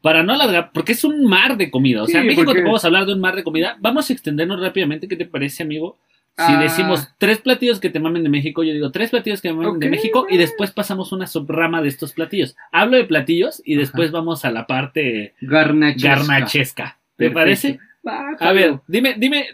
para 0.02 0.24
no 0.24 0.34
alargar, 0.34 0.72
porque 0.74 0.92
es 0.94 1.04
un 1.04 1.26
mar 1.26 1.58
de 1.58 1.72
comida. 1.72 2.04
O 2.04 2.08
sea, 2.08 2.16
Sí, 2.16 2.22
en 2.22 2.28
México 2.28 2.46
porque- 2.46 2.60
te 2.60 2.64
podemos 2.64 2.84
hablar 2.86 3.06
de 3.06 3.14
un 3.14 3.22
mar 3.22 3.36
de 3.36 3.44
comida. 3.44 3.78
Vamos 3.80 4.10
a 4.10 4.14
extendernos 4.14 4.60
rápidamente. 4.60 5.08
¿Qué 5.08 5.16
te 5.16 5.26
parece, 5.26 5.64
amigo? 5.64 5.98
Si 6.36 6.52
Ah. 6.52 6.60
decimos 6.62 7.08
tres 7.20 7.38
platillos 7.40 7.80
que 7.80 7.92
te 7.92 8.00
mamen 8.00 8.24
de 8.24 8.30
México, 8.30 8.64
yo 8.64 8.74
digo 8.74 8.90
tres 8.92 9.12
platillos 9.12 9.40
que 9.40 9.54
me 9.54 9.64
mamen 9.64 9.80
de 9.80 9.90
México 9.90 10.26
y 10.30 10.38
después 10.38 10.72
pasamos 10.72 11.12
una 11.12 11.28
subrama 11.28 11.82
de 11.84 11.90
estos 11.90 12.14
platillos. 12.14 12.56
Hablo 12.72 12.98
de 12.98 13.04
platillos 13.06 13.62
y 13.64 13.76
después 13.76 14.10
vamos 14.12 14.44
a 14.44 14.50
la 14.52 14.66
parte 14.66 15.36
Garnachesca. 15.42 16.10
garnachesca. 16.10 16.98
¿Te 17.18 17.30
Perfecto. 17.30 17.34
parece? 17.40 17.80
Va, 18.06 18.32
A 18.40 18.52
ver, 18.52 18.80
dime, 18.88 19.14
dime 19.18 19.46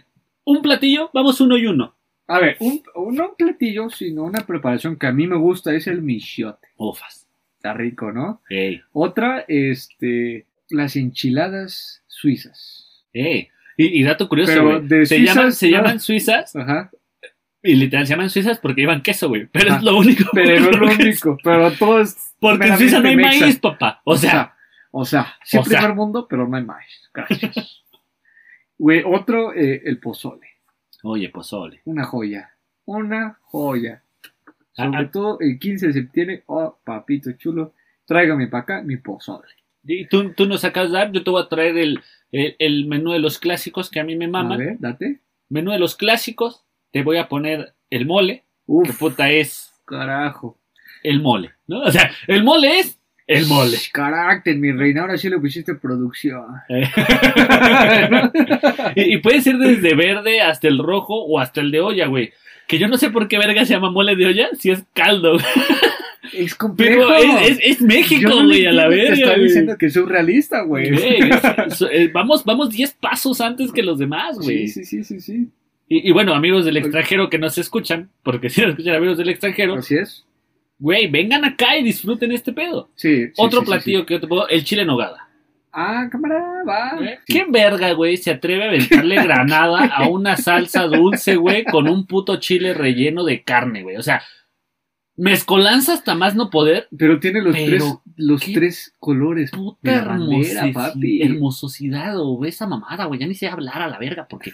un 0.45 0.61
platillo, 0.61 1.09
vamos 1.13 1.41
uno 1.41 1.57
y 1.57 1.65
uno. 1.67 1.95
A 2.29 2.39
ver, 2.39 2.57
un, 2.59 2.81
no 3.15 3.29
un 3.29 3.35
platillo, 3.37 3.89
sino 3.89 4.23
una 4.23 4.45
preparación 4.45 4.97
que 4.97 5.07
a 5.07 5.11
mí 5.11 5.27
me 5.27 5.35
gusta 5.35 5.73
es 5.73 5.87
el 5.87 6.01
michiote. 6.01 6.67
Ufas. 6.77 7.27
Está 7.57 7.73
rico, 7.73 8.11
¿no? 8.11 8.41
Ey, 8.49 8.81
Otra, 8.93 9.43
este, 9.47 10.45
las 10.69 10.95
enchiladas 10.95 12.03
suizas. 12.07 13.03
ey. 13.13 13.49
Y, 13.77 13.99
y 13.99 14.03
dato 14.03 14.27
curioso, 14.29 14.51
Pero 14.53 14.81
de 14.81 15.05
Se, 15.05 15.15
suizas, 15.17 15.35
llaman, 15.35 15.51
se 15.53 15.69
no. 15.69 15.77
llaman 15.77 15.99
suizas 16.01 16.55
Ajá. 16.55 16.91
y 17.63 17.75
literal 17.75 18.05
se 18.05 18.11
llaman 18.13 18.29
suizas 18.29 18.59
porque 18.59 18.81
llevan 18.81 19.01
queso, 19.01 19.29
güey. 19.29 19.47
Pero 19.47 19.75
es 19.75 19.83
lo 19.83 19.97
único. 19.97 20.25
Pero 20.33 20.53
es 20.69 20.77
lo 20.77 20.85
único. 20.87 21.37
Pero 21.43 21.71
todo 21.71 22.01
es. 22.01 22.33
Porque 22.39 22.67
en 22.67 22.77
Suiza 22.77 22.99
no 22.99 23.09
hay 23.09 23.15
maíz, 23.17 23.57
papá. 23.59 24.01
O 24.05 24.15
sea, 24.17 24.53
O 24.91 25.03
sea, 25.05 25.35
sí 25.43 25.57
o 25.57 25.63
sea. 25.65 25.79
primer 25.79 25.95
mundo, 25.95 26.27
pero 26.29 26.47
no 26.47 26.55
hay 26.57 26.63
maíz. 26.63 27.09
Gracias. 27.13 27.83
Güey, 28.77 29.03
otro, 29.05 29.53
eh, 29.53 29.81
el 29.85 29.99
pozole. 29.99 30.47
Oye, 31.03 31.29
pozole. 31.29 31.81
Una 31.85 32.05
joya. 32.05 32.51
Una 32.85 33.37
joya. 33.41 34.01
Sobre 34.73 34.97
ah. 34.99 35.11
todo 35.11 35.37
el 35.39 35.59
15 35.59 35.87
de 35.87 35.93
septiembre. 35.93 36.43
Oh, 36.47 36.77
papito 36.83 37.31
chulo. 37.33 37.73
Tráigame 38.05 38.47
para 38.47 38.63
acá 38.63 38.81
mi 38.81 38.97
pozole. 38.97 39.47
Y 39.83 40.05
tú, 40.07 40.33
tú 40.33 40.45
nos 40.45 40.61
sacas 40.61 40.91
dar, 40.91 41.11
yo 41.11 41.23
te 41.23 41.29
voy 41.31 41.41
a 41.41 41.47
traer 41.47 41.77
el, 41.77 42.01
el, 42.31 42.55
el 42.59 42.85
menú 42.85 43.11
de 43.11 43.19
los 43.19 43.39
clásicos 43.39 43.89
que 43.89 43.99
a 43.99 44.03
mí 44.03 44.15
me 44.15 44.25
A 44.25 44.29
maman. 44.29 44.57
ver, 44.59 44.75
date. 44.79 45.19
Menú 45.47 45.71
de 45.71 45.79
los 45.79 45.95
clásicos, 45.95 46.65
te 46.91 47.01
voy 47.01 47.17
a 47.17 47.27
poner 47.29 47.73
el 47.89 48.05
mole, 48.05 48.43
que 48.65 48.71
Uf, 48.73 48.99
puta 48.99 49.31
es 49.31 49.71
carajo. 49.85 50.59
el 51.01 51.21
mole, 51.21 51.53
¿no? 51.65 51.81
O 51.81 51.91
sea, 51.91 52.11
el 52.27 52.43
mole 52.43 52.79
es 52.79 52.98
el 53.29 53.45
mole. 53.45 53.77
Carácter, 53.91 54.57
mi 54.57 54.71
reina. 54.71 55.01
Ahora 55.01 55.17
sí 55.17 55.29
le 55.29 55.37
pusiste 55.37 55.75
producción. 55.75 56.45
Eh. 56.67 56.89
y, 58.95 59.13
y 59.13 59.17
puede 59.17 59.41
ser 59.41 59.57
desde 59.57 59.93
verde 59.93 60.41
hasta 60.41 60.67
el 60.67 60.79
rojo 60.79 61.13
o 61.13 61.39
hasta 61.39 61.61
el 61.61 61.69
de 61.71 61.79
olla, 61.79 62.07
güey. 62.07 62.33
Que 62.67 62.79
yo 62.79 62.87
no 62.87 62.97
sé 62.97 63.11
por 63.11 63.27
qué 63.27 63.37
verga 63.37 63.65
se 63.65 63.73
llama 63.73 63.91
mole 63.91 64.15
de 64.15 64.25
olla 64.25 64.49
si 64.57 64.71
es 64.71 64.83
caldo. 64.93 65.37
Es 66.33 66.53
complejo. 66.53 67.07
Pero 67.07 67.39
es, 67.39 67.51
es, 67.51 67.59
es 67.63 67.81
México, 67.81 68.29
no 68.29 68.45
güey, 68.45 68.65
a 68.65 68.71
la 68.71 68.87
verga. 68.87 69.13
Te 69.13 69.21
está 69.21 69.31
güey. 69.31 69.43
diciendo 69.45 69.77
que 69.77 69.85
es 69.87 69.93
surrealista, 69.93 70.61
güey. 70.61 70.91
Eh, 71.91 72.09
vamos, 72.13 72.43
vamos 72.45 72.69
10 72.69 72.93
pasos 72.99 73.41
antes 73.41 73.71
que 73.71 73.81
los 73.81 73.97
demás, 73.97 74.37
güey. 74.37 74.67
Sí, 74.67 74.83
sí, 74.83 75.03
sí, 75.03 75.03
sí, 75.03 75.21
sí. 75.21 75.47
Y, 75.87 76.07
y 76.07 76.11
bueno, 76.11 76.35
amigos 76.35 76.65
del 76.65 76.77
extranjero 76.77 77.29
que 77.29 77.39
nos 77.39 77.57
escuchan, 77.57 78.09
porque 78.21 78.49
si 78.49 78.61
nos 78.61 78.71
escuchan 78.71 78.95
amigos 78.95 79.17
del 79.17 79.29
extranjero, 79.29 79.75
Así 79.75 79.95
es. 79.95 80.25
Güey, 80.79 81.07
vengan 81.07 81.45
acá 81.45 81.77
y 81.77 81.83
disfruten 81.83 82.31
este 82.31 82.53
pedo. 82.53 82.89
Sí. 82.95 83.27
sí, 83.27 83.33
Otro 83.37 83.59
sí, 83.61 83.65
platillo 83.67 83.99
sí. 83.99 84.05
que 84.05 84.13
yo 84.15 84.19
te 84.21 84.27
puedo, 84.27 84.47
el 84.47 84.63
chile 84.63 84.81
en 84.81 84.87
nogada. 84.87 85.27
Ah, 85.71 86.07
cámara, 86.11 86.63
va. 86.67 86.99
¿Qué 87.27 87.45
verga, 87.47 87.91
güey, 87.91 88.17
se 88.17 88.31
atreve 88.31 88.63
a 88.63 88.67
aventarle 88.69 89.15
granada 89.23 89.85
a 89.85 90.09
una 90.09 90.35
salsa 90.35 90.87
dulce, 90.87 91.35
güey, 91.35 91.63
con 91.63 91.87
un 91.87 92.07
puto 92.07 92.37
chile 92.37 92.73
relleno 92.73 93.23
de 93.23 93.43
carne, 93.43 93.83
güey? 93.83 93.97
O 93.97 94.01
sea, 94.01 94.23
Mezcolanza 95.19 95.93
hasta 95.93 96.15
más 96.15 96.33
no 96.33 96.49
poder. 96.49 96.87
Pero 96.97 97.19
tiene 97.19 97.41
los, 97.41 97.53
Pero, 97.53 97.67
tres, 97.67 97.99
los 98.15 98.41
tres 98.41 98.95
colores. 98.99 99.51
de 99.51 99.57
Puta 99.57 99.91
la 99.91 100.01
bandera, 100.05 100.71
papi. 100.73 101.21
hermososidad, 101.21 102.17
o 102.17 102.45
esa 102.45 102.65
mamada, 102.67 103.03
güey. 103.03 103.19
Ya 103.19 103.27
ni 103.27 103.35
sé 103.35 103.47
hablar 103.49 103.81
a 103.81 103.89
la 103.89 103.99
verga, 103.99 104.27
porque. 104.29 104.53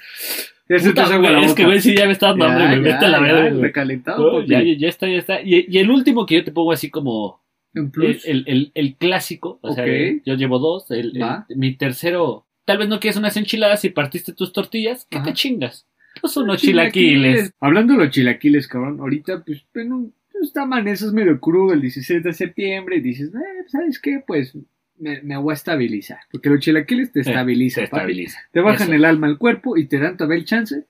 Ya 0.67 0.79
se 0.79 0.93
te 0.93 1.01
Puta, 1.01 1.13
agua 1.15 1.29
la 1.31 1.39
es 1.41 1.47
boca. 1.49 1.55
que, 1.57 1.65
güey, 1.65 1.79
sí, 1.79 1.95
ya 1.95 2.05
me 2.07 2.11
está 2.13 2.27
dando 2.29 2.45
hambre, 2.45 2.65
güey. 2.65 2.77
ya, 2.89 2.93
Vete 2.93 3.05
a 3.05 3.09
la 3.09 3.19
verga, 3.19 3.49
güey. 3.49 3.61
recalentado, 3.61 4.39
papi. 4.39 4.47
ya, 4.49 4.63
ya, 4.63 4.87
está, 4.87 5.07
ya 5.07 5.17
está. 5.19 5.41
Y, 5.41 5.65
y 5.69 5.77
el 5.77 5.91
último 5.91 6.25
que 6.25 6.35
yo 6.35 6.43
te 6.43 6.51
pongo 6.51 6.71
así 6.71 6.89
como 6.89 7.39
En 7.75 7.85
el, 7.85 7.91
plus. 7.91 8.25
el, 8.25 8.43
el- 8.47 8.71
el 8.73 8.95
clásico, 8.95 9.59
o 9.61 9.73
sea, 9.73 9.85
yo 10.25 10.33
llevo 10.35 10.57
dos, 10.59 10.89
el, 10.91 11.13
mi 11.49 11.75
tercero, 11.75 12.47
tal 12.65 12.79
vez 12.79 12.87
no 12.89 12.99
quieres 12.99 13.17
unas 13.17 13.37
enchiladas 13.37 13.85
y 13.85 13.89
partiste 13.89 14.33
tus 14.33 14.51
tortillas, 14.53 15.05
¿qué 15.09 15.17
Ajá. 15.17 15.25
te 15.27 15.33
chingas? 15.33 15.85
Pues 16.21 16.35
unos 16.37 16.61
chilaquiles. 16.61 17.51
Hablando 17.59 17.93
de 17.93 17.99
los 18.05 18.09
chilaquiles, 18.09 18.67
cabrón, 18.67 18.99
ahorita, 19.01 19.43
pues, 19.45 19.65
bueno, 19.73 20.09
pues, 20.31 20.51
te 20.53 20.59
amaneces 20.61 21.11
medio 21.13 21.39
crudo 21.39 21.73
el 21.73 21.81
16 21.81 22.23
de 22.23 22.33
septiembre 22.33 22.95
y 22.97 23.01
dices, 23.01 23.29
eh, 23.35 23.63
¿sabes 23.67 23.99
qué? 23.99 24.23
Pues 24.25 24.57
me, 24.97 25.21
me 25.21 25.37
voy 25.37 25.51
a 25.51 25.55
estabilizar. 25.55 26.19
Porque 26.31 26.49
los 26.49 26.59
chilaquiles 26.59 27.11
te 27.11 27.23
Sí, 27.23 27.29
estabilizan, 27.29 27.85
papi. 27.85 27.95
estabiliza. 27.97 28.39
Te 28.51 28.59
bajan 28.61 28.83
Eso. 28.87 28.93
el 28.93 29.05
alma 29.05 29.27
al 29.27 29.37
cuerpo 29.37 29.77
y 29.77 29.85
te 29.87 29.99
dan 29.99 30.17
todavía 30.17 30.37
el 30.37 30.45
chance 30.45 30.85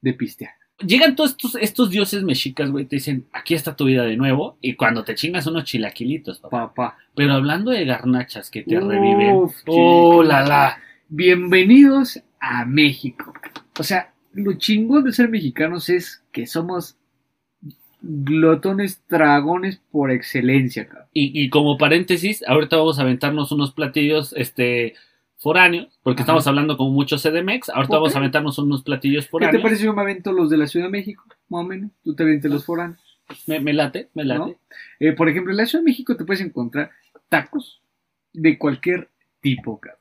de 0.00 0.12
pistear. 0.14 0.52
Llegan 0.86 1.16
todos 1.16 1.30
estos, 1.32 1.56
estos 1.56 1.90
dioses 1.90 2.22
mexicas, 2.22 2.70
güey, 2.70 2.84
te 2.84 2.96
dicen, 2.96 3.26
aquí 3.32 3.54
está 3.54 3.74
tu 3.74 3.86
vida 3.86 4.04
de 4.04 4.16
nuevo, 4.16 4.58
y 4.60 4.74
cuando 4.74 5.02
te 5.02 5.16
chingas 5.16 5.44
unos 5.48 5.64
chilaquilitos, 5.64 6.38
papá. 6.38 6.68
Papá. 6.68 6.98
Pero 7.16 7.32
hablando 7.32 7.72
de 7.72 7.84
garnachas 7.84 8.48
que 8.48 8.62
te 8.62 8.78
Uf, 8.78 8.84
reviven. 8.88 9.48
Oh, 9.66 10.22
la 10.22 10.44
la. 10.44 10.78
Bienvenidos 11.08 12.22
a 12.38 12.64
México. 12.64 13.32
O 13.78 13.82
sea, 13.82 14.12
lo 14.32 14.52
chingón 14.54 15.02
de 15.04 15.12
ser 15.12 15.28
mexicanos 15.28 15.88
es 15.88 16.22
que 16.30 16.46
somos 16.46 16.96
glotones 18.00 19.02
dragones 19.08 19.80
por 19.90 20.10
excelencia, 20.10 20.86
cabrón. 20.86 21.06
Y, 21.12 21.42
y 21.42 21.50
como 21.50 21.78
paréntesis, 21.78 22.44
ahorita 22.46 22.76
vamos 22.76 22.98
a 22.98 23.02
aventarnos 23.02 23.50
unos 23.52 23.72
platillos, 23.72 24.32
este, 24.36 24.94
foráneos, 25.36 25.98
porque 26.02 26.22
Ajá. 26.22 26.24
estamos 26.32 26.46
hablando 26.46 26.76
con 26.76 26.92
mucho 26.92 27.16
CDMX, 27.16 27.70
ahorita 27.70 27.94
vamos 27.96 28.14
a 28.14 28.18
aventarnos 28.18 28.58
unos 28.58 28.82
platillos 28.82 29.24
¿Qué 29.26 29.30
foráneos. 29.30 29.56
te 29.56 29.62
parece 29.62 29.80
si 29.80 29.86
yo 29.86 29.92
me 29.94 30.02
avento 30.02 30.32
los 30.32 30.50
de 30.50 30.56
la 30.58 30.66
Ciudad 30.66 30.86
de 30.86 30.92
México? 30.92 31.24
Más 31.48 31.64
o 31.64 31.68
menos. 31.68 31.90
Tú 32.04 32.14
te 32.14 32.22
avientes 32.24 32.50
los 32.50 32.64
foráneos. 32.64 32.98
Me, 33.46 33.60
me 33.60 33.72
late, 33.72 34.08
me 34.14 34.24
late. 34.24 34.38
¿No? 34.40 34.54
Eh, 35.00 35.12
por 35.12 35.28
ejemplo, 35.28 35.52
en 35.52 35.58
la 35.58 35.66
Ciudad 35.66 35.82
de 35.84 35.90
México 35.90 36.16
te 36.16 36.24
puedes 36.24 36.40
encontrar 36.42 36.90
tacos 37.28 37.82
de 38.32 38.58
cualquier 38.58 39.10
tipo, 39.40 39.78
cabrón. 39.78 39.98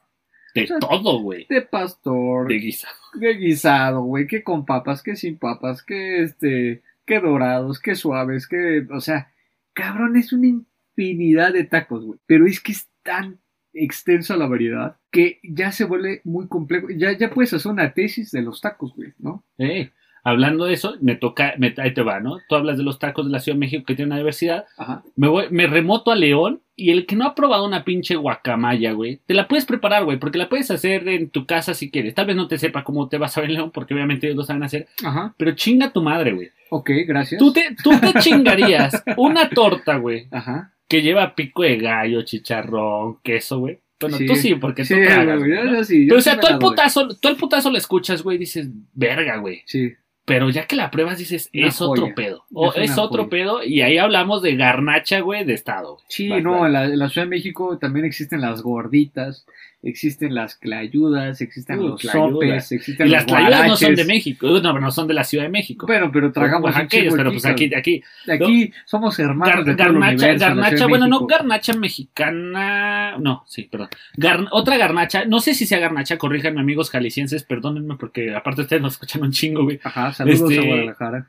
De 0.56 0.64
O 0.64 0.68
sea, 0.68 0.80
todo, 0.80 1.20
güey. 1.22 1.46
De 1.50 1.62
pastor, 1.62 2.48
De 2.48 2.56
de, 2.56 2.60
guisa. 2.62 2.88
guisado, 3.20 4.02
güey, 4.02 4.28
que 4.28 4.44
con 4.44 4.66
papas, 4.66 5.04
que 5.04 5.16
sin 5.16 5.38
papas, 5.38 5.84
que 5.84 6.24
este, 6.24 6.82
que 7.08 7.20
dorados, 7.20 7.80
que 7.80 7.96
suaves, 7.96 8.48
que, 8.48 8.86
o 8.92 9.02
sea, 9.02 9.34
cabrón, 9.74 10.18
es 10.18 10.34
una 10.34 10.48
infinidad 10.48 11.54
de 11.54 11.64
tacos, 11.64 12.06
güey. 12.06 12.20
Pero 12.28 12.46
es 12.46 12.60
que 12.60 12.74
es 12.74 12.88
tan 13.02 13.40
extensa 13.74 14.36
la 14.38 14.48
variedad 14.48 14.98
que 15.10 15.40
ya 15.42 15.72
se 15.72 15.86
vuelve 15.86 16.22
muy 16.26 16.48
complejo. 16.48 16.90
Ya, 16.90 17.18
ya 17.18 17.32
puedes 17.32 17.54
hacer 17.54 17.72
una 17.72 17.94
tesis 17.94 18.30
de 18.32 18.42
los 18.42 18.62
tacos, 18.62 18.94
güey, 18.94 19.14
¿no? 19.18 19.44
Eh, 19.58 19.92
hablando 20.28 20.66
de 20.66 20.74
eso, 20.74 20.96
me 21.02 21.16
toca, 21.16 21.54
me- 21.58 21.74
ahí 21.78 21.94
te 21.94 22.02
va, 22.02 22.20
¿no? 22.20 22.38
Tú 22.50 22.56
hablas 22.56 22.78
de 22.78 22.84
los 22.84 23.00
tacos 23.00 23.26
de 23.26 23.32
la 23.32 23.40
Ciudad 23.40 23.56
de 23.56 23.60
México 23.62 23.84
que 23.86 23.96
tiene 23.96 24.10
una 24.10 24.18
diversidad. 24.18 24.66
Ajá. 24.78 25.04
Me, 25.16 25.28
voy, 25.28 25.46
me 25.52 25.68
remoto 25.68 26.12
a 26.12 26.16
León 26.16 26.62
y 26.76 26.92
el 26.92 27.06
que 27.06 27.16
no 27.16 27.26
ha 27.26 27.34
probado 27.36 27.66
una 27.66 27.84
pinche 27.84 28.16
guacamaya, 28.16 28.92
güey, 28.92 29.20
te 29.26 29.34
la 29.34 29.48
puedes 29.48 29.66
preparar, 29.66 30.04
güey, 30.06 30.20
porque 30.20 30.38
la 30.38 30.50
puedes 30.50 30.70
hacer 30.70 31.08
en 31.08 31.30
tu 31.30 31.46
casa 31.46 31.74
si 31.74 31.90
quieres. 31.90 32.14
Tal 32.14 32.28
vez 32.28 32.36
no 32.36 32.48
te 32.48 32.58
sepa 32.58 32.84
cómo 32.84 33.10
te 33.10 33.18
vas 33.18 33.38
a 33.38 33.42
ver 33.42 33.50
en 33.50 33.56
León, 33.56 33.72
porque 33.74 33.94
obviamente 33.94 34.28
ellos 34.28 34.38
lo 34.38 34.44
saben 34.44 34.64
hacer, 34.64 34.88
Ajá. 35.04 35.34
pero 35.38 35.52
chinga 35.56 35.92
tu 35.92 36.02
madre, 36.04 36.34
güey. 36.34 36.50
Ok, 36.70 36.92
gracias. 37.08 37.40
Tú 37.40 37.52
te, 37.54 37.76
tú 37.84 37.92
te 38.00 38.20
chingarías 38.20 39.04
una 39.18 39.50
torta, 39.50 39.96
güey, 39.98 40.28
Ajá. 40.32 40.74
que 40.88 41.02
lleva 41.02 41.34
pico 41.36 41.64
de 41.64 41.78
gallo, 41.78 42.22
chicharrón, 42.24 43.18
queso, 43.24 43.60
güey. 43.60 43.80
Bueno, 44.00 44.18
Sí. 44.18 44.26
tú 44.28 44.36
sí, 44.36 44.54
porque 44.56 44.86
Sí, 44.86 44.94
tú 44.94 45.00
tragas, 45.08 45.40
güey, 45.40 45.52
yo- 45.52 45.64
¿no? 45.64 45.74
yo 45.78 45.84
sí, 45.84 46.04
yo 46.06 46.10
Pero 46.10 46.20
o 46.20 46.22
sea, 46.22 46.40
tú 46.40 46.48
doy. 46.48 46.60
putazo, 46.60 47.08
tú 47.20 47.30
el 47.30 47.36
putazo 47.36 47.72
lo 47.72 47.78
escuchas, 47.80 48.22
güey, 48.22 48.36
y 48.36 48.40
dices, 48.42 48.70
verga, 48.94 49.38
güey. 49.38 49.62
Sí. 49.66 49.94
Pero 50.28 50.50
ya 50.50 50.68
que 50.68 50.76
la 50.76 50.92
pruebas 50.92 51.18
dices, 51.18 51.50
Una 51.54 51.68
es 51.70 51.80
otro 51.80 52.14
pedo. 52.14 52.46
O 52.60 52.74
Es 52.74 52.98
otro 52.98 53.30
pedo. 53.30 53.64
Y 53.64 53.82
ahí 53.82 53.98
hablamos 53.98 54.42
de 54.42 54.56
garnacha, 54.56 55.20
güey, 55.22 55.46
de 55.46 55.54
estado. 55.54 56.00
Sí, 56.08 56.28
no, 56.42 56.66
en 56.66 56.74
la, 56.74 56.86
en 56.86 56.98
la 57.00 57.10
Ciudad 57.10 57.26
de 57.28 57.30
México 57.32 57.78
también 57.78 58.06
existen 58.06 58.42
las 58.42 58.62
gorditas, 58.62 59.46
existen 59.84 60.34
las 60.34 60.56
clayudas, 60.56 61.40
existen 61.42 61.80
Uh, 61.80 61.88
los 61.90 62.02
sopes, 62.02 62.72
existen 62.72 63.08
Y 63.08 63.10
las 63.12 63.26
clayudas 63.26 63.68
no 63.68 63.76
son 63.76 63.96
de. 63.96 64.06
México. 64.06 64.48
Uh, 64.48 64.60
No, 64.62 64.74
no 64.80 64.92
son 64.92 65.08
de 65.08 65.14
la 65.14 65.24
Ciudad 65.24 65.44
de 65.44 65.50
México. 65.50 65.86
Bueno, 65.86 66.10
pero 66.12 66.32
tragamos 66.32 66.74
chingo 66.88 67.16
pero 67.16 67.32
pues 67.32 67.46
aquí, 67.46 67.74
aquí. 67.76 68.02
Aquí 68.30 68.72
somos 68.86 69.18
hermanos 69.20 69.56
Gar- 69.56 69.64
de 69.66 69.76
todo 69.76 69.88
el 69.88 69.94
garnacha, 69.94 70.14
universo, 70.26 70.46
garnacha, 70.48 70.76
de 70.76 70.86
bueno, 70.88 71.08
no 71.08 71.26
garnacha 71.28 71.74
mexicana. 71.74 73.18
No, 73.20 73.44
sí, 73.48 73.64
perdón. 73.64 73.90
Gar- 74.18 74.48
otra 74.52 74.78
garnacha, 74.78 75.26
no 75.26 75.40
sé 75.40 75.54
si 75.54 75.66
sea 75.66 75.80
garnacha, 75.80 76.18
corríjanme 76.18 76.60
amigos 76.60 76.90
jaliscienses, 76.90 77.44
perdónenme 77.44 77.96
porque 77.98 78.34
aparte 78.36 78.62
ustedes 78.62 78.82
nos 78.82 78.94
escuchan 78.94 79.22
un 79.24 79.32
chingo, 79.32 79.64
güey. 79.64 79.80
Ajá, 79.84 80.14
saludos 80.14 80.52
Este- 80.52 80.64
a 80.64 80.68
Guadalajara. 80.68 81.28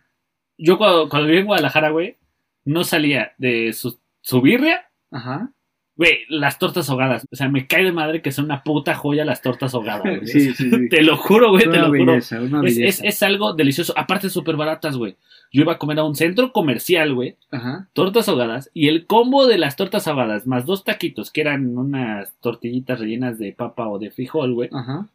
Yo 0.59 0.77
cuando, 0.77 1.09
cuando 1.09 1.29
viví 1.29 1.41
en 1.41 1.47
Guadalajara, 1.47 1.91
güey, 1.91 2.17
no 2.65 2.85
salía 2.85 3.33
de 3.39 3.73
su, 3.73 3.99
su 4.21 4.43
birria 4.43 4.89
Ajá. 5.11 5.51
Güey, 5.97 6.19
las 6.29 6.61
tortas 6.61 6.89
ahogadas. 6.91 7.27
O 7.29 7.35
sea, 7.35 7.49
me 7.49 7.67
cae 7.67 7.83
de 7.83 7.91
madre 7.91 8.23
que 8.23 8.31
son 8.31 8.45
una 8.45 8.63
puta 8.63 8.95
joya 8.95 9.25
las 9.25 9.43
tortas 9.43 9.75
ahogadas. 9.75 10.03
güey. 10.05 10.27
Sí, 10.27 10.55
sí, 10.55 10.71
sí. 10.71 10.89
Te 10.89 11.03
lo 11.03 11.17
juro, 11.17 11.51
güey, 11.51 11.65
te 11.69 11.77
lo 11.77 11.89
juro. 11.89 12.13
belleza, 12.13 12.39
Es, 12.65 13.03
es, 13.03 13.23
algo 13.25 13.53
delicioso. 13.53 13.93
Aparte, 13.97 14.31
súper 14.31 14.57
baratas, 14.57 14.97
güey. 14.97 15.17
Yo 15.51 15.63
iba 15.63 15.73
a 15.73 15.79
comer 15.79 15.99
a 15.99 16.05
un 16.05 16.15
centro 16.15 16.53
comercial, 16.53 17.15
güey. 17.15 17.37
Ajá. 17.51 17.89
Tortas 17.95 18.29
ahogadas. 18.29 18.71
Y 18.75 18.87
el 18.87 19.07
combo 19.07 19.49
de 19.49 19.59
las 19.59 19.75
tortas 19.75 20.07
ahogadas 20.07 20.47
más 20.47 20.67
dos 20.67 20.85
taquitos, 20.85 21.33
que 21.33 21.41
eran 21.41 21.77
unas 21.77 22.33
tortillitas 22.41 23.01
rellenas 23.01 23.39
de 23.39 23.53
papa 23.53 23.89
o 23.89 23.99
de 23.99 24.13
frijol, 24.13 24.55
güey. 24.55 24.71
Ajá. 24.73 25.09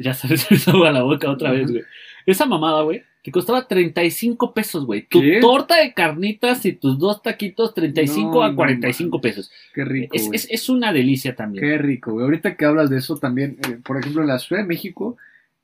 Ya 0.00 0.14
sabes, 0.14 0.42
se 0.42 0.54
me 0.54 0.60
agua 0.78 0.92
la 0.92 1.02
boca 1.02 1.30
otra 1.30 1.50
Ajá. 1.50 1.58
vez, 1.58 1.70
güey. 1.70 1.82
Esa 2.26 2.46
mamada, 2.46 2.82
güey, 2.82 3.02
te 3.22 3.30
costaba 3.30 3.66
35 3.68 4.52
pesos, 4.54 4.84
güey. 4.86 5.06
Tu 5.06 5.20
¿Qué? 5.20 5.40
torta 5.40 5.76
de 5.76 5.92
carnitas 5.94 6.64
y 6.66 6.72
tus 6.72 6.98
dos 6.98 7.22
taquitos, 7.22 7.74
35 7.74 8.30
No, 8.32 8.42
a 8.42 8.50
no 8.50 8.56
45 8.56 9.18
mames. 9.18 9.22
pesos. 9.22 9.52
Qué 9.74 9.84
rico, 9.84 10.14
es, 10.14 10.46
es 10.50 10.68
una 10.68 10.92
delicia 10.92 11.34
también. 11.34 11.64
Qué 11.64 11.78
rico, 11.78 12.12
güey. 12.12 12.24
Ahorita 12.24 12.56
que 12.56 12.64
hablas 12.64 12.90
de 12.90 12.98
eso 12.98 13.16
también, 13.16 13.58
eh, 13.68 13.78
por 13.84 13.98
ejemplo, 13.98 14.22
en 14.22 14.28
la 14.28 14.38
Ciudad 14.38 14.62
de 14.62 14.68
México, 14.68 15.16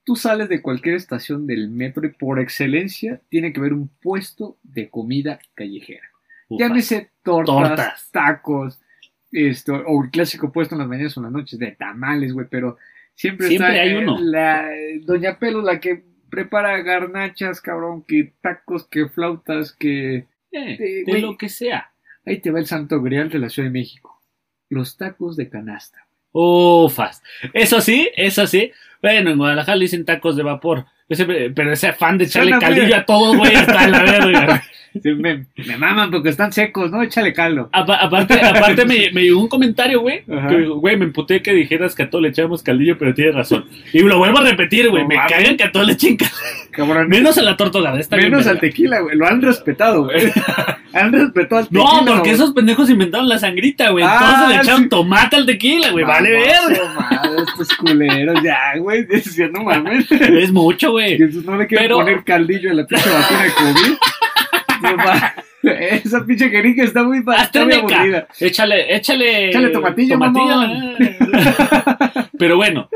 tú 0.04 0.16
sales 0.16 0.48
de 0.48 0.62
cualquier 0.62 0.94
estación 0.96 1.46
del 1.46 1.68
metro 1.68 2.06
y 2.06 2.10
por 2.10 2.40
excelencia 2.40 3.20
tiene 3.28 3.52
que 3.52 3.60
haber 3.60 3.74
un 3.74 3.88
puesto 3.88 4.56
de 4.62 4.88
comida 4.88 5.38
callejera. 5.54 6.08
Ufas. 6.48 6.66
Llámese 6.66 7.10
tortas, 7.22 7.54
Tortas. 7.68 8.08
tacos, 8.10 8.80
esto, 9.32 9.74
o 9.86 10.02
el 10.02 10.10
clásico 10.10 10.50
puesto 10.50 10.74
en 10.74 10.80
las 10.80 10.88
mañanas 10.88 11.16
o 11.16 11.20
en 11.20 11.24
las 11.24 11.32
noches 11.32 11.58
de 11.58 11.72
tamales, 11.72 12.32
güey, 12.32 12.46
pero 12.50 12.76
siempre, 13.14 13.48
Siempre 13.48 13.68
está 13.68 13.82
hay 13.82 13.90
eh, 13.90 13.98
uno. 13.98 14.18
la 14.20 14.74
eh, 14.74 15.00
Doña 15.04 15.38
Pelo, 15.38 15.62
la 15.62 15.78
que 15.78 16.02
prepara 16.30 16.80
garnachas, 16.82 17.60
cabrón, 17.60 18.04
que 18.06 18.32
tacos, 18.40 18.86
que 18.88 19.08
flautas, 19.08 19.72
que... 19.72 20.26
Eh, 20.52 21.04
de- 21.06 21.20
lo 21.20 21.36
que 21.36 21.48
sea. 21.48 21.92
Ahí 22.26 22.40
te 22.40 22.50
va 22.50 22.58
el 22.58 22.66
santo 22.66 23.00
grial 23.02 23.28
de 23.30 23.38
la 23.38 23.48
Ciudad 23.48 23.68
de 23.68 23.72
México. 23.72 24.20
Los 24.68 24.96
tacos 24.96 25.36
de 25.36 25.48
canasta. 25.48 26.06
Ufas. 26.32 27.22
Eso 27.54 27.80
sí, 27.80 28.08
eso 28.16 28.46
sí. 28.46 28.72
Bueno, 29.02 29.30
en 29.30 29.38
Guadalajara 29.38 29.76
le 29.76 29.84
dicen 29.84 30.04
tacos 30.04 30.36
de 30.36 30.42
vapor. 30.42 30.86
Siempre- 31.10 31.50
pero 31.50 31.72
ese 31.72 31.88
afán 31.88 32.18
de 32.18 32.24
echarle 32.24 32.52
muy- 32.52 32.60
caldillo 32.60 32.96
a 32.96 33.04
todo, 33.04 33.34
güey, 33.36 33.54
hasta 33.54 33.88
la 33.88 34.02
verga. 34.02 34.62
Sí, 34.92 35.10
me, 35.14 35.46
me 35.54 35.76
maman 35.76 36.10
porque 36.10 36.30
están 36.30 36.52
secos, 36.52 36.90
¿no? 36.90 37.00
Échale 37.00 37.32
caldo. 37.32 37.68
Apa- 37.72 37.94
aparte, 37.94 38.34
aparte 38.44 38.84
me, 38.84 39.10
me 39.12 39.22
llegó 39.22 39.40
un 39.40 39.46
comentario, 39.48 40.00
güey. 40.00 40.22
Güey, 40.26 40.96
me 40.96 41.04
emputé 41.04 41.42
que 41.42 41.52
dijeras 41.52 41.94
que 41.94 42.02
a 42.02 42.10
todo 42.10 42.20
le 42.20 42.30
echamos 42.30 42.64
caldillo, 42.64 42.98
pero 42.98 43.14
tienes 43.14 43.36
razón. 43.36 43.66
Y 43.92 44.00
lo 44.00 44.18
vuelvo 44.18 44.38
a 44.38 44.42
repetir, 44.42 44.88
güey. 44.90 45.04
No 45.04 45.08
me 45.08 45.14
mames. 45.14 45.32
cagan 45.32 45.56
que 45.56 45.64
a 45.64 45.70
todo 45.70 45.84
le 45.84 45.92
echen 45.92 46.16
caldillo. 46.16 47.06
Menos 47.06 47.38
a 47.38 47.42
la 47.42 47.56
está 48.00 48.16
bien 48.16 48.30
Menos 48.30 48.46
al 48.48 48.58
tequila, 48.58 49.00
güey. 49.00 49.16
Lo 49.16 49.28
han 49.28 49.40
respetado, 49.42 50.04
güey. 50.04 50.32
han 50.92 51.12
respetado 51.12 51.60
al 51.60 51.68
tequila. 51.68 51.84
No, 51.84 52.04
porque 52.16 52.30
esos 52.32 52.52
pendejos 52.52 52.90
inventaron 52.90 53.28
la 53.28 53.38
sangrita, 53.38 53.90
güey. 53.90 54.04
Ah, 54.04 54.18
Entonces 54.20 54.48
le 54.48 54.62
echaron 54.62 54.82
sí. 54.84 54.88
tomate 54.88 55.36
al 55.36 55.46
tequila, 55.46 55.90
güey. 55.90 56.04
Vale 56.04 56.30
madre, 56.30 56.80
Estos 57.46 57.76
culeros, 57.76 58.42
ya, 58.42 58.58
güey. 58.78 59.06
No 59.52 59.62
mames. 59.62 60.10
Es 60.10 60.50
mucho, 60.50 60.90
güey. 60.92 60.99
Que 61.16 61.28
no 61.44 61.56
le 61.56 61.66
quieren 61.66 61.84
Pero- 61.86 61.96
poner 61.96 62.24
caldillo 62.24 62.70
a 62.70 62.74
la 62.74 62.86
pinche 62.86 63.10
vacuna 63.10 63.42
de 63.44 63.50
COVID. 63.52 63.94
No, 65.62 65.62
Esa 65.62 66.24
pinche 66.24 66.48
jeringa 66.48 66.84
está 66.84 67.02
muy, 67.02 67.18
está 67.18 67.64
muy 67.64 67.74
aburrida. 67.74 68.26
Échale, 68.38 68.94
échale. 68.96 69.48
Échale 69.50 69.68
tomatillo, 69.68 70.18
Pero 72.38 72.56
bueno, 72.56 72.88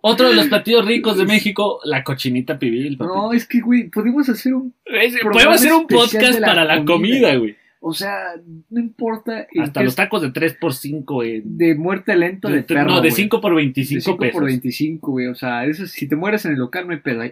otro 0.00 0.28
de 0.28 0.34
los 0.34 0.46
platillos 0.48 0.84
ricos 0.84 1.16
de 1.16 1.24
México, 1.24 1.80
la 1.84 2.02
cochinita 2.02 2.58
pibil. 2.58 2.96
papi. 2.96 3.10
No, 3.14 3.32
es 3.32 3.46
que, 3.46 3.60
güey, 3.60 3.88
podemos 3.90 4.28
hacer 4.28 4.54
un. 4.54 4.74
Es- 4.86 5.14
Podemos 5.22 5.54
hacer 5.54 5.72
un 5.72 5.86
podcast 5.86 6.40
la 6.40 6.46
para 6.46 6.64
la 6.64 6.84
comida, 6.84 7.36
güey. 7.36 7.56
O 7.80 7.94
sea, 7.94 8.34
no 8.70 8.80
importa. 8.80 9.46
Hasta 9.60 9.82
los 9.82 9.94
tacos 9.94 10.22
de 10.22 10.32
3x5, 10.32 11.04
güey. 11.04 11.42
de 11.44 11.74
muerte 11.74 12.16
lento 12.16 12.48
de 12.48 12.62
perro. 12.62 12.90
no, 12.90 12.94
de 12.96 13.10
güey. 13.10 13.12
5 13.12 13.40
por 13.40 13.54
25 13.54 13.94
De 13.94 14.00
5 14.00 14.18
pesos. 14.18 14.32
por 14.32 14.44
25, 14.44 15.10
güey. 15.10 15.26
O 15.26 15.34
sea, 15.34 15.64
eso, 15.64 15.86
si 15.86 16.08
te 16.08 16.16
mueres 16.16 16.44
en 16.44 16.52
el 16.52 16.58
local, 16.58 16.86
no 16.86 16.92
hay 16.92 17.00
pedo. 17.00 17.22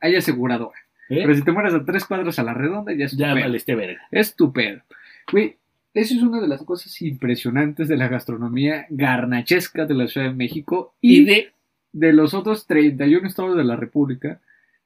Hay, 0.00 0.16
aseguradora. 0.16 0.78
¿Eh? 1.08 1.22
Pero 1.22 1.34
si 1.34 1.42
te 1.42 1.52
mueres 1.52 1.74
a 1.74 1.84
tres 1.84 2.04
cuadras 2.04 2.38
a 2.38 2.42
la 2.42 2.54
redonda, 2.54 2.92
ya 2.92 3.04
es 3.04 3.16
Ya 3.16 3.34
valiste 3.34 3.74
verga. 3.74 4.00
Es 4.10 4.34
tu 4.34 4.52
pedo. 4.52 4.82
Güey, 5.30 5.56
eso 5.94 6.14
es 6.14 6.22
una 6.22 6.40
de 6.40 6.48
las 6.48 6.62
cosas 6.62 7.00
impresionantes 7.02 7.86
de 7.86 7.96
la 7.96 8.08
gastronomía 8.08 8.86
garnachesca 8.90 9.84
de 9.86 9.94
la 9.94 10.08
Ciudad 10.08 10.28
de 10.28 10.34
México 10.34 10.94
y, 11.00 11.20
Y 11.20 11.24
de. 11.24 11.52
de 11.92 12.12
los 12.12 12.34
otros 12.34 12.66
31 12.66 13.26
estados 13.28 13.56
de 13.56 13.64
la 13.64 13.76
República 13.76 14.40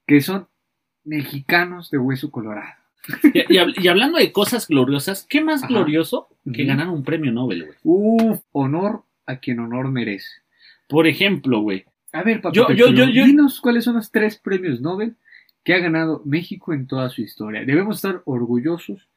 que 0.06 0.20
son 0.20 0.48
mexicanos 1.04 1.90
de 1.90 1.98
hueso 1.98 2.30
colorado. 2.30 2.74
Y, 3.34 3.38
y 3.54 3.58
hab- 3.58 3.74
y 3.82 3.88
hablando 3.88 4.18
de 4.18 4.32
cosas 4.32 4.66
gloriosas, 4.68 5.26
¿qué 5.28 5.40
más 5.42 5.62
Ajá. 5.62 5.68
glorioso 5.72 6.28
que 6.52 6.64
ganar 6.64 6.88
un 6.88 7.02
premio 7.04 7.32
Nobel, 7.32 7.64
güey? 7.64 7.76
Uf, 7.84 8.40
honor 8.52 9.02
a 9.26 9.36
quien 9.38 9.60
honor 9.60 9.88
merece. 9.90 10.28
Por 10.88 11.06
ejemplo, 11.06 11.60
güey. 11.60 11.84
A 12.12 12.22
ver, 12.22 12.40
papá, 12.40 12.54
Yo- 12.54 12.68
yo- 12.72 13.06
dinos 13.06 13.60
cuáles 13.60 13.84
son 13.84 13.96
los 13.96 14.10
tres 14.10 14.38
premios 14.38 14.80
Nobel 14.80 15.16
que 15.64 15.74
ha 15.74 15.78
ganado 15.78 16.22
México 16.24 16.72
en 16.72 16.86
toda 16.86 17.08
su 17.10 17.22
historia. 17.22 17.64
Debemos 17.64 17.96
estar 17.96 18.22
orgullosos 18.24 19.08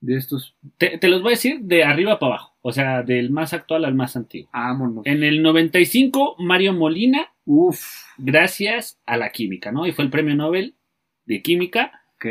de 0.00 0.16
estos. 0.16 0.54
Te, 0.78 0.98
te 0.98 1.08
los 1.08 1.20
voy 1.22 1.30
a 1.32 1.36
decir 1.36 1.60
de 1.62 1.82
arriba 1.84 2.18
para 2.18 2.34
abajo. 2.34 2.56
O 2.62 2.72
sea, 2.72 3.02
del 3.02 3.30
más 3.30 3.52
actual 3.52 3.84
al 3.84 3.94
más 3.94 4.16
antiguo. 4.16 4.48
Ámonos. 4.52 5.04
En 5.06 5.22
el 5.24 5.42
95, 5.42 6.36
Mario 6.38 6.72
Molina, 6.72 7.28
Uf, 7.44 7.80
gracias 8.18 9.00
a 9.06 9.16
la 9.16 9.30
química, 9.30 9.70
¿no? 9.72 9.86
Y 9.86 9.92
fue 9.92 10.04
el 10.04 10.10
premio 10.10 10.34
Nobel 10.36 10.74
de 11.26 11.42
química. 11.42 12.02
ok. 12.16 12.26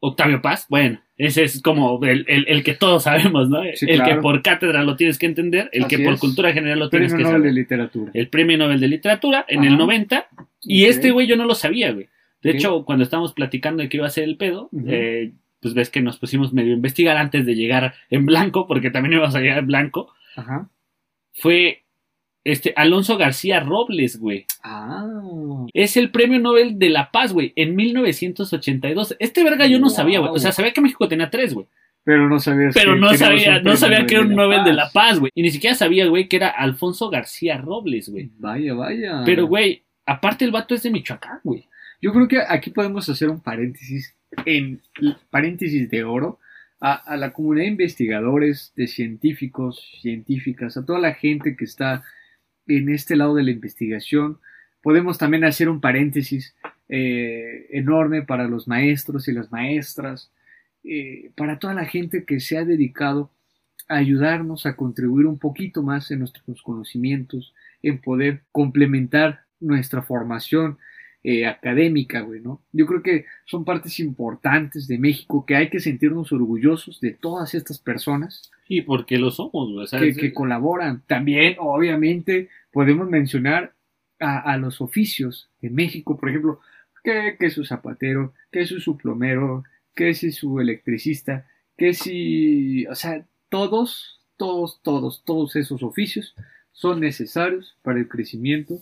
Octavio 0.00 0.42
Paz, 0.42 0.66
bueno, 0.68 1.00
ese 1.16 1.44
es 1.44 1.62
como 1.62 2.02
el, 2.04 2.24
el- 2.28 2.44
el 2.48 2.62
que 2.62 2.74
todos 2.74 3.04
sabemos, 3.04 3.48
¿no? 3.48 3.62
Sí, 3.74 3.86
el 3.88 3.96
claro. 3.96 4.16
que 4.16 4.20
por 4.22 4.42
cátedra 4.42 4.82
lo 4.84 4.96
tienes 4.96 5.18
que 5.18 5.26
entender, 5.26 5.68
el 5.72 5.84
Así 5.84 5.96
que 5.96 6.04
por 6.04 6.14
es. 6.14 6.20
cultura 6.20 6.52
general 6.52 6.78
lo 6.78 6.90
tienes 6.90 7.12
Premio 7.12 7.26
que 7.26 7.32
Nobel 7.32 7.42
de 7.42 7.48
saber. 7.48 7.54
Literatura. 7.62 8.10
El 8.14 8.28
premio 8.28 8.58
Nobel 8.58 8.80
de 8.80 8.88
literatura 8.88 9.44
en 9.48 9.60
Ajá. 9.60 9.68
el 9.68 9.78
90. 9.78 10.28
Y 10.62 10.84
este 10.84 11.10
güey 11.10 11.26
yo 11.26 11.36
no 11.36 11.44
lo 11.46 11.54
sabía, 11.54 11.92
güey. 11.92 12.08
De 12.42 12.50
hecho, 12.52 12.84
cuando 12.84 13.02
estábamos 13.04 13.32
platicando 13.32 13.82
de 13.82 13.88
que 13.88 13.96
iba 13.96 14.06
a 14.06 14.10
ser 14.10 14.24
el 14.24 14.36
pedo, 14.36 14.68
eh, 14.86 15.32
pues 15.60 15.74
ves 15.74 15.90
que 15.90 16.00
nos 16.02 16.18
pusimos 16.18 16.52
medio 16.52 16.72
a 16.72 16.76
investigar 16.76 17.16
antes 17.16 17.44
de 17.46 17.54
llegar 17.56 17.94
en 18.10 18.26
blanco, 18.26 18.66
porque 18.68 18.90
también 18.90 19.14
íbamos 19.14 19.34
a 19.34 19.40
llegar 19.40 19.58
en 19.58 19.66
blanco. 19.66 20.12
Ajá. 20.36 20.68
Fue 21.32 21.82
este 22.52 22.72
Alonso 22.76 23.16
García 23.18 23.60
Robles, 23.60 24.18
güey. 24.18 24.46
Ah. 24.62 25.06
Es 25.74 25.96
el 25.96 26.10
premio 26.10 26.38
Nobel 26.38 26.78
de 26.78 26.90
la 26.90 27.10
Paz, 27.10 27.32
güey, 27.32 27.52
en 27.56 27.74
1982. 27.76 29.16
Este 29.18 29.42
verga 29.44 29.66
yo 29.66 29.78
no 29.78 29.86
Wow. 29.86 29.94
sabía, 29.96 30.18
güey. 30.20 30.30
O 30.32 30.38
sea, 30.38 30.52
sabía 30.52 30.72
que 30.72 30.80
México 30.80 31.08
tenía 31.08 31.30
tres, 31.30 31.54
güey. 31.54 31.66
Pero 32.04 32.28
no 32.28 32.38
sabías 32.38 32.72
Pero 32.74 32.94
que 32.94 33.00
no 33.00 33.14
sabía, 33.14 33.60
no 33.60 33.76
sabía 33.76 34.06
que 34.06 34.14
era 34.14 34.24
un 34.24 34.34
Nobel 34.36 34.62
de 34.62 34.72
la 34.72 34.84
Paz. 34.84 34.92
Paz, 34.92 35.18
güey. 35.18 35.32
Y 35.34 35.42
ni 35.42 35.50
siquiera 35.50 35.74
sabía, 35.74 36.06
güey, 36.06 36.28
que 36.28 36.36
era 36.36 36.48
Alfonso 36.50 37.10
García 37.10 37.58
Robles, 37.58 38.08
güey. 38.08 38.30
Vaya, 38.38 38.74
vaya. 38.74 39.22
Pero, 39.24 39.46
güey, 39.46 39.82
aparte 40.06 40.44
el 40.44 40.52
vato 40.52 40.74
es 40.76 40.84
de 40.84 40.90
Michoacán, 40.90 41.40
güey. 41.42 41.66
Yo 42.00 42.12
creo 42.12 42.28
que 42.28 42.38
aquí 42.46 42.70
podemos 42.70 43.08
hacer 43.08 43.28
un 43.28 43.40
paréntesis, 43.40 44.14
en 44.44 44.80
paréntesis 45.30 45.90
de 45.90 46.04
oro, 46.04 46.38
a, 46.80 46.92
a 46.94 47.16
la 47.16 47.32
comunidad 47.32 47.64
de 47.64 47.70
investigadores, 47.72 48.72
de 48.76 48.86
científicos, 48.86 49.98
científicas, 50.00 50.76
a 50.76 50.84
toda 50.84 51.00
la 51.00 51.14
gente 51.14 51.56
que 51.56 51.64
está 51.64 52.04
en 52.66 52.88
este 52.88 53.16
lado 53.16 53.34
de 53.34 53.42
la 53.42 53.50
investigación. 53.50 54.38
Podemos 54.82 55.18
también 55.18 55.44
hacer 55.44 55.68
un 55.68 55.80
paréntesis 55.80 56.54
eh, 56.88 57.66
enorme 57.70 58.22
para 58.22 58.46
los 58.46 58.68
maestros 58.68 59.28
y 59.28 59.32
las 59.32 59.50
maestras, 59.50 60.30
eh, 60.84 61.30
para 61.36 61.58
toda 61.58 61.74
la 61.74 61.84
gente 61.84 62.24
que 62.24 62.40
se 62.40 62.58
ha 62.58 62.64
dedicado 62.64 63.30
a 63.88 63.96
ayudarnos 63.96 64.66
a 64.66 64.76
contribuir 64.76 65.26
un 65.26 65.38
poquito 65.38 65.82
más 65.82 66.10
en 66.10 66.20
nuestros 66.20 66.62
conocimientos, 66.62 67.54
en 67.82 68.00
poder 68.00 68.42
complementar 68.52 69.40
nuestra 69.60 70.02
formación 70.02 70.78
eh, 71.24 71.46
académica, 71.46 72.20
güey, 72.20 72.40
¿no? 72.40 72.62
Yo 72.72 72.86
creo 72.86 73.02
que 73.02 73.26
son 73.46 73.64
partes 73.64 73.98
importantes 73.98 74.86
de 74.86 74.98
México 74.98 75.44
que 75.44 75.56
hay 75.56 75.70
que 75.70 75.80
sentirnos 75.80 76.30
orgullosos 76.30 77.00
de 77.00 77.10
todas 77.10 77.54
estas 77.54 77.80
personas 77.80 78.52
Y 78.68 78.82
porque 78.82 79.18
lo 79.18 79.30
somos, 79.30 79.70
güey. 79.72 79.84
O 79.84 79.86
sea, 79.86 80.00
que, 80.00 80.08
es- 80.08 80.16
que 80.18 80.34
colaboran. 80.34 81.02
También, 81.06 81.56
obviamente, 81.58 82.48
podemos 82.72 83.08
mencionar 83.08 83.74
a, 84.18 84.38
a 84.52 84.56
los 84.56 84.80
oficios 84.80 85.48
de 85.60 85.70
México, 85.70 86.16
por 86.16 86.28
ejemplo, 86.30 86.60
que, 87.04 87.36
que 87.38 87.50
su 87.50 87.64
zapatero, 87.64 88.32
que 88.50 88.66
su, 88.66 88.80
su 88.80 88.96
plomero, 88.96 89.62
que 89.94 90.14
si 90.14 90.32
su 90.32 90.58
electricista, 90.60 91.46
que 91.76 91.94
si, 91.94 92.86
o 92.86 92.94
sea, 92.94 93.24
todos, 93.48 94.20
todos, 94.36 94.80
todos, 94.82 95.22
todos 95.24 95.54
esos 95.56 95.82
oficios 95.82 96.34
son 96.72 97.00
necesarios 97.00 97.76
para 97.82 97.98
el 97.98 98.08
crecimiento 98.08 98.80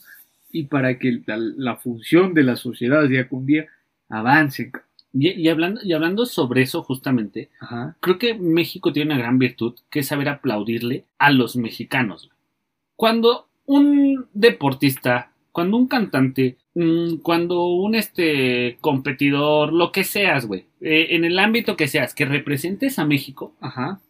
y 0.50 0.64
para 0.64 0.98
que 0.98 1.20
la, 1.26 1.36
la 1.36 1.76
función 1.76 2.32
de 2.34 2.42
la 2.44 2.56
sociedad 2.56 3.06
día 3.08 3.28
con 3.28 3.44
día 3.46 3.66
avance. 4.08 4.72
Y, 5.14 5.30
y 5.30 5.48
hablando, 5.48 5.80
y 5.82 5.92
hablando 5.92 6.26
sobre 6.26 6.62
eso, 6.62 6.82
justamente, 6.82 7.48
Ajá. 7.60 7.96
creo 8.00 8.18
que 8.18 8.34
México 8.34 8.92
tiene 8.92 9.14
una 9.14 9.22
gran 9.22 9.38
virtud 9.38 9.74
que 9.90 10.00
es 10.00 10.08
saber 10.08 10.28
aplaudirle 10.28 11.04
a 11.18 11.30
los 11.30 11.56
mexicanos. 11.56 12.30
Cuando 12.96 13.48
un 13.66 14.26
deportista, 14.34 15.30
cuando 15.52 15.76
un 15.76 15.86
cantante, 15.86 16.56
mm, 16.74 17.16
cuando 17.22 17.66
un 17.68 17.94
este 17.94 18.76
competidor, 18.80 19.72
lo 19.72 19.92
que 19.92 20.04
seas, 20.04 20.46
güey, 20.46 20.66
eh, 20.80 21.08
en 21.10 21.24
el 21.24 21.38
ámbito 21.38 21.76
que 21.76 21.88
seas, 21.88 22.12
que 22.14 22.24
representes 22.24 22.98
a 22.98 23.06
México, 23.06 23.54
Ajá. 23.60 24.00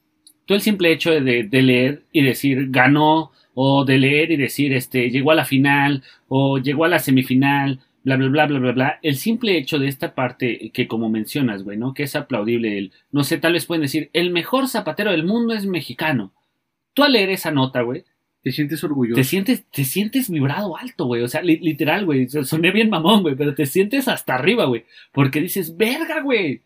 tú 0.46 0.54
el 0.54 0.62
simple 0.62 0.90
hecho 0.90 1.10
de, 1.10 1.44
de 1.44 1.62
leer 1.62 2.02
y 2.12 2.22
decir 2.22 2.70
ganó, 2.70 3.30
o 3.54 3.84
de 3.84 3.98
leer 3.98 4.32
y 4.32 4.36
decir 4.36 4.72
este 4.72 5.10
llegó 5.10 5.30
a 5.30 5.36
la 5.36 5.44
final, 5.44 6.02
o 6.28 6.58
llegó 6.58 6.84
a 6.84 6.88
la 6.88 6.98
semifinal, 6.98 7.80
bla 8.04 8.16
bla 8.16 8.28
bla 8.28 8.46
bla 8.46 8.58
bla 8.60 8.72
bla, 8.72 8.98
el 9.02 9.16
simple 9.16 9.56
hecho 9.58 9.78
de 9.78 9.88
esta 9.88 10.14
parte 10.14 10.70
que 10.72 10.86
como 10.86 11.08
mencionas, 11.10 11.64
güey, 11.64 11.76
¿no? 11.78 11.94
Que 11.94 12.04
es 12.04 12.14
aplaudible 12.14 12.78
el, 12.78 12.92
no 13.10 13.24
sé, 13.24 13.38
tal 13.38 13.54
vez 13.54 13.66
pueden 13.66 13.82
decir, 13.82 14.10
el 14.12 14.30
mejor 14.30 14.68
zapatero 14.68 15.10
del 15.10 15.24
mundo 15.24 15.54
es 15.54 15.66
mexicano. 15.66 16.32
Tú 16.92 17.02
al 17.02 17.12
leer 17.14 17.30
esa 17.30 17.50
nota, 17.50 17.80
güey, 17.80 18.04
Te 18.42 18.52
sientes 18.52 18.84
orgulloso. 18.84 19.16
te 19.18 19.24
sientes, 19.24 19.64
te 19.70 19.84
sientes 19.84 20.28
vibrado 20.30 20.76
alto, 20.76 21.06
güey. 21.06 21.22
O 21.22 21.28
sea, 21.28 21.42
li- 21.42 21.58
literal, 21.60 22.04
güey. 22.04 22.28
so- 22.28 22.44
Soné 22.44 22.70
bien 22.70 22.90
mamón, 22.90 23.22
güey, 23.22 23.34
pero 23.34 23.54
te 23.54 23.64
sientes 23.66 24.06
hasta 24.06 24.34
arriba, 24.34 24.66
güey. 24.66 24.84
Porque 25.10 25.40
dices, 25.40 25.76
verga, 25.76 26.20
güey. 26.20 26.60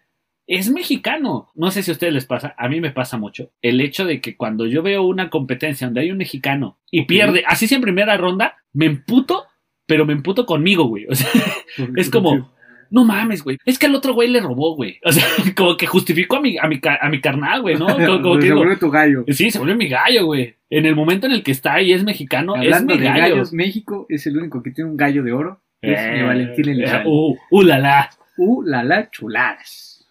Es 0.47 0.71
mexicano. 0.71 1.51
No 1.55 1.71
sé 1.71 1.83
si 1.83 1.91
a 1.91 1.93
ustedes 1.93 2.13
les 2.15 2.25
pasa, 2.27 2.55
a 2.59 2.69
mí 2.69 2.81
me 2.81 2.91
pasa 2.91 3.17
mucho. 3.19 3.51
El 3.63 3.81
hecho 3.81 4.05
de 4.07 4.21
que 4.21 4.35
cuando 4.37 4.67
yo 4.67 4.83
veo 4.83 5.03
una 5.03 5.31
competencia 5.31 5.87
donde 5.87 6.01
hay 6.01 6.11
un 6.11 6.17
mexicano 6.19 6.79
y 6.91 7.05
pierde, 7.05 7.45
así 7.47 7.69
sea 7.69 7.77
en 7.77 7.83
primera 7.83 8.17
ronda, 8.17 8.57
me 8.73 8.87
emputo, 8.87 9.45
pero 9.89 10.05
me 10.05 10.13
emputo 10.13 10.45
conmigo, 10.45 10.85
güey. 10.85 11.07
O 11.09 11.15
sea, 11.15 11.27
es 11.97 12.11
como, 12.11 12.53
no 12.91 13.05
mames, 13.07 13.43
güey. 13.43 13.57
Es 13.65 13.79
que 13.79 13.87
el 13.87 13.95
otro 13.95 14.13
güey 14.13 14.29
le 14.29 14.39
robó, 14.41 14.77
güey. 14.77 14.99
O 15.03 15.11
sea, 15.11 15.25
como 15.57 15.79
que 15.79 15.87
justificó 15.87 16.37
a 16.37 16.41
mi, 16.43 16.59
a 16.59 16.69
mi, 16.69 16.79
a 17.01 17.09
mi 17.09 17.21
carnal, 17.23 17.63
güey, 17.63 17.77
¿no? 17.77 17.87
Como, 17.97 18.23
como 18.23 18.39
que 18.39 18.49
se 18.49 18.53
vuelve 18.53 18.77
tu 18.77 18.91
gallo. 18.91 19.25
sí, 19.29 19.51
se 19.51 19.59
vuelve 19.59 19.75
mi 19.75 19.89
gallo, 19.89 20.27
güey. 20.27 20.55
En 20.69 20.85
el 20.85 20.95
momento 20.95 21.27
en 21.27 21.33
el 21.33 21.43
que 21.43 21.53
está 21.53 21.81
y 21.81 21.93
es 21.95 22.05
mexicano, 22.05 22.55
Hablando 22.55 22.93
es 22.93 23.01
mi 23.01 23.05
de 23.07 23.11
gallo. 23.11 23.35
gallos, 23.37 23.53
México 23.55 24.05
es 24.11 24.27
el 24.27 24.37
único 24.37 24.63
que 24.63 24.71
tiene 24.73 24.91
un 24.91 24.97
gallo 24.99 25.23
de 25.23 25.33
oro. 25.33 25.63
Es 25.81 25.99
Eh, 25.99 26.23
Valentín 26.23 26.69
Elizalde. 26.69 27.09
Uh, 27.09 27.35
uh, 27.51 27.63
la, 27.63 27.79
la. 27.79 28.11
Uh, 28.37 28.63
la 28.63 28.85
la 28.85 29.11
chuladas. 29.11 30.07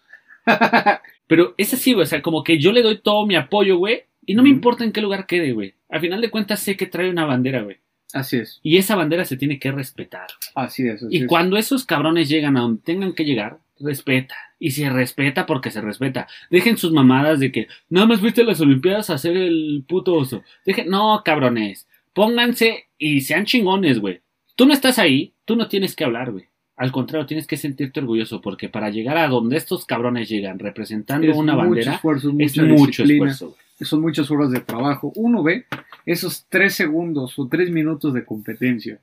Pero 1.28 1.54
es 1.56 1.72
así, 1.72 1.92
güey. 1.92 2.02
O 2.02 2.06
sea, 2.06 2.20
como 2.20 2.42
que 2.42 2.58
yo 2.58 2.72
le 2.72 2.82
doy 2.82 2.98
todo 2.98 3.26
mi 3.26 3.36
apoyo, 3.36 3.76
güey. 3.76 4.02
Y 4.26 4.34
no 4.34 4.42
me 4.42 4.48
importa 4.48 4.82
en 4.82 4.92
qué 4.92 5.00
lugar 5.00 5.26
quede, 5.26 5.52
güey. 5.52 5.74
Al 5.88 6.00
final 6.00 6.20
de 6.20 6.30
cuentas 6.30 6.60
sé 6.60 6.76
que 6.76 6.86
trae 6.86 7.08
una 7.08 7.24
bandera, 7.24 7.62
güey. 7.62 7.76
Así 8.12 8.38
es, 8.38 8.58
Y 8.62 8.78
esa 8.78 8.96
bandera 8.96 9.24
se 9.24 9.36
tiene 9.36 9.58
que 9.58 9.70
respetar. 9.70 10.28
así 10.54 10.88
es. 10.88 11.02
así 11.02 11.06
Y 11.10 11.22
es. 11.22 11.26
cuando 11.26 11.56
esos 11.58 11.84
cabrones 11.84 12.28
llegan 12.28 12.56
a 12.56 12.60
donde 12.60 12.82
tengan 12.82 13.12
que 13.12 13.24
llegar, 13.24 13.58
respeta. 13.80 14.34
Y 14.58 14.70
se 14.72 14.88
respeta 14.90 15.46
porque 15.46 15.70
se 15.70 15.80
respeta. 15.80 16.26
Dejen 16.50 16.76
sus 16.78 16.92
mamadas 16.92 17.38
de 17.38 17.52
que 17.52 17.68
nada 17.90 18.06
más 18.06 18.20
fuiste 18.20 18.40
a 18.40 18.44
las 18.44 18.60
Olimpiadas 18.60 19.08
a 19.10 19.14
hacer 19.14 19.36
el 19.36 19.84
puto 19.86 20.14
oso. 20.14 20.42
Dejen, 20.64 20.88
no, 20.88 21.22
cabrones. 21.24 21.86
Pónganse 22.12 22.86
y 22.98 23.20
sean 23.20 23.44
chingones, 23.44 24.00
güey. 24.00 24.20
Tú 24.56 24.66
no 24.66 24.72
estás 24.74 24.98
ahí, 24.98 25.32
tú 25.44 25.54
no 25.54 25.68
tienes 25.68 25.94
que 25.94 26.02
hablar, 26.04 26.32
güey. 26.32 26.46
Al 26.76 26.90
contrario, 26.90 27.26
tienes 27.26 27.46
que 27.46 27.56
sentirte 27.56 28.00
orgulloso 28.00 28.40
porque 28.40 28.68
para 28.68 28.90
llegar 28.90 29.16
a 29.18 29.28
donde 29.28 29.56
estos 29.56 29.84
cabrones 29.84 30.28
llegan 30.28 30.58
representando 30.58 31.30
Es 31.30 31.36
una 31.36 31.54
bandera, 31.54 31.94
esfuerzo, 31.94 32.28
es 32.30 32.34
mucho 32.34 32.62
disciplina, 32.64 33.30
esfuerzo. 33.30 33.46
güey. 33.50 33.58
Son 33.80 34.00
muchas 34.00 34.30
horas 34.30 34.50
de 34.50 34.60
trabajo. 34.60 35.12
Uno 35.16 35.42
ve 35.42 35.66
esos 36.04 36.46
tres 36.48 36.74
segundos 36.74 37.38
o 37.38 37.48
tres 37.48 37.70
minutos 37.70 38.14
de 38.14 38.24
competencia. 38.24 39.00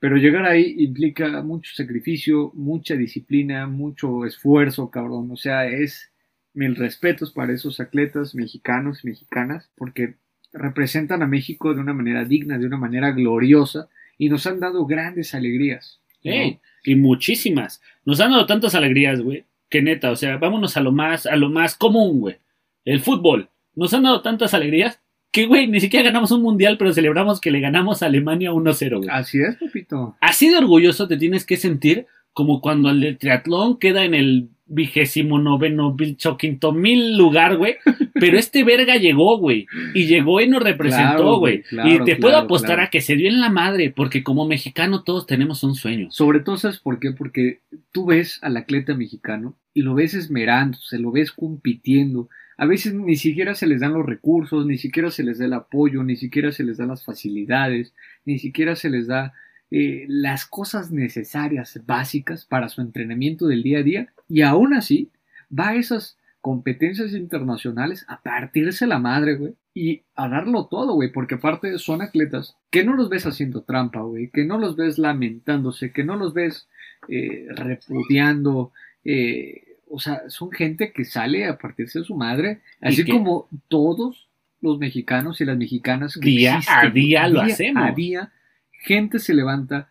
Pero 0.00 0.16
llegar 0.16 0.44
ahí 0.44 0.76
implica 0.78 1.42
mucho 1.42 1.74
sacrificio, 1.74 2.52
mucha 2.54 2.94
disciplina, 2.94 3.66
mucho 3.66 4.24
esfuerzo, 4.24 4.90
cabrón. 4.90 5.30
O 5.30 5.36
sea, 5.36 5.66
es 5.66 6.12
mil 6.54 6.76
respetos 6.76 7.32
para 7.32 7.52
esos 7.52 7.80
atletas 7.80 8.34
mexicanos 8.34 9.02
y 9.02 9.08
mexicanas, 9.08 9.70
porque 9.76 10.16
representan 10.52 11.22
a 11.22 11.26
México 11.26 11.74
de 11.74 11.80
una 11.80 11.94
manera 11.94 12.24
digna, 12.24 12.58
de 12.58 12.66
una 12.66 12.76
manera 12.76 13.10
gloriosa, 13.12 13.88
y 14.18 14.28
nos 14.28 14.46
han 14.46 14.60
dado 14.60 14.86
grandes 14.86 15.34
alegrías. 15.34 16.00
¿no? 16.24 16.58
Y 16.84 16.94
muchísimas. 16.96 17.80
Nos 18.04 18.20
han 18.20 18.30
dado 18.30 18.46
tantas 18.46 18.74
alegrías, 18.74 19.20
güey, 19.20 19.44
que 19.68 19.82
neta, 19.82 20.10
o 20.10 20.16
sea, 20.16 20.36
vámonos 20.36 20.76
a 20.76 20.80
lo 20.80 20.92
más, 20.92 21.26
a 21.26 21.36
lo 21.36 21.50
más 21.50 21.74
común, 21.76 22.20
güey. 22.20 22.36
El 22.84 23.00
fútbol. 23.00 23.48
Nos 23.78 23.94
han 23.94 24.02
dado 24.02 24.22
tantas 24.22 24.54
alegrías 24.54 25.00
que, 25.30 25.46
güey, 25.46 25.68
ni 25.68 25.80
siquiera 25.80 26.06
ganamos 26.06 26.32
un 26.32 26.42
mundial, 26.42 26.76
pero 26.78 26.92
celebramos 26.92 27.40
que 27.40 27.50
le 27.50 27.60
ganamos 27.60 28.02
a 28.02 28.06
Alemania 28.06 28.50
1-0, 28.50 28.96
güey. 28.98 29.08
Así 29.10 29.40
es, 29.40 29.56
papito. 29.56 30.16
Así 30.20 30.48
de 30.48 30.56
orgulloso 30.56 31.06
te 31.06 31.16
tienes 31.16 31.44
que 31.44 31.56
sentir 31.56 32.06
como 32.32 32.60
cuando 32.60 32.90
el 32.90 33.00
de 33.00 33.14
triatlón 33.14 33.78
queda 33.78 34.04
en 34.04 34.14
el 34.14 34.48
vigésimo 34.66 35.38
noveno, 35.38 35.96
quinto 36.38 36.72
mil 36.72 37.16
lugar, 37.16 37.56
güey. 37.56 37.76
Pero 38.14 38.38
este 38.38 38.64
verga 38.64 38.96
llegó, 38.96 39.38
güey. 39.38 39.66
Y 39.94 40.06
llegó 40.06 40.40
y 40.40 40.48
nos 40.48 40.62
representó, 40.62 41.38
güey. 41.38 41.62
y 41.70 42.00
te 42.04 42.16
puedo 42.16 42.36
apostar 42.36 42.80
a 42.80 42.90
que 42.90 43.00
se 43.00 43.16
dio 43.16 43.28
en 43.28 43.40
la 43.40 43.50
madre, 43.50 43.90
porque 43.90 44.22
como 44.22 44.46
mexicano 44.46 45.02
todos 45.04 45.26
tenemos 45.26 45.62
un 45.62 45.74
sueño. 45.74 46.08
Sobre 46.10 46.40
todo, 46.40 46.56
¿sabes 46.56 46.78
por 46.78 46.98
qué? 47.00 47.12
Porque 47.12 47.60
tú 47.92 48.06
ves 48.06 48.38
al 48.42 48.56
atleta 48.56 48.94
mexicano 48.94 49.56
y 49.72 49.82
lo 49.82 49.94
ves 49.94 50.14
esmerándose, 50.14 50.98
lo 50.98 51.12
ves 51.12 51.32
compitiendo. 51.32 52.28
A 52.58 52.66
veces 52.66 52.92
ni 52.92 53.14
siquiera 53.16 53.54
se 53.54 53.68
les 53.68 53.80
dan 53.80 53.94
los 53.94 54.04
recursos, 54.04 54.66
ni 54.66 54.78
siquiera 54.78 55.12
se 55.12 55.22
les 55.22 55.38
da 55.38 55.46
el 55.46 55.52
apoyo, 55.52 56.02
ni 56.02 56.16
siquiera 56.16 56.50
se 56.50 56.64
les 56.64 56.76
dan 56.76 56.88
las 56.88 57.04
facilidades, 57.04 57.94
ni 58.24 58.40
siquiera 58.40 58.74
se 58.74 58.90
les 58.90 59.06
da 59.06 59.32
eh, 59.70 60.06
las 60.08 60.44
cosas 60.44 60.90
necesarias, 60.90 61.80
básicas 61.86 62.44
para 62.44 62.68
su 62.68 62.80
entrenamiento 62.80 63.46
del 63.46 63.62
día 63.62 63.78
a 63.78 63.82
día. 63.84 64.12
Y 64.28 64.42
aún 64.42 64.74
así 64.74 65.08
va 65.56 65.68
a 65.68 65.76
esas 65.76 66.18
competencias 66.40 67.12
internacionales 67.12 68.04
a 68.08 68.20
partirse 68.22 68.88
la 68.88 68.98
madre, 68.98 69.36
güey, 69.36 69.54
y 69.72 70.02
a 70.16 70.28
darlo 70.28 70.66
todo, 70.66 70.94
güey, 70.94 71.12
porque 71.12 71.36
aparte 71.36 71.78
son 71.78 72.02
atletas 72.02 72.56
que 72.70 72.84
no 72.84 72.94
los 72.94 73.08
ves 73.08 73.26
haciendo 73.26 73.62
trampa, 73.62 74.00
güey, 74.00 74.30
que 74.30 74.44
no 74.44 74.58
los 74.58 74.74
ves 74.74 74.98
lamentándose, 74.98 75.92
que 75.92 76.02
no 76.02 76.16
los 76.16 76.34
ves 76.34 76.68
eh, 77.08 77.46
repudiando, 77.50 78.72
eh, 79.04 79.67
o 79.90 79.98
sea, 79.98 80.28
son 80.28 80.50
gente 80.50 80.92
que 80.92 81.04
sale 81.04 81.46
a 81.46 81.58
partirse 81.58 82.00
de 82.00 82.04
su 82.04 82.14
madre, 82.14 82.60
así 82.80 83.04
como 83.04 83.48
todos 83.68 84.28
los 84.60 84.78
mexicanos 84.78 85.40
y 85.40 85.44
las 85.44 85.56
mexicanas 85.56 86.18
que 86.20 86.28
día 86.28 86.60
a 86.68 86.88
día 86.90 87.28
lo 87.28 87.40
hacemos. 87.40 87.82
A 87.84 87.92
día 87.92 88.32
gente 88.78 89.18
se 89.18 89.34
levanta. 89.34 89.90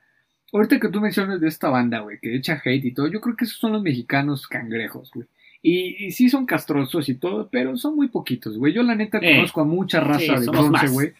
Ahorita 0.54 0.80
que 0.80 0.89
tú 0.89 1.02
mencionas 1.02 1.41
de 1.41 1.48
esta 1.48 1.70
banda, 1.70 2.00
güey, 2.00 2.20
que 2.20 2.36
echa 2.36 2.62
hate 2.64 2.86
y 2.86 2.93
todo, 2.93 3.08
yo 3.08 3.22
creo 3.22 3.36
que 3.36 3.45
esos 3.45 3.58
son 3.58 3.74
los 3.74 3.82
mexicanos 3.82 4.48
cangrejos, 4.48 5.12
güey. 5.14 5.28
Y, 5.62 6.12
sí 6.12 6.30
son 6.30 6.45
castrosos 6.45 7.10
y 7.10 7.16
todo, 7.16 7.50
pero 7.52 7.76
son 7.78 7.95
muy 7.95 8.08
poquitos, 8.08 8.58
güey. 8.58 8.74
Yo 8.74 8.84
la 8.84 8.95
neta 8.95 9.20
eh, 9.22 9.36
conozco 9.36 9.62
a 9.62 9.66
mucha 9.66 10.00
raza 10.00 10.39
de 10.39 10.48
bronce, 10.48 10.88
güey, 10.88 11.14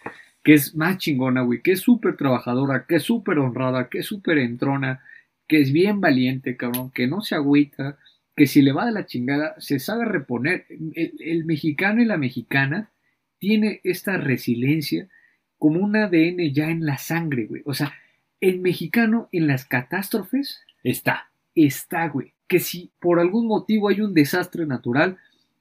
que 0.44 0.54
es 0.54 0.76
más 0.76 0.98
chingona, 0.98 1.42
güey, 1.42 1.62
que 1.62 1.74
es 1.74 1.82
súper 1.82 2.16
trabajadora, 2.16 2.86
que 2.88 2.96
es 2.96 3.04
súper 3.04 3.40
honrada, 3.40 3.90
que 3.90 4.00
es 4.00 4.06
súper 4.06 4.38
entrona, 4.38 5.02
que 5.48 5.60
es 5.60 5.74
bien 5.74 6.00
valiente, 6.00 6.56
cabrón, 6.56 6.92
que 6.92 7.08
no 7.08 7.22
se 7.22 7.36
agüita, 7.36 7.98
que 8.38 8.46
si 8.46 8.62
le 8.62 8.72
va 8.72 8.86
de 8.86 8.92
la 8.92 9.08
chingada, 9.08 9.56
se 9.58 9.80
sabe 9.80 10.06
reponer. 10.06 10.68
el 10.70 11.44
mexicano 11.46 12.04
y 12.04 12.06
la 12.06 12.18
mexicana 12.18 12.92
tiene 13.40 13.82
esta 13.84 14.18
resiliencia 14.18 15.10
como 15.58 15.80
un 15.80 15.96
ADN 15.96 16.54
ya 16.54 16.70
en 16.70 16.86
la 16.86 17.00
sangre, 17.00 17.48
güey. 17.48 17.64
O 17.66 17.74
sea, 17.74 17.96
el 18.40 18.60
mexicano 18.60 19.28
en 19.32 19.48
las 19.48 19.66
catástrofes 19.66 20.62
está. 20.84 21.32
Está, 21.56 22.10
güey. 22.10 22.34
Que 22.48 22.60
si 22.60 22.92
por 23.00 23.20
algún 23.20 23.48
motivo 23.48 23.90
hay 23.90 24.02
un 24.02 24.14
desastre 24.14 24.68
natural, 24.68 25.18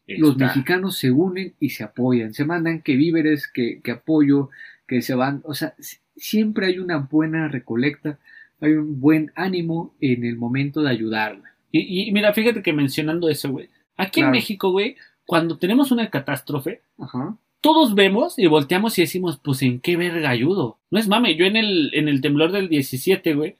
los 0.06 0.36
mexicanos 0.36 0.98
se 0.98 1.10
unen 1.10 1.54
y 1.58 1.70
se 1.70 1.82
apoyan. 1.82 2.34
Se 2.34 2.44
mandan 2.44 2.82
que 2.82 2.94
víveres, 2.94 3.48
que, 3.48 3.80
que 3.80 3.92
apoyo, 3.92 4.50
que 4.86 5.00
se 5.00 5.14
van. 5.14 5.40
O 5.44 5.54
sea, 5.54 5.74
siempre 6.14 6.66
hay 6.66 6.78
una 6.78 6.98
buena 6.98 7.48
recolecta, 7.48 8.18
hay 8.60 8.72
un 8.72 9.00
buen 9.00 9.32
ánimo 9.34 9.94
en 10.02 10.24
el 10.24 10.36
momento 10.36 10.82
de 10.82 10.90
ayudar. 10.90 11.40
Y, 11.70 12.08
y 12.08 12.12
mira, 12.12 12.32
fíjate 12.32 12.62
que 12.62 12.72
mencionando 12.72 13.28
eso, 13.28 13.50
güey. 13.50 13.68
Aquí 13.96 14.20
en 14.20 14.30
México, 14.30 14.70
güey, 14.70 14.96
cuando 15.24 15.58
tenemos 15.58 15.90
una 15.90 16.10
catástrofe, 16.10 16.82
Ajá 16.98 17.36
todos 17.66 17.96
vemos 17.96 18.38
y 18.38 18.46
volteamos 18.46 18.96
y 18.96 19.02
decimos, 19.02 19.40
pues 19.42 19.60
en 19.62 19.80
qué 19.80 19.96
verga 19.96 20.30
ayudo. 20.30 20.78
No 20.90 21.00
es 21.00 21.08
mame, 21.08 21.34
yo 21.34 21.46
en 21.46 21.56
el, 21.56 21.90
en 21.94 22.08
el 22.08 22.20
temblor 22.20 22.52
del 22.52 22.68
17, 22.68 23.34
güey, 23.34 23.56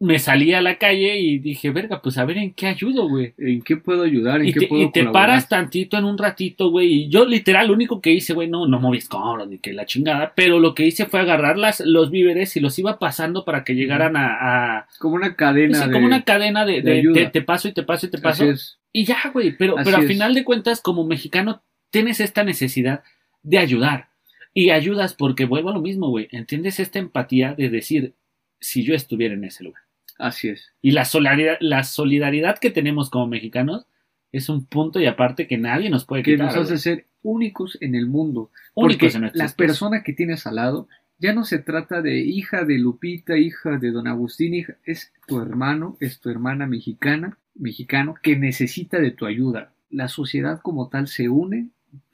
me 0.00 0.18
salí 0.18 0.54
a 0.54 0.62
la 0.62 0.78
calle 0.78 1.18
y 1.18 1.38
dije, 1.38 1.70
verga, 1.70 2.00
pues 2.00 2.16
a 2.16 2.24
ver 2.24 2.38
en 2.38 2.54
qué 2.54 2.68
ayudo, 2.68 3.06
güey. 3.06 3.34
¿En 3.36 3.60
qué 3.60 3.76
puedo 3.76 4.02
ayudar? 4.02 4.40
¿En 4.40 4.48
y 4.48 4.52
qué 4.54 4.66
te, 4.66 4.74
y 4.74 4.90
te 4.90 5.04
paras 5.04 5.46
tantito 5.46 5.98
en 5.98 6.06
un 6.06 6.16
ratito, 6.16 6.70
güey. 6.70 6.90
Y 6.90 7.08
yo 7.10 7.26
literal, 7.26 7.68
lo 7.68 7.74
único 7.74 8.00
que 8.00 8.10
hice, 8.10 8.32
güey, 8.32 8.48
no, 8.48 8.66
no 8.66 8.80
moví 8.80 8.96
escombros 8.96 9.46
ni 9.46 9.58
que 9.58 9.74
la 9.74 9.84
chingada, 9.84 10.32
pero 10.34 10.58
lo 10.58 10.74
que 10.74 10.86
hice 10.86 11.04
fue 11.04 11.20
agarrar 11.20 11.58
las, 11.58 11.80
los 11.80 12.10
víveres 12.10 12.56
y 12.56 12.60
los 12.60 12.78
iba 12.78 12.98
pasando 12.98 13.44
para 13.44 13.62
que 13.62 13.74
llegaran 13.74 14.16
a... 14.16 14.86
Como 14.98 15.16
una 15.16 15.36
cadena. 15.36 15.84
Sí, 15.84 15.90
como 15.90 16.06
una 16.06 16.24
cadena 16.24 16.64
de, 16.64 16.80
de, 16.80 17.30
te, 17.30 17.42
paso 17.42 17.68
y 17.68 17.72
te 17.72 17.82
paso 17.82 18.06
y 18.06 18.10
te 18.10 18.18
paso. 18.18 18.46
Y 18.94 19.04
ya, 19.04 19.18
güey, 19.34 19.54
pero, 19.54 19.76
pero 19.84 19.98
a 19.98 20.02
final 20.02 20.32
de 20.32 20.44
cuentas, 20.44 20.80
como 20.80 21.04
mexicano, 21.04 21.62
tienes 21.90 22.20
esta 22.20 22.42
necesidad 22.42 23.02
de 23.42 23.58
ayudar. 23.58 24.08
Y 24.54 24.70
ayudas 24.70 25.12
porque 25.12 25.44
vuelvo 25.44 25.68
a 25.68 25.74
lo 25.74 25.82
mismo, 25.82 26.08
güey. 26.08 26.26
¿Entiendes 26.32 26.80
esta 26.80 26.98
empatía 26.98 27.54
de 27.54 27.68
decir 27.68 28.14
si 28.60 28.82
yo 28.82 28.94
estuviera 28.94 29.34
en 29.34 29.44
ese 29.44 29.62
lugar? 29.62 29.89
Así 30.20 30.48
es. 30.48 30.72
Y 30.82 30.90
la 30.92 31.04
solidaridad, 31.04 31.56
la 31.60 31.82
solidaridad 31.82 32.58
que 32.58 32.70
tenemos 32.70 33.10
como 33.10 33.26
mexicanos 33.26 33.86
es 34.32 34.48
un 34.48 34.66
punto 34.66 35.00
y 35.00 35.06
aparte 35.06 35.46
que 35.46 35.58
nadie 35.58 35.90
nos 35.90 36.04
puede 36.04 36.22
quitar. 36.22 36.50
Que 36.50 36.56
nos 36.56 36.56
hace 36.56 36.78
ser 36.78 37.06
únicos 37.22 37.78
en 37.80 37.94
el 37.94 38.06
mundo. 38.06 38.50
Únicos 38.74 39.14
porque 39.14 39.30
la 39.34 39.48
persona 39.48 40.02
que 40.02 40.12
tienes 40.12 40.46
al 40.46 40.56
lado 40.56 40.88
ya 41.18 41.34
no 41.34 41.44
se 41.44 41.58
trata 41.58 42.00
de 42.00 42.20
hija 42.20 42.64
de 42.64 42.78
Lupita, 42.78 43.36
hija 43.36 43.78
de 43.78 43.90
don 43.90 44.08
Agustín, 44.08 44.54
hija, 44.54 44.76
es 44.84 45.12
tu 45.26 45.40
hermano, 45.40 45.96
es 46.00 46.18
tu 46.18 46.30
hermana 46.30 46.66
mexicana, 46.66 47.38
mexicano, 47.54 48.14
que 48.22 48.36
necesita 48.36 48.98
de 48.98 49.10
tu 49.10 49.26
ayuda. 49.26 49.72
La 49.90 50.08
sociedad 50.08 50.60
como 50.62 50.88
tal 50.88 51.08
se 51.08 51.28
une 51.28 51.70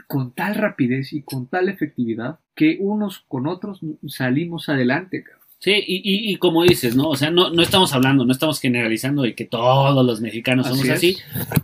con 0.09 0.32
tal 0.32 0.54
rapidez 0.54 1.12
y 1.12 1.22
con 1.22 1.46
tal 1.46 1.68
efectividad 1.68 2.40
que 2.54 2.78
unos 2.80 3.24
con 3.28 3.46
otros 3.46 3.80
salimos 4.09 4.68
adelante. 4.68 5.24
Sí, 5.59 5.72
y, 5.72 6.32
y, 6.32 6.36
como 6.36 6.62
dices, 6.64 6.94
¿no? 6.96 7.09
O 7.09 7.16
sea, 7.16 7.30
no, 7.30 7.50
no 7.50 7.62
estamos 7.62 7.92
hablando, 7.94 8.24
no 8.24 8.32
estamos 8.32 8.61
generalizando 8.61 9.22
de 9.22 9.34
que 9.34 9.46
todos 9.46 10.04
los 10.04 10.20
mexicanos 10.20 10.66
somos 10.66 10.88
así, 10.90 11.16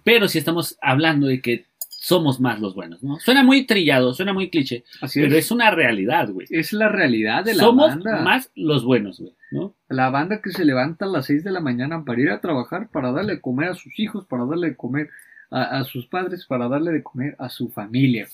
pero 0.02 0.28
sí 0.28 0.38
estamos 0.38 0.78
hablando 0.80 1.26
de 1.26 1.42
que 1.42 1.66
somos 1.88 2.40
más 2.40 2.58
los 2.58 2.74
buenos, 2.74 3.02
¿no? 3.02 3.20
Suena 3.20 3.44
muy 3.44 3.64
trillado, 3.64 4.14
suena 4.14 4.32
muy 4.32 4.50
cliché, 4.50 4.84
pero 5.14 5.36
es. 5.36 5.50
una 5.50 5.70
realidad, 5.70 6.30
güey. 6.30 6.46
Es 6.50 6.72
la 6.72 6.88
realidad 6.88 7.44
de 7.44 7.54
la 7.54 7.66
banda. 7.66 7.92
Somos 7.92 8.24
más 8.24 8.50
los 8.56 8.84
buenos, 8.84 9.20
güey, 9.20 9.34
¿no? 9.50 9.74
La 9.88 10.10
banda 10.10 10.40
que 10.40 10.50
se 10.50 10.64
levanta 10.64 11.04
a 11.04 11.08
las 11.08 11.26
6 11.26 11.44
de 11.44 11.52
la 11.52 11.60
mañana 11.60 12.04
para 12.04 12.20
ir 12.20 12.30
a 12.30 12.40
trabajar, 12.40 12.88
para 12.88 13.12
darle 13.12 13.34
de 13.34 13.40
comer 13.40 13.68
a 13.68 13.74
sus 13.74 14.00
hijos, 14.00 14.24
para 14.26 14.46
darle 14.46 14.70
de 14.70 14.76
comer 14.76 15.10
a, 15.52 15.84
sus 15.84 16.06
padres 16.06 16.46
para 16.46 16.68
darle 16.68 16.92
de 16.92 17.02
comer 17.02 17.36
a 17.38 17.48
su 17.48 17.68
familia. 17.68 18.26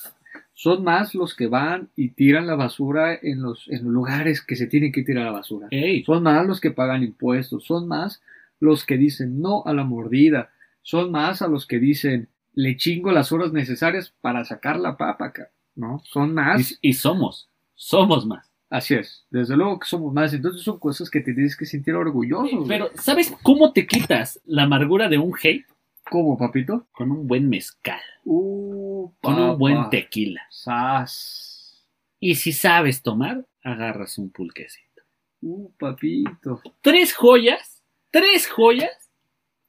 Son 0.58 0.82
más 0.82 1.14
los 1.14 1.36
que 1.36 1.46
van 1.46 1.88
y 1.94 2.08
tiran 2.08 2.48
la 2.48 2.56
basura 2.56 3.14
en 3.14 3.42
los, 3.42 3.68
en 3.68 3.84
los 3.84 3.92
lugares 3.92 4.42
que 4.42 4.56
se 4.56 4.66
tienen 4.66 4.90
que 4.90 5.04
tirar 5.04 5.26
la 5.26 5.30
basura. 5.30 5.68
Son 6.04 6.20
más 6.24 6.44
los 6.48 6.60
que 6.60 6.72
pagan 6.72 7.04
impuestos. 7.04 7.62
Son 7.64 7.86
más 7.86 8.20
los 8.58 8.84
que 8.84 8.96
dicen 8.96 9.40
no 9.40 9.62
a 9.66 9.72
la 9.72 9.84
mordida. 9.84 10.50
Son 10.82 11.12
más 11.12 11.42
a 11.42 11.46
los 11.46 11.64
que 11.64 11.78
dicen 11.78 12.26
le 12.54 12.76
chingo 12.76 13.12
las 13.12 13.30
horas 13.30 13.52
necesarias 13.52 14.12
para 14.20 14.44
sacar 14.44 14.80
la 14.80 14.96
papa, 14.96 15.32
¿no? 15.76 16.02
Son 16.04 16.34
más. 16.34 16.76
Y, 16.82 16.94
somos, 16.94 17.48
somos 17.76 18.26
más. 18.26 18.50
Así 18.68 18.94
es, 18.94 19.26
desde 19.30 19.56
luego 19.56 19.78
que 19.78 19.86
somos 19.86 20.12
más, 20.12 20.34
entonces 20.34 20.62
son 20.62 20.80
cosas 20.80 21.08
que 21.08 21.20
te 21.20 21.34
tienes 21.34 21.56
que 21.56 21.66
sentir 21.66 21.94
orgulloso. 21.94 22.64
Pero, 22.66 22.90
¿sabes 22.96 23.32
cómo 23.44 23.72
te 23.72 23.86
quitas 23.86 24.40
la 24.44 24.64
amargura 24.64 25.08
de 25.08 25.18
un 25.18 25.34
hate? 25.40 25.66
¿Cómo, 26.10 26.38
papito? 26.38 26.86
Con 26.92 27.10
un 27.10 27.26
buen 27.26 27.48
mezcal. 27.48 28.00
Uh, 28.24 29.10
con 29.20 29.38
un 29.38 29.58
buen 29.58 29.90
tequila. 29.90 30.42
Sas. 30.50 31.86
Y 32.20 32.34
si 32.36 32.52
sabes 32.52 33.02
tomar, 33.02 33.46
agarras 33.62 34.18
un 34.18 34.30
pulquecito. 34.30 35.02
Uh, 35.40 35.70
papito. 35.78 36.62
Tres 36.80 37.14
joyas, 37.14 37.82
tres 38.10 38.48
joyas 38.48 39.10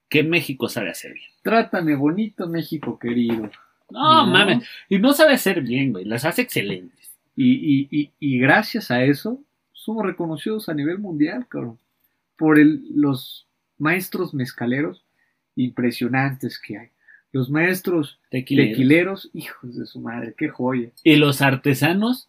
que 0.07 0.23
México 0.23 0.67
sabe 0.69 0.89
hacer 0.89 1.13
bien. 1.13 1.29
Trátame 1.43 1.95
bonito, 1.95 2.47
México 2.47 2.97
querido. 2.97 3.49
No, 3.89 4.25
mames. 4.25 4.67
Y 4.87 4.99
no 4.99 5.13
sabe 5.13 5.33
hacer 5.33 5.61
bien, 5.61 5.91
güey. 5.91 6.05
Las 6.05 6.25
hace 6.25 6.41
excelentes. 6.41 7.11
Y, 7.35 7.87
y, 7.89 8.11
y, 8.19 8.39
gracias 8.39 8.91
a 8.91 9.03
eso, 9.03 9.41
somos 9.71 10.05
reconocidos 10.05 10.67
a 10.67 10.73
nivel 10.73 10.99
mundial, 10.99 11.47
cabrón. 11.47 11.79
Por 12.37 12.59
el, 12.59 12.83
los 12.93 13.47
maestros 13.77 14.33
mezcaleros 14.33 15.05
impresionantes 15.63 16.59
que 16.59 16.77
hay. 16.77 16.87
Los 17.31 17.49
maestros 17.49 18.19
tequileros, 18.31 19.29
hijos 19.33 19.75
de 19.75 19.85
su 19.85 19.99
madre, 19.99 20.33
qué 20.35 20.49
joya. 20.49 20.89
Y 21.03 21.15
los 21.17 21.41
artesanos 21.41 22.27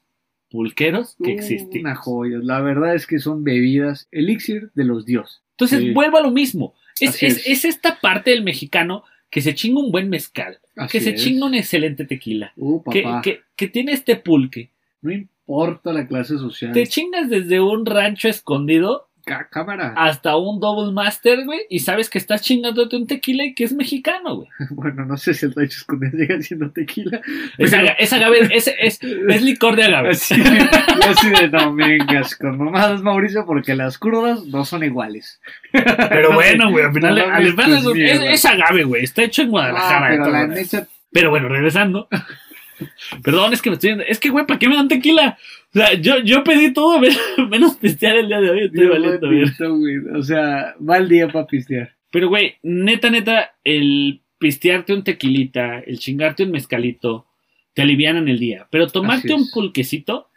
pulqueros 0.50 1.16
que 1.22 1.32
existen. 1.32 1.82
Una 1.82 1.94
joya, 1.94 2.38
la 2.42 2.60
verdad 2.60 2.94
es 2.94 3.06
que 3.06 3.18
son 3.18 3.44
bebidas, 3.44 4.08
elixir 4.10 4.70
de 4.74 4.84
los 4.84 5.06
dioses. 5.06 5.40
Entonces, 5.52 5.94
vuelvo 5.94 6.18
a 6.18 6.22
lo 6.22 6.30
mismo. 6.30 6.74
Es, 6.98 7.22
es, 7.22 7.64
esta 7.64 7.98
parte 8.00 8.30
del 8.30 8.42
mexicano 8.42 9.04
que 9.30 9.40
se 9.40 9.54
chinga 9.54 9.80
un 9.80 9.92
buen 9.92 10.10
mezcal, 10.10 10.58
que 10.90 11.00
se 11.00 11.14
chinga 11.14 11.46
un 11.46 11.54
excelente 11.54 12.04
tequila, 12.04 12.52
uh, 12.56 12.82
que, 12.90 13.40
que, 13.56 13.68
tiene 13.68 13.92
este 13.92 14.16
pulque. 14.16 14.70
No 15.00 15.12
importa 15.12 15.92
la 15.92 16.06
clase 16.06 16.36
social. 16.36 16.72
Te 16.72 16.86
chingas 16.86 17.30
desde 17.30 17.60
un 17.60 17.86
rancho 17.86 18.28
escondido 18.28 19.08
cámara. 19.50 19.94
hasta 19.96 20.36
un 20.36 20.60
double 20.60 20.92
master, 20.92 21.44
güey, 21.44 21.60
y 21.70 21.80
sabes 21.80 22.08
que 22.10 22.18
estás 22.18 22.42
chingándote 22.42 22.96
un 22.96 23.06
tequila 23.06 23.44
y 23.44 23.54
que 23.54 23.64
es 23.64 23.72
mexicano, 23.72 24.36
güey. 24.36 24.48
Bueno, 24.70 25.04
no 25.06 25.16
sé 25.16 25.34
si 25.34 25.46
el 25.46 25.54
Rancho 25.54 25.78
Escondido 25.78 26.12
sigue 26.18 26.42
siendo 26.42 26.70
tequila. 26.70 27.20
Es, 27.58 27.70
Pero- 27.70 27.82
aga- 27.82 27.92
es 27.98 28.12
agave, 28.12 28.48
es, 28.52 28.68
es, 28.78 28.98
es 29.02 29.42
licor 29.42 29.76
de 29.76 29.84
agave. 29.84 30.10
Así, 30.10 30.34
así 30.34 31.30
de 31.30 31.48
no 31.48 31.74
vengas 31.74 32.34
con 32.36 32.58
mamadas, 32.58 33.02
Mauricio, 33.02 33.44
porque 33.46 33.74
las 33.74 33.98
crudas 33.98 34.44
no 34.46 34.64
son 34.64 34.82
iguales. 34.84 35.40
Pero 35.72 36.32
bueno, 36.34 36.70
güey, 36.70 36.84
al 36.84 36.92
final, 36.92 37.14
No 37.16 37.24
al 37.34 37.50
final 37.52 37.96
es, 38.32 38.44
agave, 38.44 38.84
güey, 38.84 39.04
está 39.04 39.22
hecho 39.22 39.42
en 39.42 39.50
Guadalajara. 39.50 40.06
Ah, 40.06 40.08
pero 40.10 40.22
todo, 40.24 40.32
la 40.32 40.46
güey. 40.46 40.58
neta, 40.62 40.86
Pero 41.12 41.30
bueno, 41.30 41.48
regresando. 41.48 42.08
Perdón, 43.22 43.52
es 43.52 43.60
que 43.60 43.70
me 43.70 43.74
estoy 43.74 43.88
viendo. 43.90 44.04
Es 44.04 44.18
que, 44.18 44.30
güey, 44.30 44.46
¿para 44.46 44.58
qué 44.58 44.68
me 44.68 44.76
dan 44.76 44.88
tequila? 44.88 45.36
O 45.72 45.78
sea, 45.78 45.94
yo, 45.94 46.18
yo 46.18 46.42
pedí 46.42 46.72
todo 46.72 46.98
men- 47.00 47.12
menos 47.50 47.76
pistear 47.76 48.16
el 48.16 48.26
día 48.28 48.40
de 48.40 48.50
hoy. 48.50 48.64
Estoy 48.64 48.86
valiendo. 48.88 50.18
O 50.18 50.22
sea, 50.22 50.74
mal 50.80 51.08
día 51.08 51.28
para 51.28 51.46
pistear. 51.46 51.94
Pero, 52.10 52.28
güey, 52.28 52.56
neta, 52.62 53.08
neta, 53.10 53.52
el 53.62 54.22
pistearte 54.38 54.92
un 54.92 55.04
tequilita, 55.04 55.78
el 55.80 55.98
chingarte 55.98 56.42
un 56.42 56.50
mezcalito, 56.50 57.26
te 57.74 57.82
alivianan 57.82 58.26
el 58.28 58.38
día. 58.40 58.66
Pero 58.70 58.88
tomarte 58.88 59.32
un 59.32 59.48
pulquecito 59.50 60.28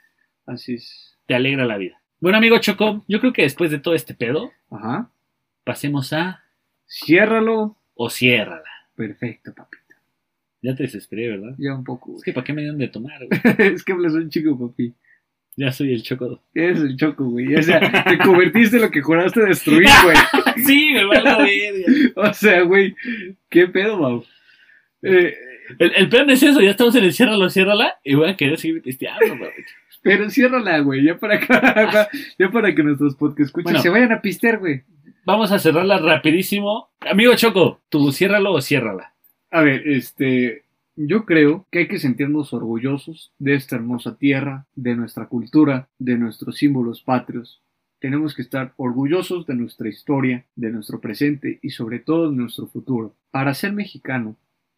Así 0.46 0.76
es. 0.76 1.18
te 1.26 1.34
alegra 1.34 1.66
la 1.66 1.78
vida. 1.78 2.00
Bueno, 2.20 2.38
amigo 2.38 2.58
Choco, 2.60 3.04
yo 3.08 3.20
creo 3.20 3.34
que 3.34 3.42
después 3.42 3.72
de 3.72 3.80
todo 3.80 3.96
este 3.96 4.14
pedo, 4.14 4.52
Ajá. 4.70 5.10
pasemos 5.64 6.14
a 6.14 6.44
Ciérralo. 6.88 7.76
o 7.96 8.10
ciérrala. 8.10 8.70
Perfecto, 8.96 9.54
papito. 9.54 9.82
Ya 10.62 10.76
te 10.76 10.84
desesperé, 10.84 11.30
¿verdad? 11.30 11.56
Ya 11.58 11.74
un 11.76 11.84
poco, 11.84 12.16
Es 12.16 12.24
que 12.24 12.32
¿para 12.34 12.44
qué 12.46 12.54
me 12.54 12.62
dieron 12.62 12.78
de 12.78 12.88
tomar, 12.88 13.20
güey? 13.26 13.74
es 13.74 13.84
que 13.84 13.94
hablas 13.94 14.14
un 14.14 14.30
chico, 14.30 14.58
papi. 14.60 14.94
Ya 15.56 15.72
soy 15.72 15.94
el 15.94 16.02
Choco. 16.04 16.42
Eres 16.56 16.80
el 16.80 16.96
choco, 16.98 17.26
güey. 17.26 17.56
O 17.56 17.62
sea, 17.62 17.80
te 18.06 18.18
convertiste 18.18 18.78
en 18.78 18.84
lo 18.84 18.90
que 18.92 19.02
juraste 19.02 19.42
destruir, 19.42 19.88
güey. 20.04 20.18
sí, 20.66 20.92
me 20.94 21.06
valgo 21.06 21.44
verga. 21.44 22.12
O 22.16 22.34
sea, 22.34 22.62
güey. 22.62 22.96
¿Qué 23.50 23.68
pedo, 23.68 23.98
Mau? 23.98 24.26
Eh, 25.04 25.36
El, 25.80 25.92
el 25.96 26.10
plan 26.10 26.30
es 26.30 26.42
eso, 26.44 26.60
ya 26.60 26.72
estamos 26.72 26.96
en 26.96 27.04
el 27.04 27.14
ciérralo, 27.14 27.50
ciérrala, 27.50 27.96
y 28.04 28.16
voy 28.16 28.30
a 28.30 28.36
querer 28.36 28.58
seguir 28.58 28.82
pisteando, 28.82 29.38
güey. 29.38 29.52
pero 30.02 30.30
ciérrala, 30.30 30.80
güey. 30.80 31.04
Ya 31.04 31.18
para 31.18 31.36
acá. 31.36 32.10
ya 32.40 32.50
para 32.50 32.74
que 32.74 32.84
nuestros 32.84 33.16
podcast 33.16 33.48
escuchen. 33.48 33.64
Bueno. 33.66 33.82
se 33.82 33.90
vayan 33.90 34.12
a 34.12 34.22
pistear, 34.22 34.58
güey. 34.60 34.82
Vamos 35.26 35.52
a 35.52 35.60
cerrarla 35.60 36.00
rapidísimo. 36.00 36.90
Amigo 37.00 37.34
Choco, 37.36 37.80
tú 37.90 38.12
ciérralo 38.12 38.54
o 38.54 38.62
ciérrala. 38.62 39.14
A 39.52 39.62
ver, 39.62 39.88
este, 39.88 40.63
yo 40.96 41.26
creo 41.26 41.68
que 41.72 41.80
hay 41.80 41.88
que 41.88 42.00
sentirnos 42.00 42.54
orgullosos 42.54 43.34
de 43.40 43.56
esta 43.56 43.76
hermosa 43.76 44.18
tierra, 44.18 44.68
de 44.76 44.96
nuestra 44.96 45.28
cultura, 45.28 45.90
de 45.98 46.18
nuestros 46.18 46.58
símbolos 46.58 47.02
patrios. 47.02 47.62
Tenemos 48.00 48.36
que 48.36 48.42
estar 48.42 48.74
orgullosos 48.78 49.46
de 49.48 49.56
nuestra 49.56 49.90
historia, 49.90 50.46
de 50.56 50.70
nuestro 50.72 51.00
presente 51.00 51.60
y 51.62 51.72
sobre 51.72 52.00
todo 52.00 52.30
de 52.30 52.38
nuestro 52.38 52.68
futuro. 52.68 53.16
Para 53.32 53.54
ser 53.54 53.74
mexicano 53.74 54.36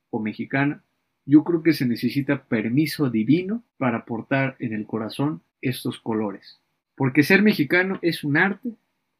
o 0.09 0.19
mexicana, 0.19 0.83
yo 1.25 1.43
creo 1.43 1.63
que 1.63 1.73
se 1.73 1.85
necesita 1.85 2.43
permiso 2.43 3.09
divino 3.09 3.63
para 3.77 4.05
portar 4.05 4.55
en 4.59 4.73
el 4.73 4.85
corazón 4.85 5.41
estos 5.61 5.99
colores. 5.99 6.61
Porque 6.95 7.23
ser 7.23 7.41
mexicano 7.41 7.99
es 8.01 8.23
un 8.23 8.37
arte 8.37 8.69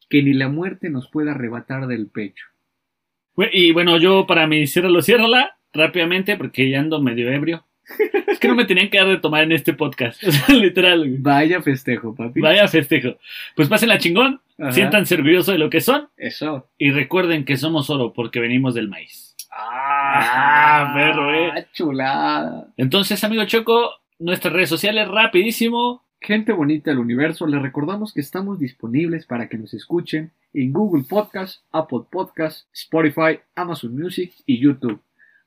que 0.07 0.21
ni 0.21 0.33
la 0.33 0.49
muerte 0.49 0.89
nos 0.89 1.09
puede 1.09 1.31
arrebatar 1.31 1.87
del 1.87 2.07
pecho. 2.07 2.45
Y 3.51 3.73
bueno, 3.73 3.97
yo 3.97 4.25
para 4.27 4.47
mi 4.47 4.65
ciérralo, 4.67 5.01
ciérrala, 5.01 5.57
rápidamente, 5.75 6.35
porque 6.37 6.69
ya 6.69 6.79
ando 6.79 7.01
medio 7.01 7.29
ebrio. 7.31 7.65
Es 8.27 8.39
que 8.39 8.47
no 8.47 8.55
me 8.55 8.65
tenían 8.65 8.89
que 8.89 8.97
dar 8.97 9.07
de 9.07 9.17
tomar 9.19 9.43
en 9.43 9.51
este 9.51 9.73
podcast. 9.73 10.23
O 10.27 10.31
sea, 10.31 10.55
literal. 10.55 11.17
Vaya 11.19 11.61
festejo, 11.61 12.15
papi. 12.15 12.41
Vaya 12.41 12.67
festejo. 12.67 13.17
Pues 13.55 13.69
pásenla 13.69 13.99
chingón, 13.99 14.41
Ajá. 14.57 14.71
siéntanse 14.71 15.15
orgullosos 15.15 15.53
de 15.53 15.59
lo 15.59 15.69
que 15.69 15.81
son 15.81 16.09
Eso. 16.17 16.67
y 16.79 16.89
recuerden 16.91 17.45
que 17.45 17.57
somos 17.57 17.89
oro 17.91 18.11
porque 18.13 18.39
venimos 18.39 18.73
del 18.73 18.87
maíz. 18.89 19.35
Ah, 19.51 20.91
perro, 20.95 21.33
eh. 21.33 21.67
chulada. 21.73 22.67
Entonces, 22.77 23.23
amigo 23.23 23.45
Choco, 23.45 23.91
nuestras 24.19 24.53
redes 24.53 24.69
sociales 24.69 25.07
rapidísimo. 25.07 26.03
Gente 26.21 26.53
bonita 26.53 26.89
del 26.89 26.99
universo, 26.99 27.45
les 27.45 27.61
recordamos 27.61 28.11
que 28.11 28.21
estamos 28.21 28.57
disponibles 28.57 29.27
para 29.27 29.47
que 29.47 29.57
nos 29.59 29.75
escuchen 29.75 30.31
en 30.55 30.73
Google 30.73 31.03
Podcast, 31.07 31.61
Apple 31.71 31.99
Podcast, 32.09 32.67
Spotify, 32.73 33.39
Amazon 33.55 33.95
Music 33.95 34.33
y 34.47 34.59
YouTube. 34.59 34.99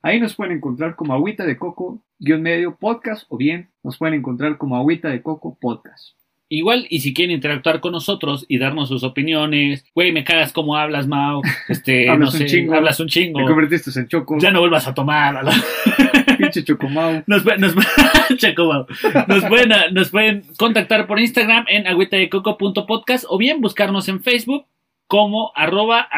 Ahí 0.08 0.18
nos 0.20 0.34
pueden 0.34 0.56
encontrar 0.56 0.96
como 0.96 1.12
Agüita 1.12 1.44
de 1.44 1.58
Coco, 1.58 2.00
guion 2.18 2.40
medio 2.40 2.74
podcast, 2.78 3.26
o 3.28 3.36
bien 3.36 3.68
nos 3.82 3.98
pueden 3.98 4.14
encontrar 4.14 4.56
como 4.56 4.74
Agüita 4.74 5.10
de 5.10 5.20
Coco 5.20 5.58
Podcast. 5.60 6.14
Igual, 6.48 6.86
y 6.88 7.00
si 7.00 7.12
quieren 7.12 7.36
interactuar 7.36 7.80
con 7.80 7.92
nosotros 7.92 8.46
y 8.48 8.56
darnos 8.56 8.88
sus 8.88 9.04
opiniones, 9.04 9.84
güey, 9.94 10.12
me 10.12 10.24
cagas 10.24 10.54
como 10.54 10.76
hablas, 10.76 11.06
Mau, 11.06 11.42
este, 11.68 12.08
Hablas 12.08 12.32
no 12.32 12.40
un 12.40 12.46
chingo. 12.46 12.74
hablas 12.74 13.00
un 13.00 13.08
chingo, 13.08 13.40
Me 13.40 13.44
convertiste 13.44 14.00
en 14.00 14.08
Choco, 14.08 14.38
ya 14.38 14.50
no 14.50 14.60
vuelvas 14.60 14.88
a 14.88 14.94
tomar, 14.94 15.36
a 15.36 15.42
la- 15.42 15.52
pinche 16.38 16.64
Chocomau. 16.64 17.22
nos, 17.26 17.44
nos, 17.44 17.74
nos, 19.28 19.44
pueden, 19.44 19.72
nos 19.92 20.08
pueden 20.10 20.42
contactar 20.56 21.06
por 21.06 21.20
Instagram 21.20 21.66
en 21.68 21.86
agüitadecoco.podcast 21.86 23.26
o 23.28 23.36
bien 23.36 23.60
buscarnos 23.60 24.08
en 24.08 24.22
Facebook 24.22 24.64
como 25.06 25.52
arroba 25.54 26.08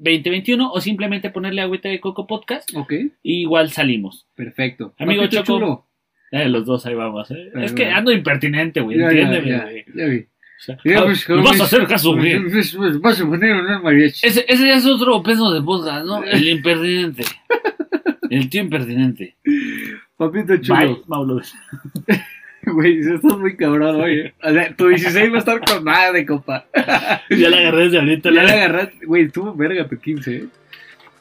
agüitamx2021 0.00 0.70
o 0.72 0.80
simplemente 0.80 1.30
ponerle 1.30 1.62
agüita 1.62 1.88
de 1.88 2.00
coco 2.00 2.26
podcast 2.26 2.70
Ok, 2.74 2.92
y 3.22 3.42
igual 3.42 3.70
salimos. 3.70 4.26
perfecto. 4.34 4.94
Amigo 4.98 5.26
Choco, 5.26 5.44
chulo. 5.44 5.86
Eh, 6.32 6.48
los 6.48 6.64
dos 6.64 6.86
ahí 6.86 6.94
vamos, 6.94 7.30
eh. 7.32 7.50
Ahí 7.54 7.64
Es 7.64 7.72
que 7.72 7.86
ando 7.86 8.12
impertinente, 8.12 8.80
güey, 8.80 8.98
ya, 8.98 9.06
entiéndeme, 9.08 9.48
ya, 9.48 9.68
ya 9.94 10.04
vi. 10.06 10.18
O 10.18 10.62
sea, 10.62 10.78
Ya, 10.84 11.00
ah, 11.00 11.04
pues, 11.04 11.26
vas 11.26 11.60
a 11.60 11.64
hacer 11.64 11.86
caso, 11.86 12.14
pues, 12.14 12.38
güey. 12.38 12.50
pues, 12.92 13.00
Vas 13.00 13.20
a 13.20 13.26
poner 13.26 13.54
un 13.56 13.82
mariachi. 13.82 14.26
Ese, 14.26 14.44
ese 14.46 14.66
ya 14.68 14.74
es 14.76 14.86
otro 14.86 15.22
peso 15.22 15.50
de 15.52 15.62
podcast, 15.62 16.04
¿no? 16.06 16.22
El 16.22 16.48
impertinente. 16.56 17.24
El 18.28 18.48
tío 18.48 18.60
impertinente. 18.60 19.36
Papito 20.16 20.52
Bye, 20.52 20.60
chulo. 20.60 21.02
Güey, 22.66 22.98
estás 23.00 23.22
muy 23.38 23.56
cabrón, 23.56 24.00
oye. 24.00 24.34
O 24.42 24.50
sea, 24.50 24.74
tu 24.76 24.88
16 24.88 25.32
va 25.32 25.36
a 25.36 25.38
estar 25.38 25.60
con 25.64 25.82
madre, 25.84 26.26
compa. 26.26 26.66
Ya 27.30 27.48
la 27.50 27.56
agarré 27.58 27.84
desde 27.84 27.98
ahorita. 27.98 28.30
Ya 28.30 28.42
la 28.42 28.44
le 28.44 28.52
agarraste. 28.52 29.06
Güey, 29.06 29.24
estuvo 29.24 29.54
verga 29.54 29.88
tu 29.88 29.98
15, 29.98 30.36
¿eh? 30.36 30.44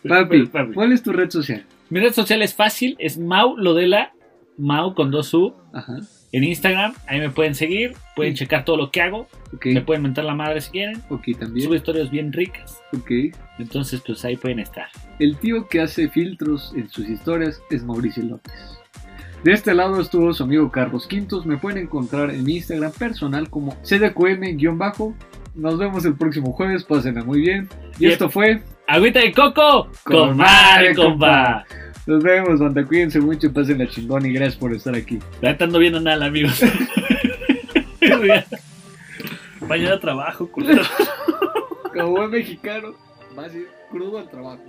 Papi, 0.08 0.46
Papi. 0.48 0.74
¿cuál 0.74 0.92
es 0.94 1.04
tu 1.04 1.12
red 1.14 1.30
social? 1.30 1.66
Mi 1.90 2.00
red 2.00 2.14
social 2.14 2.42
es 2.42 2.54
fácil, 2.54 2.96
es 3.00 3.18
Mau 3.18 3.58
Lodela, 3.58 4.14
Mau 4.58 4.94
con 4.94 5.12
dos 5.12 5.34
U, 5.34 5.54
Ajá. 5.74 5.98
en 6.32 6.44
Instagram. 6.44 6.94
Ahí 7.08 7.20
me 7.20 7.30
pueden 7.30 7.56
seguir, 7.56 7.94
pueden 8.16 8.34
checar 8.36 8.64
todo 8.64 8.78
lo 8.78 8.92
que 8.92 9.02
hago, 9.02 9.28
Ok. 9.54 9.66
me 9.68 9.82
pueden 9.82 10.04
mentar 10.04 10.24
la 10.26 10.36
madre 10.36 10.62
si 10.62 10.72
quieren. 10.72 11.02
Ok, 11.10 11.28
también. 11.40 11.66
Subo 11.66 11.76
historias 11.76 12.10
bien 12.12 12.32
ricas, 12.32 12.82
Ok. 12.94 13.12
entonces 13.60 14.02
pues 14.06 14.24
ahí 14.26 14.38
pueden 14.38 14.60
estar. 14.60 14.88
El 15.20 15.36
tío 15.38 15.68
que 15.68 15.82
hace 15.82 16.08
filtros 16.10 16.74
en 16.78 16.90
sus 16.90 17.10
historias 17.10 17.62
es 17.70 17.84
Mauricio 17.84 18.24
López. 18.24 18.79
De 19.44 19.54
este 19.54 19.74
lado 19.74 20.00
estuvo 20.02 20.34
su 20.34 20.44
amigo 20.44 20.70
Carlos 20.72 21.08
Quintos. 21.08 21.46
Me 21.46 21.58
pueden 21.58 21.84
encontrar 21.84 22.30
en 22.30 22.44
mi 22.44 22.58
Instagram 22.58 22.92
personal 22.92 23.50
como 23.50 23.74
cdqm-bajo. 23.84 25.16
Nos 25.56 25.78
vemos 25.78 26.04
el 26.06 26.16
próximo 26.16 26.52
jueves. 26.52 26.84
Pásenla 26.84 27.24
muy 27.24 27.40
bien. 27.42 27.70
Y 27.98 28.04
Yep. 28.04 28.12
esto 28.12 28.30
fue. 28.30 28.62
Agüita 28.88 29.20
de 29.20 29.32
coco, 29.32 29.90
Con 30.04 30.36
madre, 30.38 30.96
compa. 30.96 31.64
Nos 32.06 32.24
vemos, 32.24 32.60
banda. 32.60 32.84
Cuídense 32.86 33.20
mucho. 33.20 33.52
Pásenla 33.54 33.88
chingón 33.88 34.26
y 34.26 34.34
gracias 34.34 34.58
por 34.58 34.74
estar 34.74 34.96
aquí. 34.96 35.20
La 35.42 35.52
neta 35.52 35.66
ando 35.66 35.80
viendo 35.80 36.00
nada, 36.02 36.26
amigos. 36.26 36.62
Mañana 39.68 40.00
trabajo, 40.00 40.48
culero. 40.52 40.82
Como 41.94 42.12
buen 42.12 42.32
mexicano, 42.32 42.94
vas 43.36 43.54
a 43.54 43.58
ir 43.58 43.68
crudo 43.92 44.18
al 44.20 44.30
trabajo. 44.30 44.62